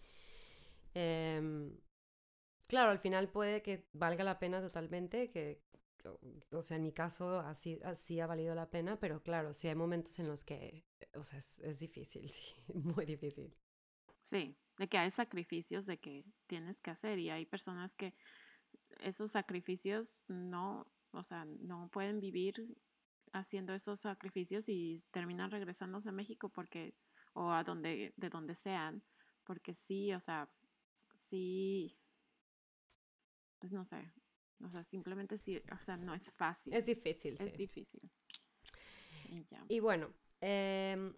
em, 0.94 1.76
claro, 2.68 2.90
al 2.90 2.98
final 2.98 3.28
puede 3.28 3.62
que 3.62 3.86
valga 3.92 4.24
la 4.24 4.38
pena 4.38 4.62
totalmente, 4.62 5.30
que, 5.30 5.62
o 6.04 6.62
sea, 6.62 6.76
en 6.76 6.82
mi 6.82 6.92
caso 6.92 7.40
así, 7.40 7.78
así 7.84 8.20
ha 8.20 8.26
valido 8.26 8.54
la 8.54 8.70
pena, 8.70 8.98
pero 8.98 9.22
claro, 9.22 9.54
sí 9.54 9.68
hay 9.68 9.74
momentos 9.74 10.18
en 10.18 10.28
los 10.28 10.44
que, 10.44 10.84
o 11.14 11.22
sea, 11.22 11.38
es, 11.38 11.60
es 11.60 11.80
difícil, 11.80 12.28
sí, 12.30 12.54
muy 12.74 13.04
difícil. 13.04 13.54
Sí, 14.20 14.56
de 14.78 14.88
que 14.88 14.98
hay 14.98 15.10
sacrificios 15.10 15.86
de 15.86 15.98
que 15.98 16.24
tienes 16.46 16.80
que 16.80 16.90
hacer 16.90 17.18
y 17.18 17.30
hay 17.30 17.46
personas 17.46 17.94
que 17.94 18.14
esos 19.00 19.32
sacrificios 19.32 20.22
no, 20.28 20.86
o 21.12 21.22
sea, 21.22 21.44
no 21.44 21.88
pueden 21.88 22.20
vivir 22.20 22.76
haciendo 23.32 23.74
esos 23.74 24.00
sacrificios 24.00 24.68
y 24.68 25.02
terminan 25.10 25.50
regresándose 25.50 26.08
a 26.08 26.12
México 26.12 26.48
porque, 26.48 26.94
o 27.32 27.50
a 27.50 27.64
donde, 27.64 28.12
de 28.16 28.28
donde 28.28 28.54
sean, 28.54 29.02
porque 29.44 29.74
sí, 29.74 30.12
o 30.12 30.20
sea, 30.20 30.48
sí, 31.14 31.96
pues 33.58 33.72
no 33.72 33.84
sé, 33.84 34.12
o 34.62 34.70
sea, 34.70 34.84
simplemente 34.84 35.36
sí, 35.36 35.60
o 35.72 35.80
sea, 35.80 35.96
no 35.96 36.14
es 36.14 36.30
fácil. 36.32 36.72
Es 36.72 36.86
difícil, 36.86 37.36
Es 37.40 37.56
difícil. 37.56 38.00
Y, 39.28 39.44
ya. 39.44 39.64
y 39.68 39.80
bueno, 39.80 40.12
eh, 40.40 41.14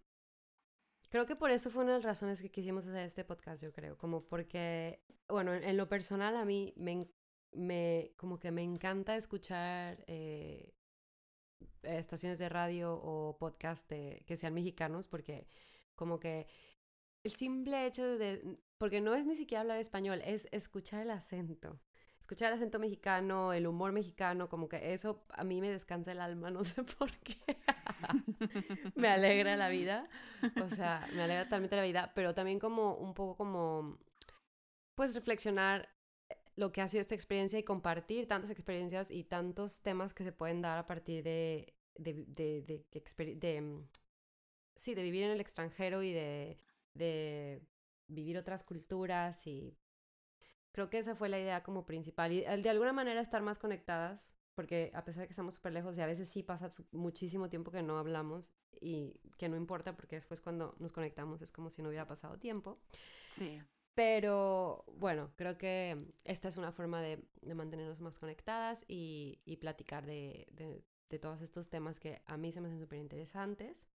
creo 1.09 1.26
que 1.26 1.37
por 1.37 1.50
eso 1.50 1.70
fue 1.70 1.83
una 1.83 1.92
de 1.92 1.98
las 1.98 2.04
razones 2.04 2.42
que 2.42 2.50
quisimos 2.50 2.87
hacer 2.87 3.07
este 3.07 3.24
podcast, 3.24 3.62
yo 3.62 3.72
creo, 3.72 3.96
como 3.98 4.26
porque, 4.26 5.02
bueno, 5.28 5.52
en, 5.52 5.76
lo 5.76 5.88
personal 5.88 6.37
a 6.37 6.44
mí 6.44 6.72
me, 6.76 7.09
me, 7.52 8.12
como 8.16 8.38
que 8.38 8.50
me 8.50 8.62
encanta 8.62 9.16
escuchar 9.16 10.04
eh, 10.07 10.74
estaciones 11.83 12.38
de 12.38 12.48
radio 12.48 12.94
o 12.94 13.37
podcast 13.38 13.88
que 13.90 14.37
sean 14.37 14.54
mexicanos, 14.54 15.09
porque 15.09 15.48
como 15.94 16.18
que 16.18 16.46
el 17.24 17.33
simple 17.33 17.87
hecho 17.87 18.18
de, 18.18 18.59
porque 18.78 19.00
no 19.00 19.14
es 19.14 19.26
ni 19.26 19.37
siquiera 19.37 19.62
hablar 19.62 19.78
español, 19.78 20.20
es 20.24 20.46
escuchar 20.52 21.02
el 21.02 21.11
acento 21.11 21.80
escuchar 22.25 22.49
el 22.49 22.55
acento 22.55 22.79
mexicano, 22.79 23.53
el 23.53 23.67
humor 23.67 23.93
mexicano, 23.93 24.49
como 24.49 24.67
que 24.67 24.95
eso 24.95 25.27
a 25.29 25.45
mí 25.45 25.61
me 25.61 25.71
descansa 25.71 26.13
el 26.13 26.21
alma, 26.21 26.51
no 26.51 26.63
sé 26.63 26.83
por 26.83 27.11
qué. 27.19 27.37
me 28.95 29.09
alegra 29.09 29.57
la 29.57 29.69
vida, 29.69 30.09
o 30.63 30.71
sea, 30.71 31.07
me 31.15 31.23
alegra 31.23 31.45
totalmente 31.45 31.77
la 31.77 31.83
vida, 31.83 32.13
pero 32.15 32.35
también 32.35 32.59
como 32.59 32.95
un 32.95 33.13
poco 33.13 33.37
como, 33.37 33.99
pues 34.95 35.15
reflexionar 35.15 35.91
eh, 36.31 36.37
lo 36.57 36.73
que 36.73 36.81
ha 36.81 36.89
sido 36.89 37.03
esta 37.03 37.15
experiencia 37.15 37.59
y 37.59 37.63
compartir 37.63 38.27
tantas 38.27 38.49
experiencias 38.49 39.11
y 39.11 39.25
tantos 39.25 39.83
temas 39.83 40.15
que 40.15 40.25
se 40.25 40.33
pueden 40.33 40.63
dar 40.63 40.79
a 40.79 40.87
partir 40.87 41.23
de, 41.23 41.75
de, 41.97 42.25
de, 42.27 42.63
de, 42.63 43.35
de 43.37 43.61
mm, 43.61 43.87
sí, 44.77 44.95
de 44.95 45.03
vivir 45.03 45.25
en 45.25 45.33
el 45.33 45.41
extranjero 45.43 46.03
y 46.03 46.15
de, 46.15 46.59
de 46.95 47.61
vivir 48.09 48.39
otras 48.39 48.65
culturas 48.65 49.47
y 49.47 49.77
Creo 50.75 50.91
que 50.91 50.99
esa 50.99 51.15
fue 51.15 51.29
la 51.29 51.39
idea 51.39 51.63
como 51.63 51.87
principal. 51.87 52.33
Y 52.33 52.41
de 52.41 52.69
alguna 52.69 52.93
manera 52.93 53.21
estar 53.21 53.41
más 53.43 53.61
conectadas, 53.61 54.35
porque 54.57 54.91
a 54.93 55.05
pesar 55.05 55.21
de 55.21 55.29
que 55.29 55.33
estamos 55.33 55.55
súper 55.55 55.73
lejos 55.73 55.97
y 55.97 56.01
a 56.01 56.07
veces 56.07 56.29
sí 56.29 56.43
pasa 56.43 56.69
muchísimo 56.91 57.49
tiempo 57.49 57.71
que 57.71 57.81
no 57.81 57.97
hablamos 57.97 58.53
y 58.81 59.21
que 59.39 59.49
no 59.49 59.57
importa 59.57 59.95
porque 59.95 60.17
después 60.17 60.41
cuando 60.41 60.75
nos 60.81 60.91
conectamos 60.91 61.43
es 61.43 61.53
como 61.53 61.71
si 61.71 61.81
no 61.81 61.91
hubiera 61.91 62.09
pasado 62.09 62.41
tiempo. 62.41 62.81
Sí. 63.39 63.63
Pero 63.95 64.85
bueno, 64.97 65.31
creo 65.37 65.57
que 65.57 66.13
esta 66.25 66.49
es 66.49 66.57
una 66.57 66.73
forma 66.73 67.01
de, 67.01 67.25
de 67.41 67.55
mantenernos 67.55 68.01
más 68.01 68.19
conectadas 68.19 68.85
y, 68.89 69.39
y 69.45 69.59
platicar 69.59 70.05
de, 70.07 70.49
de, 70.51 70.83
de, 71.09 71.19
todos 71.21 71.41
estos 71.41 71.69
temas 71.69 72.01
que 72.01 72.21
a 72.27 72.37
mí 72.37 72.51
se 72.51 72.61
me 72.61 72.67
hacen 72.67 72.81
súper 72.81 72.99
interesantes. 72.99 73.87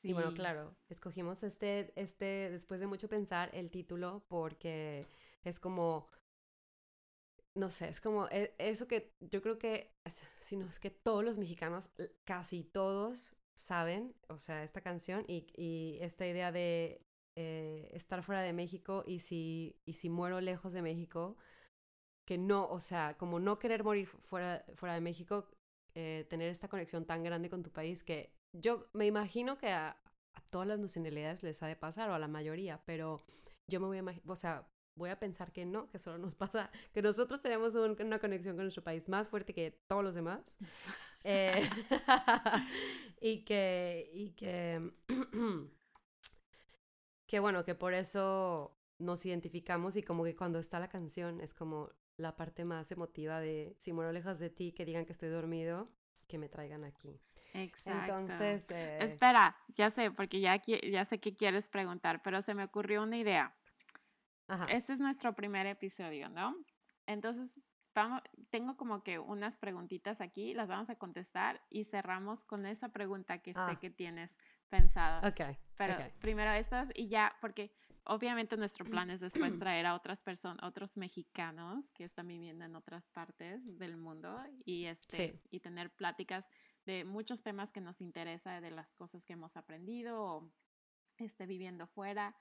Y 0.00 0.12
bueno, 0.12 0.32
claro, 0.32 0.76
escogimos 0.88 1.42
este, 1.42 1.92
este, 1.96 2.50
después 2.50 2.78
de 2.78 2.86
mucho 2.86 3.08
pensar, 3.08 3.50
el 3.52 3.70
título 3.70 4.24
porque 4.28 5.06
es 5.50 5.60
como, 5.60 6.08
no 7.56 7.70
sé, 7.70 7.88
es 7.88 8.00
como 8.00 8.28
e, 8.28 8.54
eso 8.58 8.88
que 8.88 9.12
yo 9.20 9.42
creo 9.42 9.58
que, 9.58 9.92
si 10.40 10.56
no 10.56 10.66
es 10.66 10.78
que 10.80 10.90
todos 10.90 11.24
los 11.24 11.38
mexicanos, 11.38 11.90
casi 12.24 12.64
todos 12.64 13.34
saben, 13.56 14.14
o 14.28 14.38
sea, 14.38 14.64
esta 14.64 14.80
canción 14.80 15.24
y, 15.28 15.46
y 15.56 15.98
esta 16.00 16.26
idea 16.26 16.52
de 16.52 17.00
eh, 17.36 17.90
estar 17.92 18.22
fuera 18.22 18.42
de 18.42 18.52
México 18.52 19.04
y 19.06 19.20
si, 19.20 19.76
y 19.84 19.94
si 19.94 20.08
muero 20.08 20.40
lejos 20.40 20.72
de 20.72 20.82
México, 20.82 21.36
que 22.26 22.38
no, 22.38 22.68
o 22.68 22.80
sea, 22.80 23.16
como 23.18 23.40
no 23.40 23.58
querer 23.58 23.84
morir 23.84 24.06
fuera, 24.06 24.64
fuera 24.74 24.94
de 24.94 25.00
México, 25.00 25.48
eh, 25.94 26.26
tener 26.30 26.48
esta 26.48 26.68
conexión 26.68 27.04
tan 27.06 27.22
grande 27.22 27.50
con 27.50 27.62
tu 27.62 27.70
país 27.70 28.02
que 28.02 28.32
yo 28.52 28.88
me 28.92 29.06
imagino 29.06 29.58
que 29.58 29.68
a, 29.68 29.90
a, 30.34 30.40
todas 30.50 30.66
las 30.66 30.78
nacionalidades 30.78 31.42
les 31.42 31.62
ha 31.62 31.66
de 31.66 31.76
pasar 31.76 32.10
o 32.10 32.14
a 32.14 32.18
la 32.18 32.28
mayoría, 32.28 32.82
pero 32.86 33.24
yo 33.68 33.80
me 33.80 33.86
voy 33.86 33.98
a 33.98 34.22
o 34.26 34.36
sea, 34.36 34.68
voy 34.96 35.10
a 35.10 35.18
pensar 35.18 35.52
que 35.52 35.64
no, 35.64 35.88
que 35.88 35.98
solo 35.98 36.18
nos 36.18 36.34
pasa, 36.52 36.70
que 36.92 37.02
nosotros 37.02 37.40
tenemos 37.40 37.74
una 37.74 38.18
conexión 38.18 38.56
con 38.56 38.64
nuestro 38.64 38.82
país 38.82 39.08
más 39.08 39.28
fuerte 39.28 39.54
que 39.54 39.70
todos 39.86 40.04
los 40.04 40.14
demás. 40.14 40.58
Eh, 41.26 41.58
y 43.22 43.46
que, 43.46 44.10
y 44.12 44.32
que, 44.32 44.92
que 47.26 47.40
bueno, 47.40 47.64
que 47.64 47.74
por 47.74 47.94
eso 47.94 48.78
nos 48.98 49.24
identificamos 49.24 49.96
y 49.96 50.02
como 50.02 50.24
que 50.24 50.36
cuando 50.36 50.58
está 50.58 50.78
la 50.78 50.90
canción 50.90 51.40
es 51.40 51.54
como 51.54 51.88
la 52.18 52.36
parte 52.36 52.66
más 52.66 52.92
emotiva 52.92 53.40
de 53.40 53.74
si 53.78 53.94
muero 53.94 54.12
lejos 54.12 54.38
de 54.38 54.50
ti, 54.50 54.72
que 54.72 54.84
digan 54.84 55.06
que 55.06 55.12
estoy 55.12 55.30
dormido, 55.30 55.88
que 56.28 56.36
me 56.36 56.50
traigan 56.50 56.84
aquí. 56.84 57.18
Exacto. 57.54 58.18
Entonces, 58.18 58.70
eh, 58.70 58.98
espera, 59.00 59.56
ya 59.76 59.90
sé, 59.90 60.10
porque 60.10 60.40
ya, 60.40 60.60
ya 60.66 61.04
sé 61.04 61.20
que 61.20 61.34
quieres 61.34 61.68
preguntar, 61.68 62.20
pero 62.22 62.42
se 62.42 62.54
me 62.54 62.64
ocurrió 62.64 63.02
una 63.02 63.16
idea. 63.16 63.54
Este 64.68 64.92
es 64.92 65.00
nuestro 65.00 65.34
primer 65.34 65.66
episodio, 65.66 66.28
¿no? 66.28 66.54
Entonces, 67.06 67.54
vamos, 67.94 68.22
tengo 68.50 68.76
como 68.76 69.02
que 69.02 69.18
unas 69.18 69.58
preguntitas 69.58 70.20
aquí, 70.20 70.54
las 70.54 70.68
vamos 70.68 70.90
a 70.90 70.96
contestar 70.96 71.62
y 71.70 71.84
cerramos 71.84 72.44
con 72.44 72.66
esa 72.66 72.88
pregunta 72.90 73.38
que 73.38 73.52
sé 73.52 73.60
ah. 73.60 73.78
que 73.80 73.90
tienes 73.90 74.36
pensada. 74.68 75.26
Ok. 75.26 75.56
Pero 75.76 75.96
primero 76.20 76.50
estas 76.52 76.88
y 76.94 77.08
ya, 77.08 77.36
porque 77.40 77.72
obviamente 78.04 78.56
nuestro 78.56 78.84
plan 78.84 79.10
es 79.10 79.20
después 79.20 79.58
traer 79.58 79.86
a 79.86 79.94
otras 79.94 80.20
personas, 80.20 80.62
otros 80.62 80.96
mexicanos 80.96 81.90
que 81.90 82.04
están 82.04 82.28
viviendo 82.28 82.64
en 82.64 82.74
otras 82.76 83.08
partes 83.08 83.78
del 83.78 83.96
mundo 83.96 84.42
y, 84.64 84.86
este, 84.86 85.40
y 85.50 85.60
tener 85.60 85.90
pláticas 85.90 86.48
de 86.84 87.04
muchos 87.04 87.42
temas 87.42 87.72
que 87.72 87.80
nos 87.80 88.00
interesa, 88.00 88.60
de 88.60 88.70
las 88.70 88.92
cosas 88.92 89.24
que 89.24 89.32
hemos 89.32 89.56
aprendido 89.56 90.22
o 90.22 90.52
este, 91.16 91.46
viviendo 91.46 91.86
fuera 91.86 92.36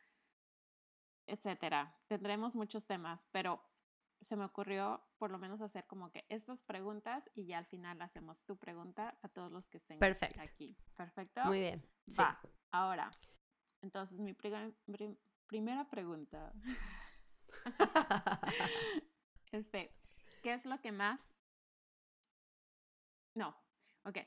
etcétera. 1.28 1.96
Tendremos 2.08 2.56
muchos 2.56 2.86
temas, 2.86 3.28
pero 3.32 3.62
se 4.22 4.36
me 4.36 4.46
ocurrió 4.46 5.04
por 5.18 5.32
lo 5.32 5.38
menos 5.38 5.62
hacer 5.62 5.86
como 5.86 6.12
que 6.12 6.26
estas 6.30 6.62
preguntas 6.64 7.30
y 7.36 7.46
ya 7.46 7.58
al 7.58 7.66
final 7.66 8.02
hacemos 8.02 8.42
tu 8.46 8.58
pregunta 8.58 9.18
a 9.22 9.30
todos 9.30 9.52
los 9.52 9.68
que 9.68 9.78
estén 9.78 10.00
aquí. 10.40 10.78
Perfecto. 10.96 11.44
Muy 11.46 11.60
bien. 11.60 11.86
Va. 12.20 12.40
Ahora, 12.72 13.12
entonces 13.82 14.20
mi 14.20 14.34
primera 14.34 15.90
pregunta. 15.90 16.54
este, 19.52 19.94
¿qué 20.42 20.54
es 20.54 20.66
lo 20.66 20.80
que 20.82 20.92
más? 20.92 21.22
No, 23.36 23.56
ok. 24.06 24.20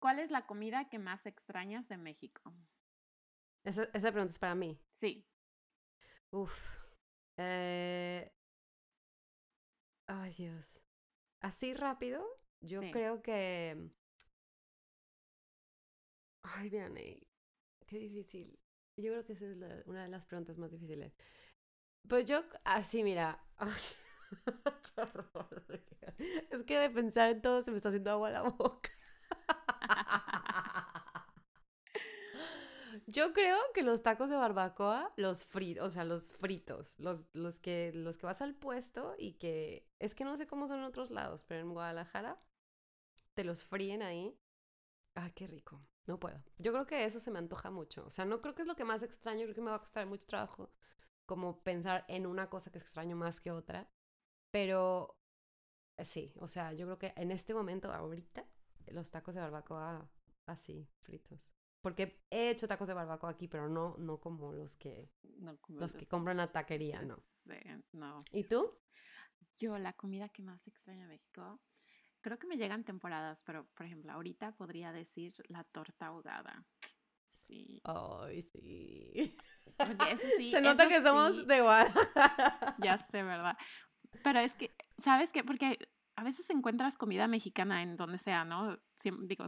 ¿Cuál 0.00 0.20
es 0.20 0.30
la 0.30 0.46
comida 0.46 0.88
que 0.88 0.98
más 0.98 1.26
extrañas 1.26 1.88
de 1.88 1.96
México? 1.96 2.54
Esa, 3.64 3.84
esa 3.92 4.12
pregunta 4.12 4.32
es 4.32 4.38
para 4.38 4.54
mí. 4.54 4.78
Sí. 5.00 5.26
Uf. 6.32 6.78
Eh... 7.38 8.30
Ay, 10.06 10.32
Dios. 10.32 10.82
Así 11.40 11.74
rápido, 11.74 12.24
yo 12.60 12.80
creo 12.90 13.22
que... 13.22 13.90
Ay, 16.42 16.70
vean, 16.70 16.94
qué 17.86 17.98
difícil. 17.98 18.58
Yo 18.96 19.12
creo 19.12 19.24
que 19.24 19.34
esa 19.34 19.46
es 19.46 19.86
una 19.86 20.02
de 20.02 20.08
las 20.08 20.24
preguntas 20.26 20.58
más 20.58 20.70
difíciles. 20.70 21.12
Pues 22.08 22.24
yo, 22.24 22.42
así, 22.64 23.04
mira. 23.04 23.44
qué 24.44 25.00
horror. 25.00 25.64
Es 26.50 26.64
que 26.64 26.78
de 26.78 26.90
pensar 26.90 27.30
en 27.30 27.42
todo 27.42 27.62
se 27.62 27.70
me 27.70 27.76
está 27.76 27.90
haciendo 27.90 28.10
agua 28.10 28.30
la 28.30 28.42
boca. 28.42 28.90
Yo 33.10 33.32
creo 33.32 33.56
que 33.72 33.82
los 33.82 34.02
tacos 34.02 34.28
de 34.28 34.36
barbacoa, 34.36 35.14
los 35.16 35.42
fritos, 35.42 35.82
o 35.82 35.88
sea, 35.88 36.04
los 36.04 36.34
fritos, 36.34 36.94
los, 36.98 37.30
los, 37.32 37.58
que, 37.58 37.90
los 37.94 38.18
que 38.18 38.26
vas 38.26 38.42
al 38.42 38.54
puesto 38.54 39.14
y 39.16 39.32
que 39.38 39.88
es 39.98 40.14
que 40.14 40.24
no 40.24 40.36
sé 40.36 40.46
cómo 40.46 40.68
son 40.68 40.80
en 40.80 40.84
otros 40.84 41.10
lados, 41.10 41.42
pero 41.44 41.62
en 41.62 41.72
Guadalajara 41.72 42.38
te 43.32 43.44
los 43.44 43.64
fríen 43.64 44.02
ahí. 44.02 44.38
Ah, 45.14 45.30
qué 45.30 45.46
rico. 45.46 45.80
No 46.06 46.20
puedo. 46.20 46.44
Yo 46.58 46.70
creo 46.72 46.86
que 46.86 47.06
eso 47.06 47.18
se 47.18 47.30
me 47.30 47.38
antoja 47.38 47.70
mucho. 47.70 48.04
O 48.04 48.10
sea, 48.10 48.26
no 48.26 48.42
creo 48.42 48.54
que 48.54 48.60
es 48.60 48.68
lo 48.68 48.76
que 48.76 48.84
más 48.84 49.02
extraño, 49.02 49.44
creo 49.44 49.54
que 49.54 49.62
me 49.62 49.70
va 49.70 49.76
a 49.76 49.80
costar 49.80 50.06
mucho 50.06 50.26
trabajo 50.26 50.70
como 51.24 51.62
pensar 51.62 52.04
en 52.08 52.26
una 52.26 52.50
cosa 52.50 52.70
que 52.70 52.78
extraño 52.78 53.16
más 53.16 53.40
que 53.40 53.52
otra. 53.52 53.88
Pero 54.50 55.18
eh, 55.96 56.04
sí, 56.04 56.34
o 56.36 56.46
sea, 56.46 56.74
yo 56.74 56.84
creo 56.84 56.98
que 56.98 57.14
en 57.16 57.30
este 57.30 57.54
momento, 57.54 57.90
ahorita, 57.90 58.44
los 58.88 59.10
tacos 59.10 59.34
de 59.34 59.40
barbacoa 59.40 60.10
así, 60.44 60.86
fritos. 61.00 61.54
Porque 61.80 62.24
he 62.30 62.50
hecho 62.50 62.66
tacos 62.66 62.88
de 62.88 62.94
barbacoa 62.94 63.30
aquí, 63.30 63.48
pero 63.48 63.68
no, 63.68 63.96
no 63.98 64.18
como 64.20 64.52
los 64.52 64.76
que, 64.76 65.10
los 65.68 65.94
que 65.94 66.08
compro 66.08 66.32
en 66.32 66.38
la 66.38 66.50
taquería, 66.50 67.02
no. 67.02 67.22
no. 67.92 68.20
¿Y 68.32 68.44
tú? 68.44 68.78
Yo, 69.58 69.78
la 69.78 69.92
comida 69.92 70.28
que 70.28 70.42
más 70.42 70.66
extraño 70.66 71.02
en 71.02 71.08
México, 71.08 71.60
creo 72.20 72.38
que 72.38 72.46
me 72.46 72.56
llegan 72.56 72.84
temporadas, 72.84 73.42
pero 73.44 73.66
por 73.74 73.86
ejemplo, 73.86 74.12
ahorita 74.12 74.52
podría 74.52 74.92
decir 74.92 75.34
la 75.48 75.64
torta 75.64 76.06
ahogada. 76.06 76.66
Sí. 77.46 77.80
Ay, 77.84 78.42
sí. 78.42 79.36
Se 80.50 80.60
nota 80.60 80.88
que 80.88 81.00
somos 81.00 81.46
de 81.46 81.60
Guadalajara. 81.62 82.76
Ya 82.78 82.98
sé, 82.98 83.22
¿verdad? 83.22 83.56
Pero 84.22 84.40
es 84.40 84.54
que, 84.54 84.74
¿sabes 84.98 85.32
qué? 85.32 85.44
Porque 85.44 85.78
a 86.16 86.24
veces 86.24 86.50
encuentras 86.50 86.98
comida 86.98 87.28
mexicana 87.28 87.82
en 87.82 87.96
donde 87.96 88.18
sea, 88.18 88.44
¿no? 88.44 88.78
digo, 89.22 89.46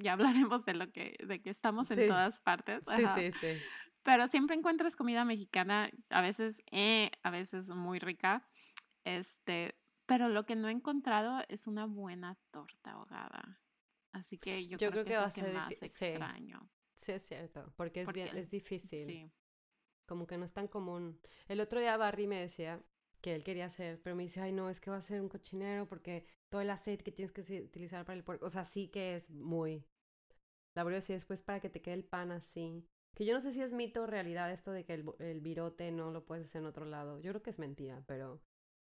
ya 0.00 0.12
hablaremos 0.12 0.64
de 0.64 0.74
lo 0.74 0.90
que, 0.90 1.16
de 1.26 1.40
que 1.40 1.50
estamos 1.50 1.90
en 1.90 2.08
todas 2.08 2.38
partes. 2.40 2.82
Sí, 2.86 3.04
sí, 3.14 3.32
sí. 3.32 3.60
Pero 4.02 4.28
siempre 4.28 4.56
encuentras 4.56 4.96
comida 4.96 5.24
mexicana, 5.24 5.90
a 6.08 6.20
veces, 6.22 6.62
eh, 6.70 7.10
a 7.22 7.30
veces 7.30 7.68
muy 7.68 7.98
rica. 7.98 8.48
Este, 9.04 9.74
pero 10.06 10.28
lo 10.28 10.46
que 10.46 10.56
no 10.56 10.68
he 10.68 10.72
encontrado 10.72 11.42
es 11.48 11.66
una 11.66 11.86
buena 11.86 12.38
torta 12.50 12.92
ahogada. 12.92 13.60
Así 14.12 14.38
que 14.38 14.66
yo, 14.66 14.76
creo, 14.76 15.04
que, 15.04 15.16
va 15.16 15.24
a 15.24 15.30
ser 15.30 15.52
más 15.54 15.70
extraño. 15.70 16.68
Sí. 16.94 17.12
es 17.12 17.26
cierto, 17.26 17.72
porque 17.76 18.02
es 18.02 18.12
bien, 18.12 18.36
es 18.36 18.50
difícil. 18.50 19.06
Sí. 19.06 19.30
Como 20.06 20.26
que 20.26 20.36
no 20.36 20.44
es 20.44 20.52
tan 20.52 20.66
común. 20.66 21.20
El 21.46 21.60
otro 21.60 21.78
día 21.78 21.96
Barry 21.96 22.26
me 22.26 22.40
decía 22.40 22.82
que 23.20 23.34
él 23.34 23.44
quería 23.44 23.66
hacer, 23.66 24.00
pero 24.02 24.16
me 24.16 24.22
dice, 24.24 24.40
ay 24.40 24.52
no, 24.52 24.70
es 24.70 24.80
que 24.80 24.90
va 24.90 24.96
a 24.96 25.02
ser 25.02 25.20
un 25.20 25.28
cochinero 25.28 25.86
porque 25.86 26.26
todo 26.48 26.60
el 26.60 26.70
aceite 26.70 27.04
que 27.04 27.12
tienes 27.12 27.32
que 27.32 27.40
utilizar 27.62 28.04
para 28.04 28.16
el 28.16 28.24
puerco, 28.24 28.46
o 28.46 28.50
sea, 28.50 28.64
sí 28.64 28.88
que 28.88 29.16
es 29.16 29.30
muy 29.30 29.84
laborioso 30.74 31.12
y 31.12 31.16
después 31.16 31.42
para 31.42 31.60
que 31.60 31.70
te 31.70 31.82
quede 31.82 31.94
el 31.94 32.04
pan 32.04 32.32
así. 32.32 32.84
Que 33.14 33.24
yo 33.24 33.34
no 33.34 33.40
sé 33.40 33.52
si 33.52 33.60
es 33.60 33.74
mito 33.74 34.02
o 34.02 34.06
realidad 34.06 34.52
esto 34.52 34.72
de 34.72 34.84
que 34.84 34.94
el, 34.94 35.04
el 35.18 35.40
virote 35.40 35.90
no 35.90 36.10
lo 36.10 36.24
puedes 36.24 36.46
hacer 36.46 36.62
en 36.62 36.66
otro 36.68 36.84
lado. 36.84 37.18
Yo 37.20 37.32
creo 37.32 37.42
que 37.42 37.50
es 37.50 37.58
mentira, 37.58 38.02
pero 38.06 38.40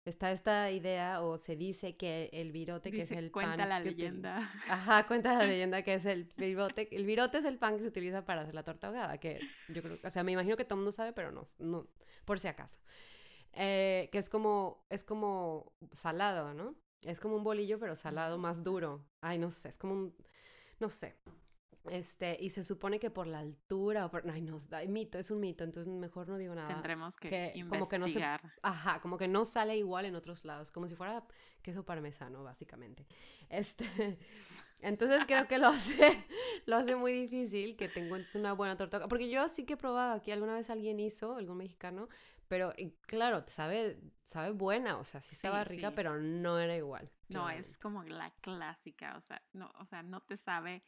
está 0.06 0.32
esta 0.32 0.72
idea 0.72 1.22
o 1.22 1.38
se 1.38 1.56
dice 1.56 1.96
que 1.96 2.30
el 2.34 2.52
virote, 2.52 2.92
que 2.92 3.04
es 3.04 3.12
el 3.12 3.32
cuenta 3.32 3.52
pan... 3.52 3.60
Cuenta 3.60 3.66
la 3.66 3.80
leyenda. 3.80 4.52
Ajá, 4.68 5.08
cuenta 5.08 5.34
la 5.34 5.46
leyenda 5.46 5.84
que 5.84 5.94
es 5.94 6.06
el 6.06 6.28
virote. 6.38 6.94
El 6.96 7.06
virote 7.06 7.38
es 7.38 7.46
el 7.46 7.58
pan 7.58 7.78
que 7.78 7.84
se 7.84 7.88
utiliza 7.88 8.26
para 8.26 8.42
hacer 8.42 8.56
la 8.56 8.64
torta 8.64 8.88
ahogada, 8.88 9.18
que 9.20 9.40
yo 9.70 9.82
creo, 9.82 9.98
o 10.04 10.10
sea, 10.10 10.24
me 10.24 10.32
imagino 10.34 10.58
que 10.58 10.66
todo 10.66 10.76
el 10.76 10.80
mundo 10.82 10.92
sabe, 10.92 11.14
pero 11.14 11.32
no, 11.32 11.46
no 11.60 11.88
por 12.26 12.40
si 12.40 12.48
acaso. 12.48 12.80
Eh, 13.54 14.10
que 14.12 14.18
es 14.18 14.30
como, 14.30 14.86
es 14.90 15.04
como 15.04 15.74
salado, 15.92 16.54
¿no? 16.54 16.76
Es 17.04 17.20
como 17.20 17.36
un 17.36 17.44
bolillo, 17.44 17.80
pero 17.80 17.96
salado, 17.96 18.38
más 18.38 18.64
duro. 18.64 19.06
Ay, 19.22 19.38
no 19.38 19.52
sé, 19.52 19.70
es 19.70 19.78
como 19.78 19.94
un, 19.94 20.16
no 20.80 20.90
sé. 20.90 21.16
Este, 21.90 22.38
y 22.40 22.50
se 22.50 22.64
supone 22.64 23.00
que 23.00 23.10
por 23.10 23.28
la 23.28 23.40
altura 23.40 24.06
o 24.06 24.12
por, 24.12 24.30
ay, 24.30 24.42
no, 24.42 24.60
mito, 24.88 25.18
es 25.18 25.32
un 25.32 25.40
mito, 25.40 25.64
entonces 25.64 25.92
mejor 25.92 26.30
no 26.30 26.38
digo 26.38 26.56
nada. 26.56 26.68
Tendremos 26.68 27.16
que, 27.18 27.52
investigar. 27.56 27.70
Como 27.70 27.90
que 27.90 28.00
no 28.00 28.08
se, 28.08 28.24
ajá, 28.62 29.00
como 29.02 29.18
que 29.18 29.28
no 29.28 29.46
sale 29.46 29.78
igual 29.78 30.06
en 30.06 30.16
otros 30.16 30.46
lados, 30.46 30.72
como 30.72 30.88
si 30.88 30.96
fuera 30.96 31.24
queso 31.62 31.84
parmesano, 31.84 32.44
básicamente. 32.44 33.08
Este, 33.50 33.86
entonces 34.82 35.24
creo 35.26 35.48
que 35.48 35.58
lo 35.58 35.68
hace, 35.68 36.26
lo 36.66 36.78
hace 36.78 36.96
muy 36.96 37.12
difícil 37.14 37.76
que 37.76 37.90
te 37.90 38.00
encuentres 38.00 38.36
una 38.36 38.54
buena 38.54 38.76
torta, 38.78 39.08
porque 39.08 39.30
yo 39.30 39.50
sí 39.50 39.66
que 39.66 39.74
he 39.74 39.78
probado 39.78 40.14
aquí, 40.14 40.32
alguna 40.32 40.54
vez 40.54 40.70
alguien 40.70 41.00
hizo, 41.00 41.36
algún 41.36 41.58
mexicano, 41.58 42.08
pero 42.48 42.74
claro, 43.02 43.44
sabe, 43.48 44.00
sabe 44.26 44.52
buena, 44.52 44.98
o 44.98 45.04
sea, 45.04 45.22
sí 45.22 45.36
estaba 45.36 45.64
rica, 45.64 45.92
pero 45.92 46.20
no 46.20 46.60
era 46.60 46.76
igual. 46.76 47.10
No, 47.30 47.48
es 47.50 47.78
como 47.78 48.04
la 48.04 48.32
clásica, 48.42 49.16
o 49.18 49.22
sea, 49.22 49.42
no, 49.54 49.72
o 49.80 49.86
sea, 49.86 50.02
no 50.02 50.22
te 50.22 50.36
sabe 50.36 50.84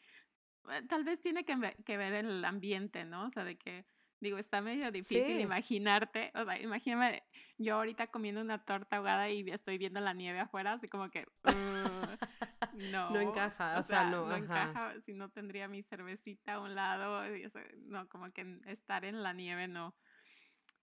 tal 0.88 1.04
vez 1.04 1.21
tiene 1.21 1.43
que, 1.43 1.76
que 1.86 1.97
ver 1.97 2.13
el 2.13 2.43
ambiente, 2.45 3.06
¿no? 3.06 3.28
O 3.28 3.32
sea, 3.32 3.43
de 3.43 3.58
que, 3.58 3.86
digo, 4.19 4.38
está 4.38 4.62
medio 4.62 4.91
difícil 4.91 5.39
imaginarte, 5.39 6.32
o 6.36 6.45
sea, 6.45 6.60
imagíname 6.60 7.24
yo 7.58 7.76
ahorita 7.76 8.08
comiendo 8.08 8.41
una 8.41 8.63
torta 8.63 8.97
ahogada 8.97 9.30
y 9.30 9.50
estoy 9.50 9.78
viendo 9.78 10.00
la 10.00 10.13
nieve 10.13 10.39
afuera, 10.39 10.74
así 10.74 10.88
como 10.88 11.10
que, 11.10 11.26
no. 12.91 13.10
no 13.10 13.19
encaja, 13.19 13.80
o, 13.80 13.84
sea, 13.84 14.10
no. 14.10 14.28
No 14.28 14.36
encaja, 14.36 15.00
si 15.02 15.13
no 15.13 15.30
tendría 15.30 15.67
mi 15.67 15.84
cervecita 15.84 16.54
a 16.54 16.60
un 16.60 16.76
lado, 16.76 17.24
no, 17.86 18.08
como 18.10 18.32
que 18.32 18.60
estar 18.65 19.06
en 19.06 19.24
la 19.24 19.34
nieve 19.34 19.67
no, 19.67 19.95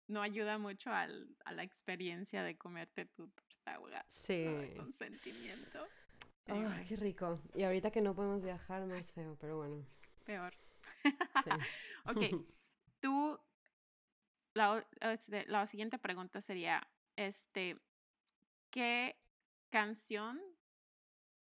no 0.08 0.22
ayuda 0.22 0.58
mucho 0.58 0.92
al, 0.92 1.36
a 1.46 1.52
la 1.54 1.64
experiencia 1.64 2.44
de 2.44 2.58
comerte 2.58 3.06
tu 3.06 3.28
torta 3.30 3.76
ahogada. 3.76 4.06
Sí. 4.08 4.46
Con 4.78 4.94
sentimiento. 4.94 5.88
Ay, 6.48 6.86
qué 6.88 6.96
rico. 6.96 7.40
Y 7.54 7.64
ahorita 7.64 7.92
que 7.92 8.02
no 8.02 8.14
podemos 8.14 8.44
viajar, 8.44 8.86
más 8.86 9.12
feo, 9.12 9.36
pero 9.40 9.58
bueno. 9.58 9.86
Peor. 10.26 10.54
Sí. 11.04 11.50
ok. 12.06 12.46
Tú, 13.00 13.40
la, 14.54 14.88
este, 15.02 15.46
la 15.48 15.68
siguiente 15.68 15.98
pregunta 15.98 16.42
sería, 16.42 16.88
este, 17.16 17.80
¿qué 18.72 19.16
canción 19.70 20.40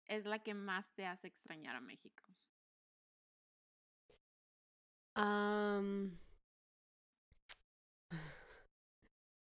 es 0.05 0.25
la 0.25 0.39
que 0.39 0.53
más 0.53 0.91
te 0.93 1.05
hace 1.05 1.27
extrañar 1.27 1.75
a 1.75 1.81
México? 1.81 2.23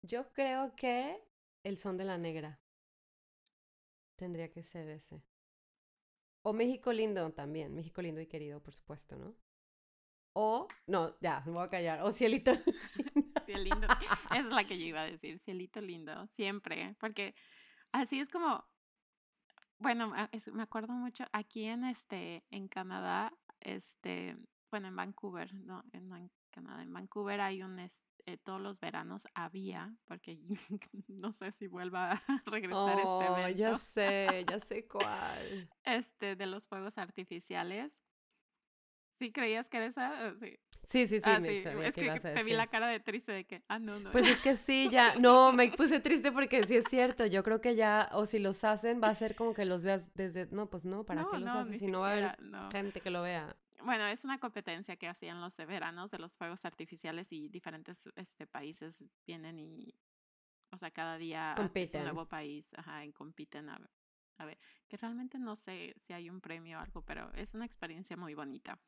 yo 0.03 0.33
creo 0.33 0.77
que 0.77 1.21
El 1.63 1.79
son 1.79 1.97
de 1.97 2.05
la 2.05 2.19
negra. 2.19 2.61
Tendría 4.17 4.53
que 4.53 4.63
ser 4.63 4.89
ese. 4.89 5.23
O 6.47 6.53
México 6.53 6.93
lindo 6.93 7.33
también, 7.33 7.75
México 7.75 8.03
lindo 8.03 8.21
y 8.21 8.27
querido, 8.27 8.63
por 8.63 8.75
supuesto, 8.75 9.17
¿no? 9.17 9.35
O, 10.35 10.69
no, 10.87 11.19
ya, 11.21 11.43
me 11.47 11.53
voy 11.53 11.65
a 11.65 11.71
callar. 11.71 12.03
O 12.03 12.13
cielito. 12.13 12.53
Cielito, 13.47 13.87
es 14.35 14.45
la 14.47 14.65
que 14.67 14.79
yo 14.79 14.85
iba 14.85 15.03
a 15.03 15.07
decir, 15.07 15.39
cielito 15.39 15.81
lindo, 15.81 16.27
siempre, 16.37 16.97
porque 16.99 17.35
así 17.93 18.21
es 18.21 18.29
como, 18.29 18.65
bueno, 19.79 20.13
me 20.53 20.63
acuerdo 20.63 20.93
mucho, 20.93 21.25
aquí 21.33 21.65
en 21.65 21.85
este, 21.85 22.45
en 22.51 22.69
Canadá, 22.69 23.33
este, 23.61 24.37
bueno, 24.71 24.89
en 24.89 24.97
Vancouver, 24.97 25.55
no 25.55 25.83
en 25.93 26.09
Canadá, 26.55 26.83
en 26.83 26.93
Vancouver 26.93 27.41
hay 27.41 27.63
un, 27.63 27.79
eh, 27.81 27.91
todos 28.45 28.61
los 28.61 28.81
veranos 28.81 29.27
había, 29.35 29.93
porque 30.05 30.39
no 31.09 31.33
sé 31.33 31.53
si 31.53 31.67
vuelva 31.67 32.13
a 32.13 32.23
regresar 32.47 32.99
este 32.99 33.09
oh, 33.09 33.37
evento. 33.39 33.59
Ya 33.59 33.75
sé, 33.75 34.47
ya 34.49 34.59
sé 34.61 34.87
cuál. 34.87 35.69
Este, 35.83 36.37
de 36.37 36.47
los 36.47 36.67
fuegos 36.69 36.97
artificiales. 36.97 37.93
¿Sí 39.19 39.33
creías 39.33 39.69
que 39.69 39.77
era 39.77 39.87
esa? 39.87 40.35
Sí. 40.41 40.59
Sí, 40.87 41.07
sí, 41.07 41.19
sí, 41.19 41.31
ah, 41.31 41.41
me 41.41 41.59
es 41.59 41.95
que, 41.95 42.21
te 42.21 42.43
vi 42.43 42.53
la 42.53 42.67
cara 42.67 42.89
de 42.89 43.01
triste 43.01 43.33
de 43.33 43.45
que, 43.47 43.63
ah, 43.69 43.79
no, 43.79 43.99
no. 43.99 44.13
Pues 44.13 44.27
es 44.27 44.39
que 44.43 44.55
sí, 44.55 44.91
ya, 44.91 45.15
no, 45.17 45.51
me 45.51 45.71
puse 45.73 45.99
triste 45.99 46.31
porque 46.31 46.67
sí 46.67 46.77
es 46.77 46.85
cierto, 46.91 47.25
yo 47.25 47.43
creo 47.43 47.63
que 47.63 47.75
ya, 47.75 48.11
o 48.13 48.27
si 48.27 48.39
los 48.39 48.65
hacen, 48.65 49.01
va 49.03 49.09
a 49.09 49.15
ser 49.15 49.35
como 49.35 49.55
que 49.55 49.65
los 49.65 49.83
veas 49.83 50.13
desde, 50.15 50.47
no, 50.51 50.69
pues 50.69 50.85
no, 50.85 51.05
¿para 51.05 51.27
qué 51.31 51.39
los 51.39 51.55
haces 51.55 51.79
si 51.79 51.87
no 51.87 52.01
va 52.01 52.11
a 52.11 52.13
haber 52.13 52.31
gente 52.71 53.01
que 53.01 53.09
lo 53.09 53.23
vea? 53.23 53.57
Bueno, 53.85 54.07
es 54.07 54.25
una 54.25 54.39
competencia 54.39 54.97
que 54.97 55.09
hacían 55.09 55.41
los 55.41 55.57
veranos 55.57 56.11
de 56.11 56.19
los 56.19 56.35
fuegos 56.37 56.65
artificiales 56.65 57.33
y 57.33 57.49
diferentes 57.49 58.03
este, 58.17 58.47
países 58.47 59.03
vienen 59.27 59.59
y, 59.59 59.95
o 60.71 60.79
sea, 60.79 60.91
cada 60.91 61.19
día 61.19 61.55
compiten. 61.57 62.01
un 62.01 62.07
nuevo 62.07 62.27
país, 62.27 62.71
ajá, 62.77 63.05
y 63.05 63.13
compiten 63.13 63.69
a, 63.69 63.81
a 64.39 64.45
ver, 64.45 64.59
que 64.89 64.97
realmente 64.97 65.39
no 65.39 65.57
sé 65.57 65.95
si 65.99 66.13
hay 66.13 66.31
un 66.31 66.41
premio 66.41 66.79
o 66.79 66.81
algo, 66.81 67.03
pero 67.03 67.33
es 67.35 67.55
una 67.55 67.67
experiencia 67.67 68.17
muy 68.17 68.35
bonita. 68.35 68.79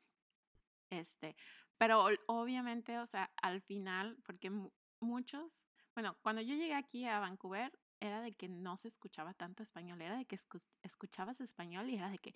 Este, 0.89 1.35
pero 1.77 2.07
obviamente, 2.27 2.97
o 2.99 3.05
sea, 3.05 3.31
al 3.41 3.61
final, 3.61 4.17
porque 4.25 4.51
muchos, 4.99 5.51
bueno, 5.93 6.17
cuando 6.21 6.41
yo 6.41 6.55
llegué 6.55 6.73
aquí 6.73 7.05
a 7.05 7.19
Vancouver, 7.19 7.77
era 7.99 8.21
de 8.21 8.33
que 8.33 8.47
no 8.47 8.77
se 8.77 8.87
escuchaba 8.87 9.33
tanto 9.33 9.63
español, 9.63 10.01
era 10.01 10.17
de 10.17 10.25
que 10.25 10.39
escuchabas 10.83 11.41
español 11.41 11.89
y 11.89 11.95
era 11.95 12.09
de 12.09 12.19
que, 12.19 12.33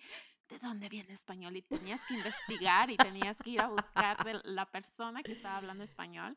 ¿de 0.52 0.58
dónde 0.58 0.88
viene 0.88 1.12
español? 1.12 1.56
Y 1.56 1.62
tenías 1.62 2.00
que 2.06 2.14
investigar 2.14 2.90
y 2.90 2.96
tenías 2.96 3.36
que 3.38 3.50
ir 3.50 3.60
a 3.60 3.68
buscar 3.68 4.22
de 4.24 4.40
la 4.44 4.66
persona 4.66 5.22
que 5.22 5.32
estaba 5.32 5.56
hablando 5.56 5.84
español. 5.84 6.36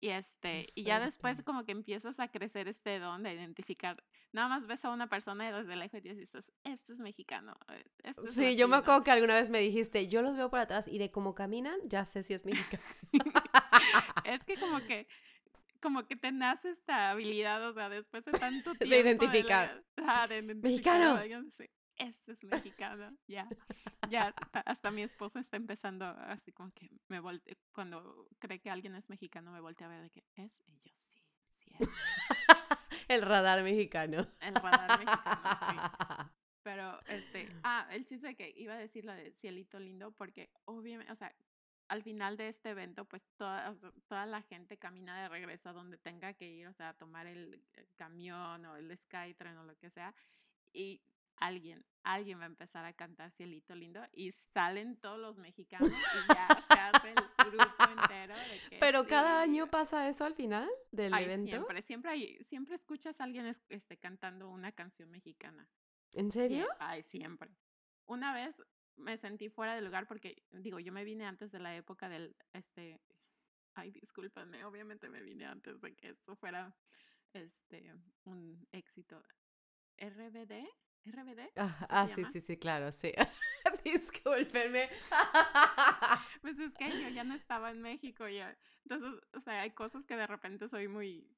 Y 0.00 0.10
este, 0.10 0.68
y 0.76 0.84
ya 0.84 1.00
después 1.00 1.42
como 1.42 1.64
que 1.64 1.72
empiezas 1.72 2.20
a 2.20 2.28
crecer 2.28 2.68
este 2.68 3.00
don 3.00 3.24
de 3.24 3.34
identificar. 3.34 4.02
Nada 4.32 4.48
más 4.48 4.66
ves 4.66 4.84
a 4.84 4.90
una 4.90 5.08
persona 5.08 5.48
y 5.48 5.52
desde 5.52 5.74
lejos 5.74 6.02
dices, 6.02 6.28
este 6.62 6.92
es 6.92 6.98
mexicano. 6.98 7.56
Eh, 7.68 7.84
este 8.04 8.28
sí, 8.28 8.56
yo 8.56 8.68
me 8.68 8.76
acuerdo 8.76 9.02
que 9.02 9.10
alguna 9.10 9.34
vez 9.34 9.50
me 9.50 9.58
dijiste, 9.58 10.06
yo 10.06 10.22
los 10.22 10.36
veo 10.36 10.50
por 10.50 10.60
atrás 10.60 10.86
y 10.86 10.98
de 10.98 11.10
cómo 11.10 11.34
caminan, 11.34 11.80
ya 11.84 12.04
sé 12.04 12.22
si 12.22 12.34
es 12.34 12.44
mexicano. 12.44 12.82
es 14.24 14.44
que 14.44 14.56
como 14.56 14.78
que 14.80 15.08
como 15.80 16.06
que 16.06 16.16
te 16.16 16.32
nace 16.32 16.70
esta 16.70 17.10
habilidad, 17.10 17.64
o 17.68 17.72
sea, 17.72 17.88
después 17.88 18.24
de 18.24 18.32
tanto 18.32 18.74
tiempo. 18.74 18.94
De 18.94 19.00
identificar. 19.00 19.84
De, 20.28 20.42
mexicano. 20.42 21.20
Este 21.98 22.32
es 22.32 22.44
mexicano, 22.44 23.16
ya. 23.26 23.48
Ya, 24.08 24.34
hasta 24.52 24.90
mi 24.90 25.02
esposo 25.02 25.38
está 25.38 25.56
empezando 25.56 26.06
así 26.06 26.52
como 26.52 26.72
que 26.72 26.90
me 27.08 27.20
voltea, 27.20 27.54
cuando 27.72 28.28
cree 28.38 28.60
que 28.60 28.70
alguien 28.70 28.94
es 28.94 29.08
mexicano, 29.08 29.52
me 29.52 29.60
voltea 29.60 29.86
a 29.86 29.90
ver 29.90 30.02
de 30.02 30.10
que 30.10 30.24
es, 30.36 30.52
y 30.66 30.80
yo 30.80 30.94
sí, 31.12 31.22
sí 31.58 31.70
es. 31.78 31.88
El 33.08 33.22
radar 33.22 33.62
mexicano. 33.62 34.26
El 34.40 34.54
radar 34.54 34.98
mexicano, 34.98 35.58
sí. 35.68 35.76
Pero, 36.62 37.00
este, 37.06 37.48
ah, 37.64 37.88
el 37.90 38.04
chiste 38.04 38.36
que 38.36 38.52
iba 38.54 38.74
a 38.74 38.78
decir 38.78 39.02
la 39.04 39.14
de 39.14 39.32
Cielito 39.32 39.80
Lindo, 39.80 40.10
porque 40.10 40.50
obviamente, 40.66 41.10
o 41.10 41.16
sea, 41.16 41.34
al 41.88 42.02
final 42.02 42.36
de 42.36 42.48
este 42.48 42.70
evento, 42.70 43.06
pues 43.06 43.22
toda, 43.36 43.74
toda 44.06 44.26
la 44.26 44.42
gente 44.42 44.76
camina 44.76 45.22
de 45.22 45.28
regreso 45.28 45.70
a 45.70 45.72
donde 45.72 45.96
tenga 45.96 46.34
que 46.34 46.46
ir, 46.46 46.66
o 46.66 46.74
sea, 46.74 46.90
a 46.90 46.94
tomar 46.94 47.26
el, 47.26 47.62
camión 47.96 48.66
o 48.66 48.76
el 48.76 48.96
Skytrain 48.98 49.56
o 49.56 49.64
lo 49.64 49.76
que 49.78 49.88
sea, 49.88 50.14
y 50.72 51.00
alguien, 51.40 51.84
alguien 52.02 52.38
va 52.38 52.44
a 52.44 52.46
empezar 52.46 52.84
a 52.84 52.92
cantar 52.92 53.30
Cielito 53.32 53.74
Lindo 53.74 54.00
y 54.12 54.32
salen 54.32 54.96
todos 54.96 55.18
los 55.18 55.36
mexicanos 55.36 55.90
y 55.90 56.32
ya 56.32 56.48
se 56.68 56.80
hace 56.80 57.08
el 57.08 57.50
grupo 57.50 57.84
entero. 58.02 58.34
Pero 58.80 59.06
cada 59.06 59.42
año 59.42 59.68
pasa 59.70 60.08
eso 60.08 60.24
al 60.24 60.34
final 60.34 60.68
del 60.90 61.14
evento. 61.14 61.50
Siempre, 61.50 61.82
siempre, 61.82 62.10
hay, 62.10 62.44
siempre 62.44 62.74
escuchas 62.76 63.20
a 63.20 63.24
alguien 63.24 63.56
este, 63.68 63.96
cantando 63.96 64.48
una 64.48 64.72
canción 64.72 65.10
mexicana. 65.10 65.68
¿En 66.12 66.30
serio? 66.30 66.66
Ay, 66.78 67.02
siempre. 67.02 67.50
Una 68.06 68.32
vez 68.32 68.56
me 68.96 69.16
sentí 69.18 69.48
fuera 69.48 69.74
de 69.74 69.82
lugar 69.82 70.06
porque, 70.06 70.42
digo, 70.50 70.78
yo 70.78 70.92
me 70.92 71.04
vine 71.04 71.26
antes 71.26 71.50
de 71.52 71.60
la 71.60 71.76
época 71.76 72.08
del, 72.08 72.36
este, 72.52 73.00
ay, 73.74 73.90
discúlpame, 73.92 74.64
obviamente 74.64 75.08
me 75.08 75.22
vine 75.22 75.46
antes 75.46 75.80
de 75.80 75.94
que 75.94 76.10
esto 76.10 76.34
fuera, 76.36 76.74
este, 77.32 77.92
un 78.24 78.66
éxito. 78.72 79.22
RBD, 79.98 80.64
RBD. 81.04 81.50
Ah, 81.56 81.86
ah 81.88 82.08
sí, 82.08 82.24
sí, 82.24 82.40
sí, 82.40 82.56
claro, 82.56 82.92
sí. 82.92 83.12
Discúlpenme. 83.84 84.88
pues 86.42 86.58
es 86.58 86.74
que 86.74 86.90
yo 86.90 87.08
ya 87.08 87.24
no 87.24 87.34
estaba 87.34 87.70
en 87.70 87.80
México 87.80 88.28
ya. 88.28 88.56
Entonces, 88.84 89.20
o 89.34 89.40
sea, 89.40 89.62
hay 89.62 89.70
cosas 89.72 90.04
que 90.04 90.16
de 90.16 90.26
repente 90.26 90.68
soy 90.68 90.88
muy 90.88 91.30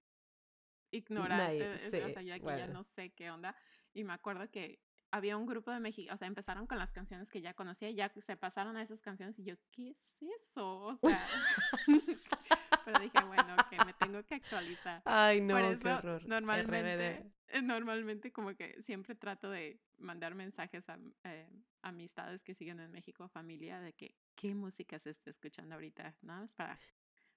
ignorante. 0.91 1.87
o 1.87 1.91
sea, 1.91 2.23
ya 2.23 2.39
que 2.39 2.47
ya 2.47 2.67
no 2.67 2.85
sé 2.85 3.13
qué 3.13 3.31
onda. 3.31 3.57
Y 3.93 4.05
me 4.05 4.13
acuerdo 4.13 4.51
que 4.51 4.81
había 5.13 5.37
un 5.37 5.47
grupo 5.47 5.71
de 5.71 5.81
México, 5.81 6.13
o 6.15 6.17
sea, 6.17 6.29
empezaron 6.29 6.67
con 6.67 6.79
las 6.79 6.93
canciones 6.93 7.31
que 7.31 7.41
ya 7.41 7.55
conocía 7.55 7.91
y 7.91 7.95
ya 7.95 8.13
se 8.25 8.37
pasaron 8.37 8.77
a 8.77 8.83
esas 8.83 9.01
canciones 9.01 9.39
y 9.39 9.45
yo, 9.45 9.57
¿qué 9.73 9.91
es 9.91 9.97
eso? 10.21 10.83
O 10.83 10.99
sea, 11.03 11.27
pero 12.85 12.99
dije, 13.01 13.25
bueno, 13.25 13.57
que 13.69 13.77
me 13.85 13.93
tengo 13.95 14.23
que 14.25 14.35
actualizar. 14.37 15.03
Ay, 15.05 15.41
no, 15.41 15.57
qué 15.79 15.89
horror. 15.89 16.27
Normalmente, 16.27 17.33
eh, 17.49 17.63
normalmente 17.63 18.33
como 18.33 18.55
que 18.55 18.83
siempre 18.83 19.15
trato 19.15 19.51
de 19.51 19.81
mandar 19.99 20.35
mensajes 20.35 20.89
a 20.89 20.99
eh, 21.25 21.49
amistades 21.83 22.43
que 22.43 22.55
siguen 22.55 22.81
en 22.81 22.91
México, 22.91 23.29
familia, 23.29 23.81
de 23.81 23.93
que 23.93 24.15
qué 24.35 24.55
música 24.55 24.99
se 24.99 25.11
está 25.11 25.31
escuchando 25.31 25.75
ahorita, 25.75 26.15
¿no? 26.23 26.45
Es 26.45 26.53
para, 26.53 26.79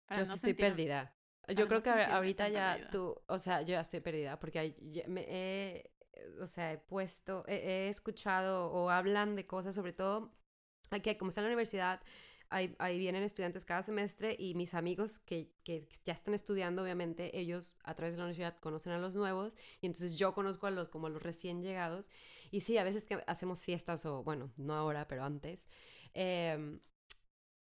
para 0.06 0.22
yo 0.22 0.28
no 0.28 0.36
estoy 0.36 0.54
perdida. 0.54 1.14
Yo 1.50 1.68
creo 1.68 1.84
que 1.84 1.90
ahorita 1.90 2.48
ya 2.48 2.90
tú, 2.90 3.22
o 3.28 3.38
sea, 3.38 3.62
yo 3.62 3.70
ya 3.70 3.82
estoy 3.82 4.00
perdida 4.00 4.40
porque 4.40 4.76
me 5.08 5.26
he, 5.28 5.92
o 6.40 6.48
sea, 6.48 6.72
he 6.72 6.78
puesto, 6.78 7.44
he, 7.48 7.90
escuchado 7.90 8.72
o 8.72 8.90
hablan 8.90 9.36
de 9.36 9.46
cosas, 9.46 9.76
sobre 9.76 9.92
todo 9.92 10.34
aquí, 10.92 11.16
como 11.18 11.30
está 11.30 11.42
en 11.42 11.46
la 11.46 11.50
universidad, 11.50 12.02
ahí, 12.54 12.98
vienen 12.98 13.24
estudiantes 13.24 13.66
cada 13.66 13.84
semestre 13.84 14.36
y 14.38 14.56
mis 14.56 14.74
amigos 14.74 15.20
que, 15.20 15.50
ya 16.06 16.14
están 16.14 16.34
estudiando, 16.34 16.84
obviamente, 16.84 17.38
ellos 17.40 17.76
a 17.84 17.96
través 17.96 18.14
de 18.14 18.20
la 18.20 18.26
universidad 18.26 18.58
conocen 18.60 18.94
a 18.94 18.98
los 18.98 19.16
nuevos 19.16 19.56
y 19.82 19.88
entonces 19.88 20.18
yo 20.18 20.34
conozco 20.34 20.68
a 20.68 20.72
los 20.72 20.90
como 20.90 21.08
a 21.08 21.10
los 21.10 21.24
recién 21.24 21.62
llegados 21.62 22.10
y 22.52 22.62
sí, 22.62 22.78
a 22.78 22.84
veces 22.84 23.06
que 23.06 23.24
hacemos 23.28 23.64
fiestas 23.64 24.06
o 24.06 24.24
bueno, 24.24 24.52
no 24.58 24.76
ahora, 24.76 25.08
pero 25.08 25.24
antes. 25.24 25.68
Eh, 26.14 26.80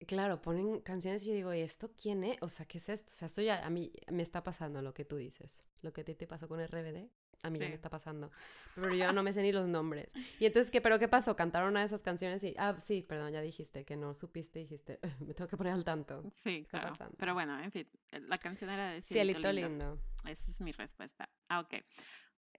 Claro, 0.05 0.41
ponen 0.41 0.79
canciones 0.81 1.23
y 1.23 1.29
yo 1.29 1.33
digo, 1.33 1.53
¿y 1.53 1.61
esto 1.61 1.91
quién 1.99 2.23
es? 2.23 2.37
O 2.41 2.49
sea, 2.49 2.67
¿qué 2.67 2.77
es 2.77 2.87
esto? 2.87 3.11
O 3.13 3.15
sea, 3.15 3.25
esto 3.25 3.41
ya 3.41 3.65
a 3.65 3.69
mí 3.71 3.91
me 4.11 4.21
está 4.21 4.43
pasando 4.43 4.81
lo 4.83 4.93
que 4.93 5.05
tú 5.05 5.15
dices. 5.17 5.63
Lo 5.81 5.91
que 5.91 6.01
a 6.01 6.05
ti 6.05 6.13
te 6.13 6.27
pasó 6.27 6.47
con 6.47 6.59
RBD, 6.59 7.09
a 7.43 7.49
mí 7.49 7.59
ya 7.59 7.67
me 7.67 7.73
está 7.73 7.89
pasando. 7.89 8.31
Pero 8.75 8.93
yo 8.93 9.11
no 9.13 9.23
me 9.23 9.33
sé 9.33 9.41
ni 9.41 9.51
los 9.51 9.67
nombres. 9.67 10.11
Y 10.39 10.45
entonces, 10.45 10.71
¿qué, 10.71 10.81
¿pero 10.81 10.99
qué 10.99 11.07
pasó? 11.07 11.35
Cantaron 11.35 11.69
una 11.69 11.79
de 11.79 11.87
esas 11.87 12.03
canciones 12.03 12.43
y, 12.43 12.53
ah, 12.59 12.75
sí, 12.79 13.01
perdón, 13.01 13.31
ya 13.33 13.41
dijiste 13.41 13.85
que 13.85 13.95
no 13.95 14.13
supiste, 14.13 14.59
dijiste, 14.59 14.99
me 15.27 15.33
tengo 15.33 15.47
que 15.47 15.57
poner 15.57 15.73
al 15.73 15.83
tanto. 15.83 16.31
Sí, 16.43 16.63
claro. 16.69 16.95
Pero 17.17 17.33
bueno, 17.33 17.59
en 17.59 17.71
fin, 17.71 17.89
eh, 18.11 18.19
la 18.19 18.37
canción 18.37 18.69
era 18.69 18.91
de 18.91 19.01
Cielito, 19.01 19.51
lindo. 19.51 19.99
Esa 20.25 20.51
es 20.51 20.61
mi 20.61 20.73
respuesta. 20.73 21.27
Ah, 21.49 21.61
ok. 21.61 21.73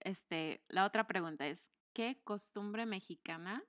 Este, 0.00 0.64
la 0.68 0.84
otra 0.84 1.06
pregunta 1.06 1.46
es, 1.46 1.70
¿qué 1.92 2.20
costumbre 2.24 2.84
mexicana 2.84 3.62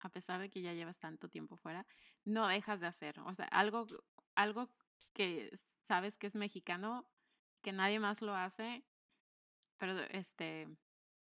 a 0.00 0.08
pesar 0.08 0.40
de 0.40 0.50
que 0.50 0.62
ya 0.62 0.74
llevas 0.74 0.98
tanto 0.98 1.28
tiempo 1.28 1.56
fuera, 1.56 1.86
no 2.24 2.46
dejas 2.46 2.80
de 2.80 2.86
hacer. 2.86 3.18
O 3.20 3.34
sea, 3.34 3.46
algo, 3.46 3.86
algo 4.34 4.68
que 5.12 5.50
sabes 5.86 6.16
que 6.16 6.26
es 6.26 6.34
mexicano, 6.34 7.08
que 7.62 7.72
nadie 7.72 7.98
más 7.98 8.22
lo 8.22 8.34
hace, 8.34 8.84
pero 9.78 9.98
este, 10.10 10.68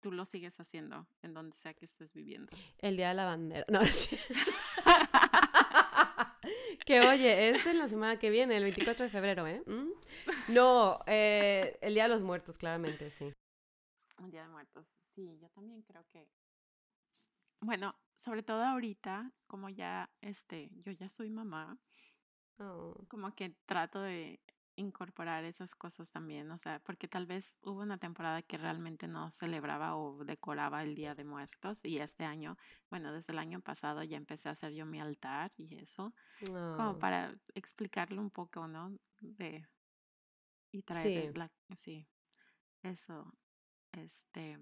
tú 0.02 0.12
lo 0.12 0.26
sigues 0.26 0.60
haciendo 0.60 1.08
en 1.22 1.34
donde 1.34 1.56
sea 1.58 1.74
que 1.74 1.86
estés 1.86 2.14
viviendo. 2.14 2.52
El 2.80 2.98
Día 2.98 3.10
de 3.10 3.16
la 3.16 3.26
Bandera. 3.26 3.66
No, 3.72 3.82
es 3.82 4.10
que 6.86 7.02
oye, 7.02 7.50
es 7.50 7.66
en 7.66 7.78
la 7.78 7.88
semana 7.88 8.20
que 8.20 8.30
viene, 8.30 8.58
el 8.58 8.64
24 8.64 9.06
de 9.06 9.12
febrero, 9.12 9.48
¿eh? 9.48 9.64
¿Mm? 9.66 10.54
No, 10.54 11.00
eh, 11.06 11.78
el 11.82 11.94
Día 11.94 12.04
de 12.04 12.10
los 12.10 12.24
Muertos, 12.24 12.58
claramente, 12.58 13.10
sí. 13.12 13.34
El 14.20 14.32
Día 14.32 14.44
de 14.44 14.50
Muertos, 14.50 14.88
sí, 15.14 15.38
yo 15.40 15.50
también 15.50 15.82
creo 15.84 16.06
que... 16.12 16.28
Bueno, 17.60 17.96
sobre 18.16 18.44
todo 18.44 18.64
ahorita, 18.64 19.32
como 19.48 19.70
ya, 19.70 20.10
este, 20.22 20.70
yo 20.84 20.92
ya 20.92 21.10
soy 21.10 21.30
mamá, 21.30 21.78
oh. 22.60 23.06
como 23.08 23.34
que 23.36 23.56
trato 23.66 24.02
de 24.02 24.40
incorporar 24.78 25.44
esas 25.44 25.76
cosas 25.76 26.10
también, 26.12 26.50
o 26.52 26.58
sea, 26.60 26.80
porque 26.80 27.08
tal 27.08 27.26
vez 27.26 27.58
hubo 27.62 27.82
una 27.82 27.98
temporada 27.98 28.42
que 28.44 28.58
realmente 28.58 29.08
no 29.08 29.32
celebraba 29.32 29.98
o 29.98 30.24
decoraba 30.24 30.84
el 30.84 30.96
Día 30.96 31.16
de 31.16 31.24
Muertos 31.24 31.80
y 31.84 31.98
este 31.98 32.24
año, 32.24 32.58
bueno, 32.90 33.12
desde 33.12 33.34
el 33.34 33.40
año 33.40 33.60
pasado 33.60 34.04
ya 34.04 34.18
empecé 34.18 34.50
a 34.50 34.54
hacer 34.54 34.74
yo 34.74 34.86
mi 34.86 35.02
altar 35.02 35.52
y 35.58 35.80
eso, 35.80 36.14
como 36.46 37.00
para 37.00 37.36
explicarle 37.56 38.20
un 38.20 38.30
poco, 38.30 38.68
¿no? 38.68 38.98
De 39.20 39.68
y 40.72 40.84
traer 40.84 41.36
la 41.38 41.52
sí, 41.82 42.08
eso, 42.84 43.34
este, 43.92 44.60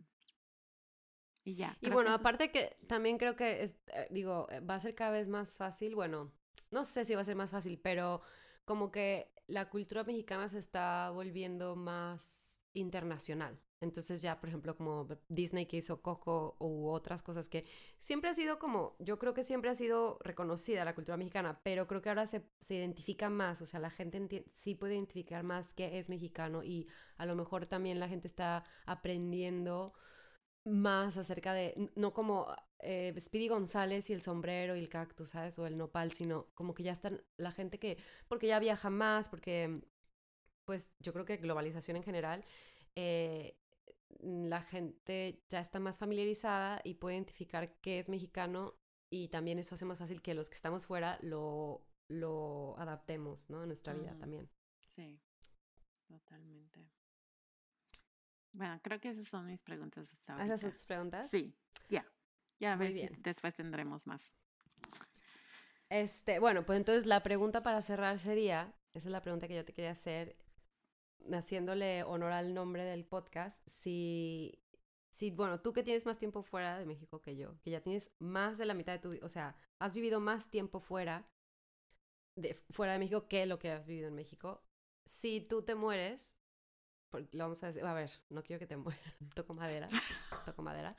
y 1.43 1.56
ya. 1.56 1.78
Y 1.82 1.89
bueno, 1.89 2.12
aparte 2.13 2.51
que 2.51 2.78
también 2.88 3.17
creo 3.17 3.36
que, 3.36 3.63
es, 3.63 3.78
eh, 3.88 4.08
digo, 4.10 4.47
eh, 4.49 4.62
va 4.62 4.75
a 4.75 4.80
ser 4.80 4.95
cada 4.95 5.12
vez 5.12 5.28
más 5.28 5.56
fácil, 5.56 5.93
bueno, 5.93 6.32
no 6.71 6.86
sé 6.86 7.04
si 7.04 7.15
va 7.15 7.21
a 7.21 7.25
ser 7.25 7.36
más 7.36 7.51
fácil, 7.51 7.80
pero 7.80 8.21
como 8.63 8.91
que 8.91 9.35
la 9.47 9.69
cultura 9.69 10.03
mexicana 10.03 10.49
se 10.49 10.60
está 10.60 11.10
volviendo 11.12 11.75
más 11.75 12.63
internacional. 12.73 13.60
Entonces 13.81 14.21
ya, 14.21 14.39
por 14.39 14.49
ejemplo, 14.49 14.75
como 14.75 15.08
Disney 15.27 15.65
que 15.65 15.77
hizo 15.77 16.01
Coco 16.01 16.55
u 16.60 16.88
otras 16.89 17.21
cosas 17.21 17.49
que 17.49 17.65
siempre 17.99 18.29
ha 18.29 18.34
sido 18.34 18.58
como, 18.58 18.95
yo 18.99 19.19
creo 19.19 19.34
que 19.34 19.43
siempre 19.43 19.69
ha 19.69 19.75
sido 19.75 20.17
reconocida 20.21 20.86
la 20.86 20.95
cultura 20.95 21.17
mexicana, 21.17 21.60
pero 21.62 21.86
creo 21.86 22.01
que 22.01 22.10
ahora 22.10 22.25
se, 22.25 22.49
se 22.60 22.75
identifica 22.75 23.29
más, 23.29 23.62
o 23.62 23.65
sea, 23.65 23.79
la 23.79 23.89
gente 23.89 24.45
sí 24.47 24.75
puede 24.75 24.95
identificar 24.95 25.43
más 25.43 25.73
que 25.73 25.99
es 25.99 26.10
mexicano 26.10 26.63
y 26.63 26.88
a 27.17 27.25
lo 27.25 27.36
mejor 27.36 27.65
también 27.65 27.99
la 27.99 28.08
gente 28.08 28.27
está 28.27 28.63
aprendiendo 28.86 29.93
más 30.65 31.17
acerca 31.17 31.54
de, 31.54 31.91
no 31.95 32.13
como 32.13 32.47
eh, 32.80 33.13
Speedy 33.19 33.47
González 33.47 34.10
y 34.10 34.13
el 34.13 34.21
sombrero 34.21 34.75
y 34.75 34.80
el 34.80 34.89
cactus, 34.89 35.30
¿sabes? 35.30 35.58
O 35.60 35.67
el 35.67 35.78
nopal, 35.78 36.12
sino 36.12 36.47
como 36.56 36.73
que 36.73 36.84
ya 36.84 36.91
están 36.91 37.21
la 37.38 37.51
gente 37.51 37.80
que, 37.80 37.97
porque 38.28 38.47
ya 38.47 38.60
viaja 38.60 38.89
más, 38.89 39.30
porque, 39.30 39.82
pues 40.65 40.91
yo 40.99 41.13
creo 41.13 41.25
que 41.25 41.38
globalización 41.38 41.97
en 41.97 42.04
general, 42.04 42.43
eh, 42.95 43.58
la 44.19 44.62
gente 44.62 45.43
ya 45.49 45.60
está 45.60 45.80
más 45.80 45.97
familiarizada 45.97 46.82
y 46.84 46.95
puede 46.95 47.15
identificar 47.15 47.75
qué 47.82 47.99
es 47.99 48.10
mexicano 48.10 48.75
y 49.10 49.28
también 49.30 49.60
eso 49.60 49.75
hace 49.75 49.86
más 49.86 49.99
fácil 49.99 50.21
que 50.21 50.34
los 50.34 50.49
que 50.49 50.56
estamos 50.56 50.88
fuera 50.88 51.19
lo, 51.21 51.86
lo 52.08 52.75
adaptemos, 52.78 53.49
¿no? 53.49 53.62
A 53.62 53.65
nuestra 53.65 53.93
vida 53.93 54.15
también. 54.17 54.49
Sí, 54.95 55.19
totalmente. 56.08 56.89
Bueno, 58.55 58.79
creo 58.81 58.99
que 59.01 59.09
esas 59.09 59.27
son 59.27 59.45
mis 59.47 59.61
preguntas. 59.61 60.07
¿Esas 60.39 60.61
son 60.61 60.71
tus 60.71 60.85
preguntas? 60.85 61.29
Sí, 61.29 61.53
ya. 61.89 62.05
Ya, 62.59 62.73
a 62.73 62.75
ver 62.77 62.93
si 62.93 63.07
después 63.21 63.53
tendremos 63.53 64.07
más. 64.07 64.31
Este, 65.89 66.39
bueno, 66.39 66.65
pues 66.65 66.77
entonces 66.77 67.05
la 67.05 67.21
pregunta 67.21 67.63
para 67.63 67.81
cerrar 67.81 68.17
sería, 68.17 68.73
esa 68.93 69.09
es 69.09 69.11
la 69.11 69.21
pregunta 69.21 69.47
que 69.47 69.55
yo 69.55 69.65
te 69.65 69.73
quería 69.73 69.91
hacer, 69.91 70.37
haciéndole 71.31 72.03
honor 72.03 72.31
al 72.31 72.53
nombre 72.53 72.85
del 72.85 73.05
podcast, 73.05 73.61
si, 73.67 74.63
si, 75.09 75.31
bueno, 75.31 75.59
tú 75.59 75.73
que 75.73 75.83
tienes 75.83 76.05
más 76.05 76.17
tiempo 76.17 76.41
fuera 76.41 76.79
de 76.79 76.85
México 76.85 77.21
que 77.21 77.35
yo, 77.35 77.59
que 77.61 77.71
ya 77.71 77.81
tienes 77.81 78.15
más 78.19 78.57
de 78.57 78.65
la 78.65 78.73
mitad 78.73 78.93
de 78.93 78.99
tu 78.99 79.09
vida, 79.11 79.25
o 79.25 79.29
sea, 79.29 79.57
has 79.79 79.93
vivido 79.93 80.21
más 80.21 80.49
tiempo 80.49 80.79
fuera 80.79 81.27
de, 82.37 82.53
fuera 82.71 82.93
de 82.93 82.99
México 82.99 83.27
que 83.27 83.45
lo 83.45 83.59
que 83.59 83.71
has 83.71 83.85
vivido 83.85 84.07
en 84.07 84.15
México, 84.15 84.63
si 85.03 85.41
tú 85.41 85.61
te 85.61 85.75
mueres, 85.75 86.39
lo 87.11 87.43
vamos 87.43 87.63
a 87.63 87.67
decir, 87.67 87.83
a 87.83 87.93
ver, 87.93 88.11
no 88.29 88.43
quiero 88.43 88.59
que 88.59 88.67
te 88.67 88.77
mueras, 88.77 89.15
toco 89.35 89.53
madera, 89.53 89.89
toco 90.45 90.61
madera, 90.61 90.95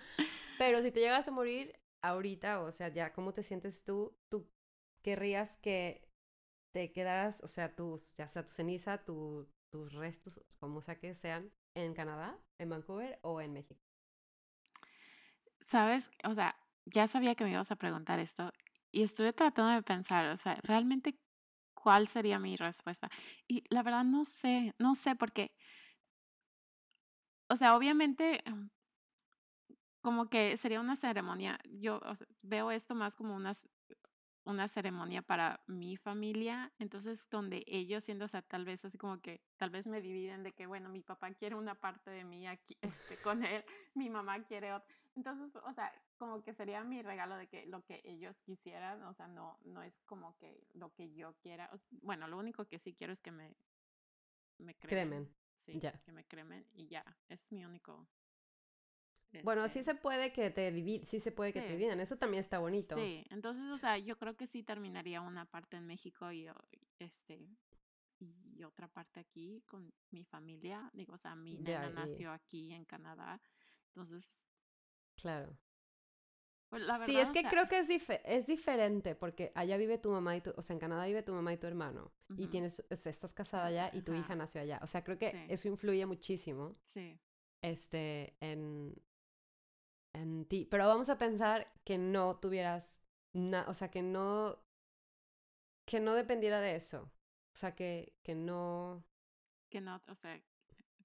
pero 0.59 0.83
si 0.83 0.91
te 0.91 1.01
llegas 1.01 1.29
a 1.29 1.31
morir 1.31 1.79
ahorita, 2.03 2.63
o 2.63 2.73
sea, 2.73 2.89
ya, 2.89 3.13
¿cómo 3.13 3.33
te 3.33 3.43
sientes 3.43 3.85
tú? 3.85 4.17
¿Tú 4.29 4.49
querrías 5.03 5.57
que 5.57 6.09
te 6.73 6.93
quedaras, 6.93 7.43
o 7.43 7.49
sea, 7.49 7.75
tus, 7.75 8.15
ya 8.15 8.29
sea 8.29 8.45
tu 8.45 8.51
ceniza, 8.51 9.05
tus 9.05 9.49
restos, 9.93 10.41
como 10.59 10.81
sea 10.83 10.99
que 10.99 11.15
sean, 11.15 11.53
en 11.75 11.95
Canadá, 11.95 12.39
en 12.59 12.71
Vancouver 12.71 13.19
o 13.23 13.41
en 13.41 13.53
México? 13.53 13.81
Sabes, 15.69 16.09
o 16.25 16.35
sea, 16.35 16.57
ya 16.87 17.09
sabía 17.09 17.35
que 17.35 17.45
me 17.45 17.51
ibas 17.51 17.71
a 17.71 17.77
preguntar 17.77 18.19
esto 18.21 18.53
y 18.93 19.03
estuve 19.03 19.33
tratando 19.33 19.73
de 19.73 19.83
pensar, 19.83 20.29
o 20.33 20.37
sea, 20.37 20.55
realmente 20.63 21.19
cuál 21.75 22.09
sería 22.09 22.39
mi 22.39 22.57
respuesta. 22.57 23.11
Y 23.47 23.65
la 23.69 23.83
verdad 23.83 24.05
no 24.05 24.25
sé, 24.25 24.75
no 24.79 24.95
sé 24.95 25.15
porque 25.15 25.53
o 27.49 27.57
sea, 27.57 27.77
obviamente, 27.77 28.43
em, 28.49 28.71
como 30.01 30.29
que 30.29 30.57
sería 30.57 30.81
una 30.81 30.97
ceremonia. 30.97 31.59
Yo 31.65 32.01
veo 32.43 32.71
esto 32.71 32.95
más 32.95 33.15
como 33.15 33.35
unas 33.35 33.69
una 34.47 34.69
ceremonia 34.69 35.23
para 35.23 35.61
mi 35.67 35.97
familia, 35.97 36.73
entonces 36.79 37.29
donde 37.31 37.65
ellos 37.67 38.05
siendo, 38.05 38.27
o 38.27 38.29
sea, 38.29 38.43
tal 38.43 38.65
vez 38.65 38.85
así 38.85 38.97
como 38.97 39.21
que, 39.21 39.43
tal 39.57 39.71
vez 39.71 39.89
me 39.89 40.01
dividen 40.01 40.45
de 40.45 40.53
que, 40.53 40.67
bueno, 40.67 40.89
mi 40.89 41.03
papá 41.03 41.33
quiere 41.35 41.57
una 41.57 41.75
parte 41.75 42.11
de 42.11 42.25
mí 42.25 42.47
aquí 42.47 42.79
este, 43.17 43.17
con 43.23 43.45
él, 43.45 43.65
mi 43.95 44.09
mamá 44.09 44.45
quiere 44.45 44.73
otra. 44.73 44.87
Entonces, 45.17 45.61
o 45.65 45.73
sea, 45.73 45.93
como 46.17 46.43
que 46.43 46.55
sería 46.55 46.85
mi 46.85 47.03
regalo 47.03 47.37
de 47.37 47.49
que 47.49 47.67
lo 47.67 47.85
que 47.85 48.03
ellos 48.05 48.37
quisieran, 48.45 49.03
o 49.03 49.15
sea, 49.15 49.27
no, 49.27 49.59
no 49.65 49.83
es 49.83 49.95
como 50.07 50.37
que 50.37 50.65
lo 50.75 50.93
que 50.95 51.13
yo 51.13 51.35
quiera. 51.43 51.69
bueno, 52.03 52.29
lo 52.29 52.39
único 52.39 52.67
que 52.67 52.79
sí 52.79 52.95
quiero 52.95 53.13
es 53.13 53.21
que 53.21 53.33
me, 53.33 53.57
me 54.59 54.75
cremen. 54.75 55.35
Sí, 55.67 55.79
ya. 55.81 55.93
que 55.93 56.13
me 56.13 56.25
cremen 56.25 56.65
y 56.73 56.87
ya, 56.87 57.05
es 57.29 57.51
mi 57.51 57.65
único 57.65 58.09
bueno, 59.43 59.69
sí 59.69 59.81
este 59.81 59.93
se 59.93 59.99
puede 59.99 60.33
que 60.33 60.51
te 60.51 60.71
dividen, 60.73 61.07
sí 61.07 61.21
se 61.21 61.33
puede 61.33 61.53
que 61.53 61.61
te 61.61 61.73
dividen, 61.73 62.01
eso 62.01 62.17
también 62.17 62.41
está 62.41 62.59
bonito. 62.59 62.97
Sí, 62.97 63.25
entonces, 63.31 63.65
o 63.71 63.79
sea, 63.79 63.99
yo 63.99 64.17
creo 64.19 64.37
que 64.37 64.47
sí 64.47 64.63
terminaría 64.63 65.21
una 65.21 65.45
parte 65.45 65.77
en 65.77 65.87
México 65.87 66.31
y 66.33 66.49
este 66.99 67.47
y 68.19 68.65
otra 68.65 68.89
parte 68.89 69.21
aquí 69.21 69.63
con 69.67 69.93
mi 70.11 70.25
familia. 70.25 70.91
Digo, 70.95 71.15
o 71.15 71.19
sea, 71.19 71.35
mi 71.35 71.59
nena 71.59 71.91
nació 71.91 72.33
aquí 72.33 72.73
en 72.73 72.85
Canadá, 72.85 73.41
entonces. 73.89 74.25
Claro. 75.17 75.57
Pues, 76.69 76.83
sí, 77.05 77.17
es 77.17 77.31
que 77.31 77.45
creo 77.45 77.69
que 77.69 77.79
es, 77.79 77.89
es 78.25 78.47
diferente 78.47 79.15
porque 79.15 79.53
allá 79.55 79.77
vive 79.77 79.99
tu 79.99 80.11
mamá 80.11 80.37
y 80.37 80.41
tu, 80.41 80.53
o 80.57 80.63
sea, 80.63 80.75
en 80.75 80.81
Canadá 80.81 81.07
vive 81.07 81.23
tu 81.23 81.33
mamá 81.33 81.53
y 81.53 81.57
tu 81.59 81.67
hermano 81.67 82.13
y 82.37 82.49
tienes, 82.49 82.85
o 82.91 82.97
sea, 82.97 83.11
estás 83.11 83.33
casada 83.33 83.67
allá 83.67 83.91
y 83.93 84.03
tu 84.03 84.13
hija 84.15 84.35
nació 84.35 84.61
allá. 84.61 84.81
O 84.83 84.87
sea, 84.87 85.05
creo 85.05 85.19
que 85.19 85.47
eso 85.49 85.69
influye 85.69 86.05
muchísimo. 86.07 86.77
Sí. 86.93 87.19
Este, 87.63 88.37
en, 88.41 88.95
en 90.13 90.45
ti. 90.47 90.67
Pero 90.71 90.89
vamos 90.89 91.09
a 91.09 91.19
pensar 91.19 91.73
que 91.85 91.99
no 91.99 92.39
tuvieras, 92.39 93.03
o 93.67 93.75
sea, 93.75 93.91
que 93.91 94.03
no, 94.03 94.59
que 95.85 96.01
no 96.01 96.15
dependiera 96.15 96.61
de 96.61 96.75
eso. 96.75 97.13
O 97.55 97.57
sea, 97.57 97.75
que, 97.75 98.15
que 98.23 98.35
no... 98.35 99.05
Que 99.71 99.81
no, 99.81 100.03
o 100.09 100.15
sea, 100.15 100.43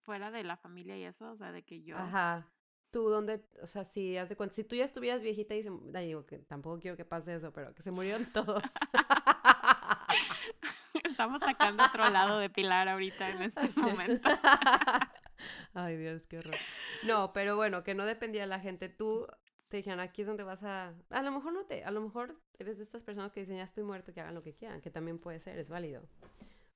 fuera 0.01 0.31
de 0.31 0.43
la 0.43 0.57
familia 0.57 0.97
y 0.97 1.03
eso, 1.03 1.31
o 1.31 1.37
sea, 1.37 1.51
de 1.51 1.63
que 1.63 1.81
yo... 1.83 1.97
Ajá. 1.97 2.51
Tú, 2.91 3.09
¿dónde? 3.09 3.41
O 3.61 3.67
sea, 3.67 3.85
si 3.85 4.17
hace 4.17 4.35
cuenta, 4.35 4.53
si 4.53 4.65
tú 4.65 4.75
ya 4.75 4.83
estuvieras 4.83 5.23
viejita 5.23 5.55
y 5.55 5.63
se... 5.63 5.71
digo 6.01 6.25
que 6.25 6.39
tampoco 6.39 6.77
quiero 6.79 6.97
que 6.97 7.05
pase 7.05 7.33
eso, 7.33 7.53
pero 7.53 7.73
que 7.73 7.81
se 7.81 7.91
murieron 7.91 8.25
todos. 8.33 8.63
Estamos 11.05 11.41
sacando 11.41 11.85
otro 11.85 12.09
lado 12.09 12.39
de 12.39 12.49
Pilar 12.49 12.89
ahorita 12.89 13.29
en 13.29 13.43
este 13.43 13.79
momento. 13.79 14.29
Ay, 15.73 15.95
Dios, 15.97 16.27
qué 16.27 16.39
horror. 16.39 16.55
No, 17.03 17.31
pero 17.31 17.55
bueno, 17.55 17.83
que 17.83 17.95
no 17.95 18.05
dependía 18.05 18.41
de 18.41 18.47
la 18.47 18.59
gente. 18.59 18.89
Tú 18.89 19.25
te 19.69 19.77
dijeron, 19.77 20.01
aquí 20.01 20.21
es 20.21 20.27
donde 20.27 20.43
vas 20.43 20.63
a... 20.63 20.93
A 21.09 21.21
lo 21.21 21.31
mejor 21.31 21.53
no 21.53 21.65
te... 21.65 21.85
A 21.85 21.91
lo 21.91 22.01
mejor 22.01 22.41
eres 22.59 22.77
de 22.77 22.83
estas 22.83 23.03
personas 23.03 23.31
que 23.31 23.39
dicen, 23.39 23.55
ya 23.55 23.63
estoy 23.63 23.85
muerto, 23.85 24.13
que 24.13 24.19
hagan 24.19 24.35
lo 24.35 24.43
que 24.43 24.53
quieran, 24.53 24.81
que 24.81 24.91
también 24.91 25.17
puede 25.17 25.39
ser, 25.39 25.57
es 25.59 25.69
válido. 25.69 26.03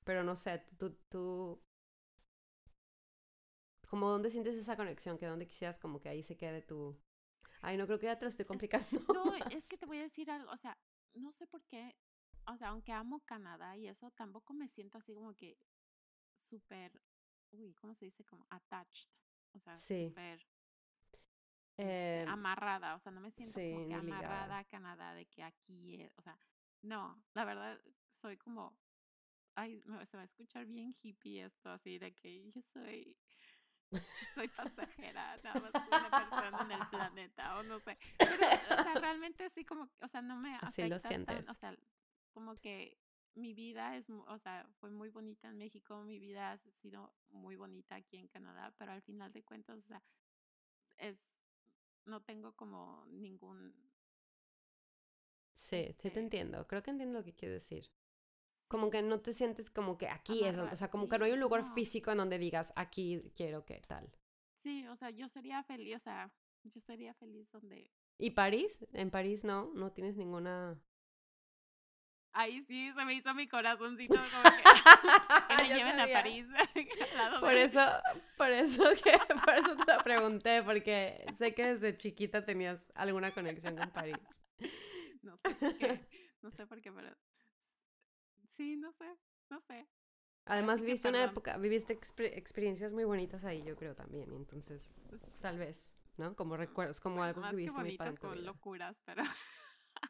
Pero 0.06 0.24
no 0.24 0.38
sé, 0.38 0.64
tú... 0.78 0.96
tú 1.10 1.60
como 3.96 4.10
dónde 4.10 4.30
sientes 4.30 4.58
esa 4.58 4.76
conexión, 4.76 5.18
que 5.18 5.26
dónde 5.26 5.48
quisieras 5.48 5.80
como 5.80 6.02
que 6.02 6.10
ahí 6.10 6.22
se 6.22 6.36
quede 6.36 6.62
tu... 6.62 7.00
Ay, 7.62 7.78
no 7.78 7.86
creo 7.86 7.98
que 7.98 8.08
ya 8.08 8.20
te 8.20 8.26
lo 8.26 8.30
estoy 8.30 8.44
complicando. 8.44 8.86
No, 9.14 9.34
es 9.58 9.70
que 9.70 9.78
te 9.78 9.86
voy 9.86 10.00
a 10.00 10.02
decir 10.02 10.30
algo, 10.30 10.52
o 10.52 10.58
sea, 10.58 10.78
no 11.14 11.32
sé 11.32 11.48
por 11.48 11.64
qué, 11.64 11.96
o 12.46 12.58
sea, 12.58 12.70
aunque 12.72 12.92
amo 12.92 13.22
Canadá 13.22 13.78
y 13.78 13.88
eso, 13.88 14.12
tampoco 14.12 14.54
me 14.54 14.68
siento 14.68 14.98
así 14.98 15.14
como 15.14 15.34
que 15.34 15.58
súper 16.50 16.92
uy, 17.52 17.74
¿cómo 17.76 17.96
se 17.96 18.04
dice? 18.04 18.26
Como 18.26 18.46
attached. 18.50 19.08
O 19.54 19.60
sea, 19.62 19.78
súper 19.78 20.46
eh, 21.78 22.26
amarrada. 22.28 22.96
O 22.96 23.00
sea, 23.00 23.14
no 23.14 23.22
me 23.22 23.32
siento 23.32 23.58
como 23.58 23.88
que 23.88 23.94
amarrada 23.94 24.60
a 24.60 24.66
Canadá 24.66 25.14
de 25.14 25.26
que 25.28 25.42
aquí 25.42 26.02
es, 26.02 26.12
o 26.18 26.22
sea, 26.22 26.38
no, 26.82 27.24
la 27.34 27.46
verdad 27.46 27.80
soy 28.20 28.36
como, 28.36 28.78
ay, 29.56 29.82
se 30.12 30.18
va 30.18 30.24
a 30.24 30.26
escuchar 30.26 30.66
bien 30.66 30.94
hippie 31.02 31.46
esto, 31.46 31.70
así 31.70 31.98
de 31.98 32.14
que 32.14 32.52
yo 32.52 32.62
soy 32.74 33.16
soy 34.36 34.48
pasajera, 34.50 35.38
nada 35.44 35.60
más 35.60 35.72
una 35.88 36.10
persona 36.10 36.62
en 36.62 36.72
el 36.72 36.88
planeta, 36.90 37.58
o 37.58 37.64
no 37.64 37.80
sé. 37.80 37.98
Pero, 38.18 38.34
o 38.36 38.84
sea, 38.84 38.94
realmente 38.96 39.46
así 39.46 39.66
como, 39.66 39.90
o 40.02 40.08
sea, 40.08 40.22
no 40.22 40.38
me 40.38 40.56
así 40.62 40.88
lo 40.88 41.00
sientes. 41.00 41.48
o 41.50 41.54
sea, 41.54 41.76
como 42.34 42.60
que 42.60 42.98
mi 43.36 43.54
vida 43.54 43.96
es, 43.98 44.10
o 44.10 44.40
sea, 44.40 44.68
fue 44.80 44.90
muy 44.90 45.10
bonita 45.10 45.50
en 45.50 45.58
México, 45.58 46.02
mi 46.04 46.20
vida 46.20 46.54
ha 46.54 46.58
sido 46.58 47.14
muy 47.30 47.56
bonita 47.56 47.96
aquí 47.96 48.18
en 48.18 48.28
Canadá, 48.28 48.74
pero 48.78 48.92
al 48.92 49.02
final 49.02 49.32
de 49.34 49.44
cuentas, 49.44 49.78
o 49.78 49.88
sea, 49.88 50.02
es, 50.98 51.18
no 52.06 52.22
tengo 52.22 52.54
como 52.54 53.06
ningún... 53.08 53.74
Sí, 55.54 55.86
sí 55.88 55.94
te 55.94 56.08
este 56.08 56.20
entiendo, 56.20 56.68
creo 56.68 56.84
que 56.84 56.92
entiendo 56.92 57.20
lo 57.20 57.26
que 57.26 57.34
quieres 57.34 57.62
decir. 57.62 57.90
Como 58.68 58.90
que 58.90 59.02
no 59.02 59.20
te 59.20 59.34
sientes 59.34 59.70
como 59.70 59.98
que 59.98 60.10
aquí 60.10 60.44
es, 60.44 60.58
o 60.58 60.76
sea, 60.76 60.90
como 60.90 61.08
que 61.08 61.20
no 61.20 61.26
hay 61.26 61.34
un 61.34 61.40
lugar 61.40 61.64
físico 61.74 62.12
en 62.12 62.18
donde 62.18 62.40
digas, 62.40 62.74
aquí 62.76 63.22
quiero 63.36 63.64
que 63.66 63.82
tal. 63.82 64.12
Sí, 64.64 64.88
o 64.88 64.96
sea, 64.96 65.12
yo 65.12 65.30
sería 65.30 65.64
feliz, 65.64 65.98
o 65.98 66.00
sea, 66.00 66.32
yo 66.64 66.82
sería 66.82 67.14
feliz 67.14 67.50
donde... 67.52 67.92
¿Y 68.18 68.32
París? 68.32 68.84
En 68.94 69.12
París 69.12 69.44
no, 69.44 69.72
no 69.76 69.92
tienes 69.92 70.16
ninguna 70.16 70.82
Ahí 72.38 72.62
sí, 72.68 72.92
se 72.94 73.06
me 73.06 73.14
hizo 73.14 73.34
mi 73.34 73.48
corazoncito 73.48 74.14
como 74.14 74.44
que, 74.44 74.64
me 75.70 75.74
lleven 75.74 76.00
a 76.02 76.08
París. 76.08 76.46
por 77.40 77.54
eso, 77.54 77.80
por 78.36 78.52
eso 78.52 78.84
que, 79.02 79.18
por 79.42 79.54
eso 79.54 79.78
te 79.78 80.04
pregunté, 80.04 80.62
porque 80.62 81.26
sé 81.34 81.56
que 81.56 81.64
desde 81.64 81.96
chiquita 81.96 82.44
tenías 82.44 82.92
alguna 82.94 83.34
conexión 83.34 83.78
con 83.78 83.90
París. 83.92 84.18
No 85.22 85.38
sé 85.38 85.56
por 85.56 85.78
qué, 85.78 86.08
no 86.42 86.52
sé 86.52 86.68
por 86.68 86.82
qué, 86.82 86.92
pero 86.92 87.16
sí, 88.58 88.76
no 88.78 88.92
sé, 88.94 89.06
no 89.50 89.62
sé. 89.62 89.88
Además 90.46 90.82
viviste 90.82 91.10
una 91.10 91.24
época, 91.24 91.58
viviste 91.58 91.94
experiencias 91.94 92.94
muy 92.94 93.04
bonitas 93.04 93.46
ahí, 93.46 93.64
yo 93.64 93.76
creo 93.76 93.96
también, 93.96 94.32
entonces, 94.32 95.00
tal 95.42 95.58
vez, 95.58 95.98
¿no? 96.18 96.36
Como 96.36 96.56
recuerdos, 96.56 97.00
como 97.00 97.24
algo 97.24 97.42
que 97.42 97.56
viviste 97.56 97.80
muy 97.82 97.98
padre. 97.98 98.18
con 98.18 98.46
locuras, 98.46 98.96
pero... 99.06 99.24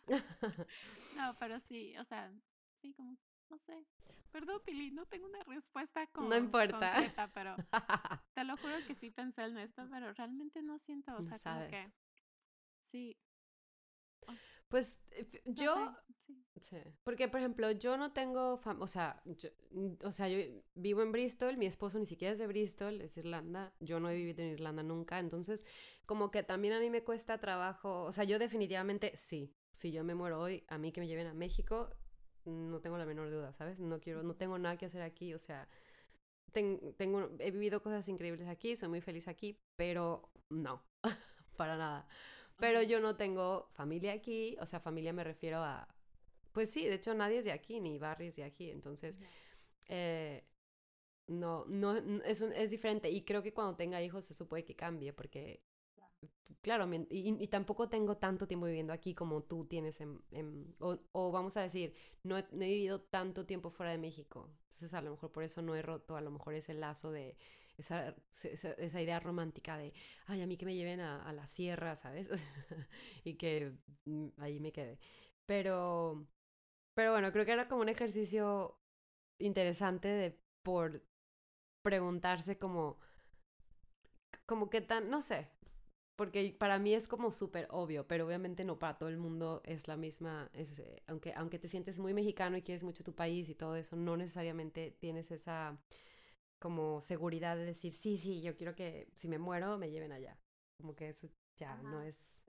no, 1.16 1.34
pero 1.40 1.60
sí, 1.62 1.98
o 1.98 2.04
sea, 2.06 2.32
sí, 2.82 2.94
como, 2.96 3.18
no 3.50 3.58
sé. 3.60 3.86
Perdón, 4.32 4.62
Pili, 4.66 4.92
no 4.92 5.06
tengo 5.06 5.28
una 5.28 5.42
respuesta 5.44 6.06
con, 6.12 6.28
no 6.28 6.36
importa. 6.36 6.92
concreta, 6.92 7.30
pero 7.34 7.56
te 8.34 8.44
lo 8.44 8.58
juro 8.58 8.76
que 8.86 8.96
sí 8.96 9.12
pensé 9.12 9.44
en 9.44 9.58
esto, 9.58 9.88
pero 9.90 10.12
realmente 10.14 10.62
no 10.62 10.78
siento, 10.80 11.16
o 11.16 11.24
sea, 11.24 11.40
como 11.40 11.68
que 11.70 11.92
sí. 12.92 13.18
Pues 14.68 15.00
yo, 15.46 15.96
sí. 16.60 16.78
porque 17.04 17.28
por 17.28 17.40
ejemplo, 17.40 17.72
yo 17.72 17.98
no 17.98 18.12
tengo, 18.14 18.60
o 18.80 18.88
sea, 18.88 19.22
yo, 19.26 19.50
o 20.04 20.12
sea, 20.12 20.28
yo 20.28 20.40
vivo 20.74 21.02
en 21.02 21.12
Bristol, 21.12 21.58
mi 21.58 21.66
esposo 21.66 22.00
ni 22.00 22.06
siquiera 22.06 22.34
es 22.34 22.40
de 22.40 22.48
Bristol, 22.48 23.02
es 23.02 23.18
Irlanda, 23.18 23.74
yo 23.80 24.00
no 24.00 24.10
he 24.10 24.16
vivido 24.16 24.44
en 24.44 24.54
Irlanda 24.54 24.84
nunca, 24.84 25.20
entonces 25.20 25.66
como 26.06 26.32
que 26.32 26.44
también 26.44 26.74
a 26.74 26.80
mí 26.80 26.90
me 26.90 27.04
cuesta 27.04 27.40
trabajo, 27.40 28.04
o 28.04 28.12
sea, 28.12 28.24
yo 28.24 28.40
definitivamente 28.40 29.12
sí, 29.16 29.54
si 29.72 29.92
yo 29.92 30.04
me 30.04 30.16
muero 30.16 30.42
hoy, 30.42 30.64
a 30.68 30.78
mí 30.78 30.92
que 30.92 31.02
me 31.02 31.08
lleven 31.08 31.28
a 31.28 31.34
México, 31.34 31.90
no 32.46 32.80
tengo 32.80 32.98
la 32.98 33.06
menor 33.06 33.30
duda, 33.30 33.54
¿sabes? 33.54 33.80
No 33.80 34.00
quiero, 34.00 34.24
no 34.24 34.36
tengo 34.36 34.58
nada 34.58 34.78
que 34.78 34.86
hacer 34.86 35.02
aquí, 35.02 35.34
o 35.34 35.38
sea, 35.38 35.68
tengo, 36.52 37.32
he 37.40 37.52
vivido 37.52 37.82
cosas 37.82 38.08
increíbles 38.08 38.48
aquí, 38.48 38.76
soy 38.76 38.90
muy 38.90 39.02
feliz 39.02 39.28
aquí, 39.28 39.60
pero 39.76 40.32
no, 40.50 40.82
para 41.58 41.78
nada. 41.78 42.08
Pero 42.58 42.82
yo 42.82 43.00
no 43.00 43.16
tengo 43.16 43.68
familia 43.74 44.14
aquí, 44.14 44.56
o 44.62 44.66
sea, 44.66 44.80
familia 44.80 45.14
me 45.14 45.24
refiero 45.24 45.58
a, 45.60 45.88
pues 46.54 46.72
sí, 46.72 46.86
de 46.86 46.96
hecho 46.96 47.14
nadie 47.14 47.40
es 47.40 47.46
de 47.46 47.52
aquí, 47.52 47.82
ni 47.82 47.98
Barry 47.98 48.28
es 48.28 48.38
de 48.38 48.44
aquí, 48.46 48.72
entonces, 48.72 49.20
eh, 49.90 50.46
no, 51.28 51.66
no, 51.66 51.96
es, 51.98 52.42
es 52.42 52.72
diferente 52.72 53.10
y 53.10 53.26
creo 53.26 53.44
que 53.44 53.54
cuando 53.54 53.76
tenga 53.76 54.02
hijos 54.02 54.30
eso 54.32 54.48
puede 54.48 54.64
que 54.64 54.76
cambie, 54.76 55.12
porque 55.12 55.64
claro, 56.66 56.90
y, 57.12 57.48
tampoco 57.48 57.90
tengo 57.90 58.18
tanto 58.18 58.48
tiempo 58.48 58.66
viviendo 58.66 58.92
aquí 58.92 59.14
como 59.14 59.44
tú 59.44 59.66
tienes 59.66 60.02
en, 60.02 60.76
o, 60.80 61.32
vamos 61.32 61.58
a 61.58 61.62
decir, 61.62 61.94
no 62.24 62.38
he, 62.38 62.46
vivido 62.52 63.02
tanto 63.02 63.46
tiempo 63.46 63.70
fuera 63.70 63.92
de 63.92 64.00
México, 64.00 64.50
entonces 64.64 64.94
a 64.96 65.02
lo 65.04 65.12
mejor 65.12 65.32
por 65.32 65.44
eso 65.44 65.62
no 65.62 65.76
he 65.76 65.84
roto 65.84 66.16
a 66.16 66.22
lo 66.22 66.32
mejor 66.32 66.56
ese 66.56 66.74
lazo 66.74 67.12
de 67.12 67.38
esa, 67.78 68.16
esa, 68.30 69.02
idea 69.02 69.20
romántica 69.20 69.78
de, 69.78 69.94
ay, 70.28 70.42
a 70.42 70.48
mí 70.48 70.58
que 70.58 70.66
me 70.66 70.76
lleven 70.76 71.00
a, 71.02 71.32
la 71.34 71.48
sierra, 71.48 71.96
¿sabes? 71.96 72.30
y 73.24 73.36
que 73.36 73.74
mm, 74.06 74.28
ahí 74.38 74.60
me 74.60 74.72
quede. 74.72 75.00
Pero, 75.46 76.28
pero 76.96 77.12
bueno, 77.12 77.32
creo 77.32 77.46
que 77.46 77.52
era 77.52 77.68
como 77.68 77.82
un 77.82 77.90
ejercicio 77.90 78.80
interesante 79.40 80.08
de 80.08 80.40
por 80.64 81.04
preguntarse 81.84 82.58
como, 82.58 83.00
como 84.46 84.70
que 84.70 84.82
tan, 84.82 85.10
no 85.10 85.22
sé, 85.22 85.50
porque 86.16 86.56
para 86.58 86.80
mí 86.80 86.94
es 86.94 87.08
como 87.08 87.32
súper 87.32 87.68
obvio, 87.72 88.08
pero 88.08 88.26
obviamente 88.26 88.64
no 88.64 88.80
para 88.80 88.98
todo 88.98 89.10
el 89.10 89.18
mundo 89.18 89.62
es 89.66 89.88
la 89.88 89.98
misma, 89.98 90.50
es, 90.54 90.80
eh, 90.80 91.04
aunque, 91.08 91.34
aunque 91.34 91.60
te 91.60 91.68
sientes 91.68 92.00
muy 92.00 92.14
mexicano 92.14 92.58
y 92.58 92.62
quieres 92.62 92.84
mucho 92.84 93.04
tu 93.04 93.14
país 93.14 93.50
y 93.50 93.56
todo 93.56 93.76
eso, 93.76 93.96
no 93.96 94.16
necesariamente 94.16 94.92
tienes 94.92 95.32
esa 95.32 95.78
como 96.66 97.00
seguridad 97.00 97.56
de 97.56 97.64
decir, 97.64 97.92
sí, 97.92 98.18
sí, 98.18 98.42
yo 98.42 98.56
quiero 98.56 98.74
que 98.74 99.08
si 99.14 99.28
me 99.28 99.38
muero 99.38 99.78
me 99.78 99.92
lleven 99.92 100.12
allá. 100.12 100.36
Como 100.80 100.96
que 100.96 101.10
eso 101.10 101.30
ya 101.56 101.76
no 101.84 102.02
es... 102.02 102.44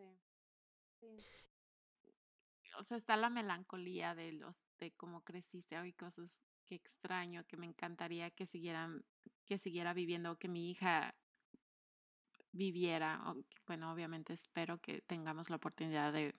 o 2.78 2.84
sea, 2.84 2.96
está 2.96 3.14
la 3.18 3.28
melancolía 3.28 4.14
de 4.14 4.32
los, 4.32 4.56
de 4.78 4.92
cómo 4.92 5.20
creciste, 5.20 5.76
hay 5.76 5.92
cosas 5.92 6.30
que 6.64 6.76
extraño, 6.76 7.44
que 7.46 7.58
me 7.58 7.66
encantaría 7.66 8.30
que 8.30 8.46
siguieran, 8.46 9.04
que 9.44 9.58
siguiera 9.58 9.92
viviendo, 9.92 10.38
que 10.38 10.48
mi 10.48 10.70
hija 10.70 11.14
viviera, 12.52 13.22
bueno, 13.66 13.92
obviamente 13.92 14.32
espero 14.32 14.80
que 14.80 15.02
tengamos 15.02 15.50
la 15.50 15.56
oportunidad 15.56 16.14
de 16.14 16.34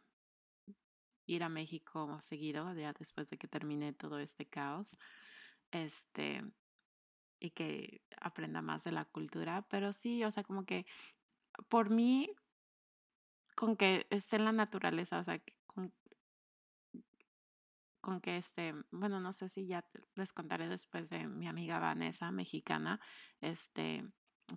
ir 1.28 1.44
a 1.44 1.50
México 1.50 2.20
seguido, 2.22 2.74
ya 2.74 2.94
después 2.94 3.30
de 3.30 3.38
que 3.38 3.48
termine 3.48 3.94
todo 3.94 4.18
este 4.18 4.48
caos, 4.48 4.98
este, 5.70 6.44
y 7.40 7.52
que 7.52 8.02
aprenda 8.20 8.62
más 8.62 8.84
de 8.84 8.92
la 8.92 9.06
cultura, 9.06 9.66
pero 9.70 9.94
sí, 9.94 10.24
o 10.24 10.32
sea, 10.32 10.44
como 10.44 10.66
que 10.66 10.86
por 11.70 11.90
mí, 11.90 12.30
con 13.56 13.76
que 13.76 14.08
esté 14.10 14.38
en 14.38 14.46
la 14.46 14.52
naturaleza, 14.52 15.20
o 15.20 15.24
sea, 15.24 15.42
con, 15.66 15.94
con 18.02 18.22
que 18.22 18.38
este, 18.38 18.74
bueno, 18.92 19.20
no 19.20 19.34
sé 19.34 19.50
si 19.50 19.68
ya 19.68 19.86
les 20.16 20.34
contaré 20.34 20.68
después 20.68 21.10
de 21.10 21.28
mi 21.28 21.48
amiga 21.48 21.80
Vanessa, 21.80 22.32
mexicana, 22.32 23.00
este, 23.42 24.06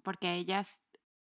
porque 0.03 0.35
ella, 0.35 0.65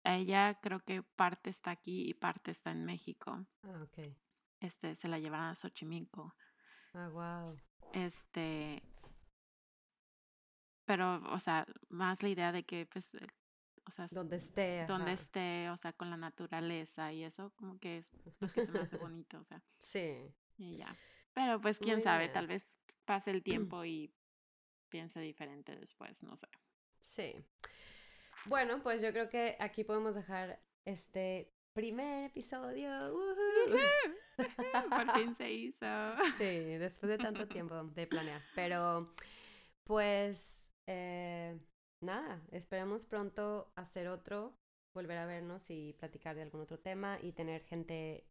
ella 0.03 0.59
creo 0.61 0.79
que 0.81 1.01
parte 1.01 1.49
está 1.49 1.71
aquí 1.71 2.09
y 2.09 2.13
parte 2.13 2.51
está 2.51 2.71
en 2.71 2.85
México. 2.85 3.45
Ah, 3.63 3.83
ok. 3.83 4.13
Este, 4.59 4.95
se 4.95 5.07
la 5.07 5.19
llevaron 5.19 5.47
a 5.47 5.55
Xochimilco. 5.55 6.35
Ah, 6.93 7.09
wow. 7.09 7.57
Este, 7.93 8.83
pero, 10.89 11.21
o 11.31 11.37
sea, 11.37 11.67
más 11.89 12.23
la 12.23 12.29
idea 12.29 12.51
de 12.51 12.63
que, 12.63 12.87
pues, 12.87 13.05
o 13.85 13.91
sea, 13.91 14.07
donde 14.09 14.37
esté, 14.37 14.87
donde 14.87 15.13
esté, 15.13 15.69
o 15.69 15.77
sea, 15.77 15.93
con 15.93 16.09
la 16.09 16.17
naturaleza 16.17 17.13
y 17.13 17.23
eso, 17.23 17.51
como 17.57 17.77
que 17.77 17.99
es 17.99 18.07
lo 18.39 18.51
que 18.51 18.65
se 18.65 18.71
me 18.71 18.79
hace 18.79 18.97
bonito, 18.97 19.39
o 19.39 19.43
sea. 19.43 19.61
Sí. 19.77 20.33
Y 20.57 20.77
ya. 20.77 20.97
Pero, 21.35 21.61
pues, 21.61 21.77
quién 21.77 22.01
sabe, 22.01 22.27
tal 22.29 22.47
vez 22.47 22.65
pase 23.05 23.29
el 23.29 23.43
tiempo 23.43 23.85
y 23.85 24.11
piense 24.89 25.19
diferente 25.19 25.75
después, 25.75 26.23
no 26.23 26.35
sé. 26.35 26.47
Sí. 26.97 27.35
Bueno, 28.45 28.81
pues 28.81 28.99
yo 28.99 29.11
creo 29.11 29.29
que 29.29 29.57
aquí 29.59 29.83
podemos 29.83 30.15
dejar 30.15 30.59
este 30.85 31.53
primer 31.73 32.31
episodio. 32.31 32.89
Por 34.89 35.13
fin 35.13 35.35
se 35.35 35.51
hizo. 35.51 35.85
Sí, 36.39 36.77
después 36.79 37.11
de 37.11 37.19
tanto 37.19 37.47
tiempo 37.47 37.75
de 37.75 38.07
planear. 38.07 38.41
Pero, 38.55 39.13
pues, 39.83 40.58
eh, 40.91 41.55
nada, 42.01 42.41
esperamos 42.49 43.05
pronto 43.05 43.71
hacer 43.75 44.07
otro, 44.07 44.57
volver 44.95 45.19
a 45.19 45.27
vernos 45.27 45.69
y 45.69 45.93
platicar 45.93 46.35
de 46.35 46.41
algún 46.41 46.61
otro 46.61 46.79
tema 46.79 47.19
y 47.21 47.31
tener 47.33 47.61
gente, 47.61 48.25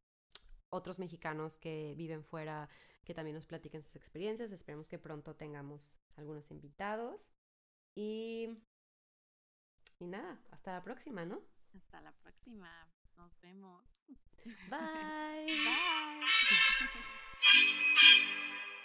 otros 0.68 0.98
mexicanos 0.98 1.56
que 1.61 1.94
viven 1.96 2.24
fuera, 2.24 2.68
que 3.04 3.14
también 3.14 3.36
nos 3.36 3.46
platiquen 3.46 3.84
sus 3.84 3.94
experiencias. 3.94 4.50
Esperemos 4.50 4.88
que 4.88 4.98
pronto 4.98 5.36
tengamos 5.36 5.94
algunos 6.16 6.50
invitados. 6.50 7.32
Y, 7.94 8.59
y 10.00 10.09
nada, 10.09 10.42
hasta 10.50 10.72
la 10.72 10.82
próxima, 10.82 11.24
¿no? 11.24 11.40
Hasta 11.74 12.00
la 12.00 12.11
próxima. 12.11 12.90
Nos 13.16 13.40
vemos. 13.40 13.84
Bye. 14.68 15.46
Bye. 15.46 16.26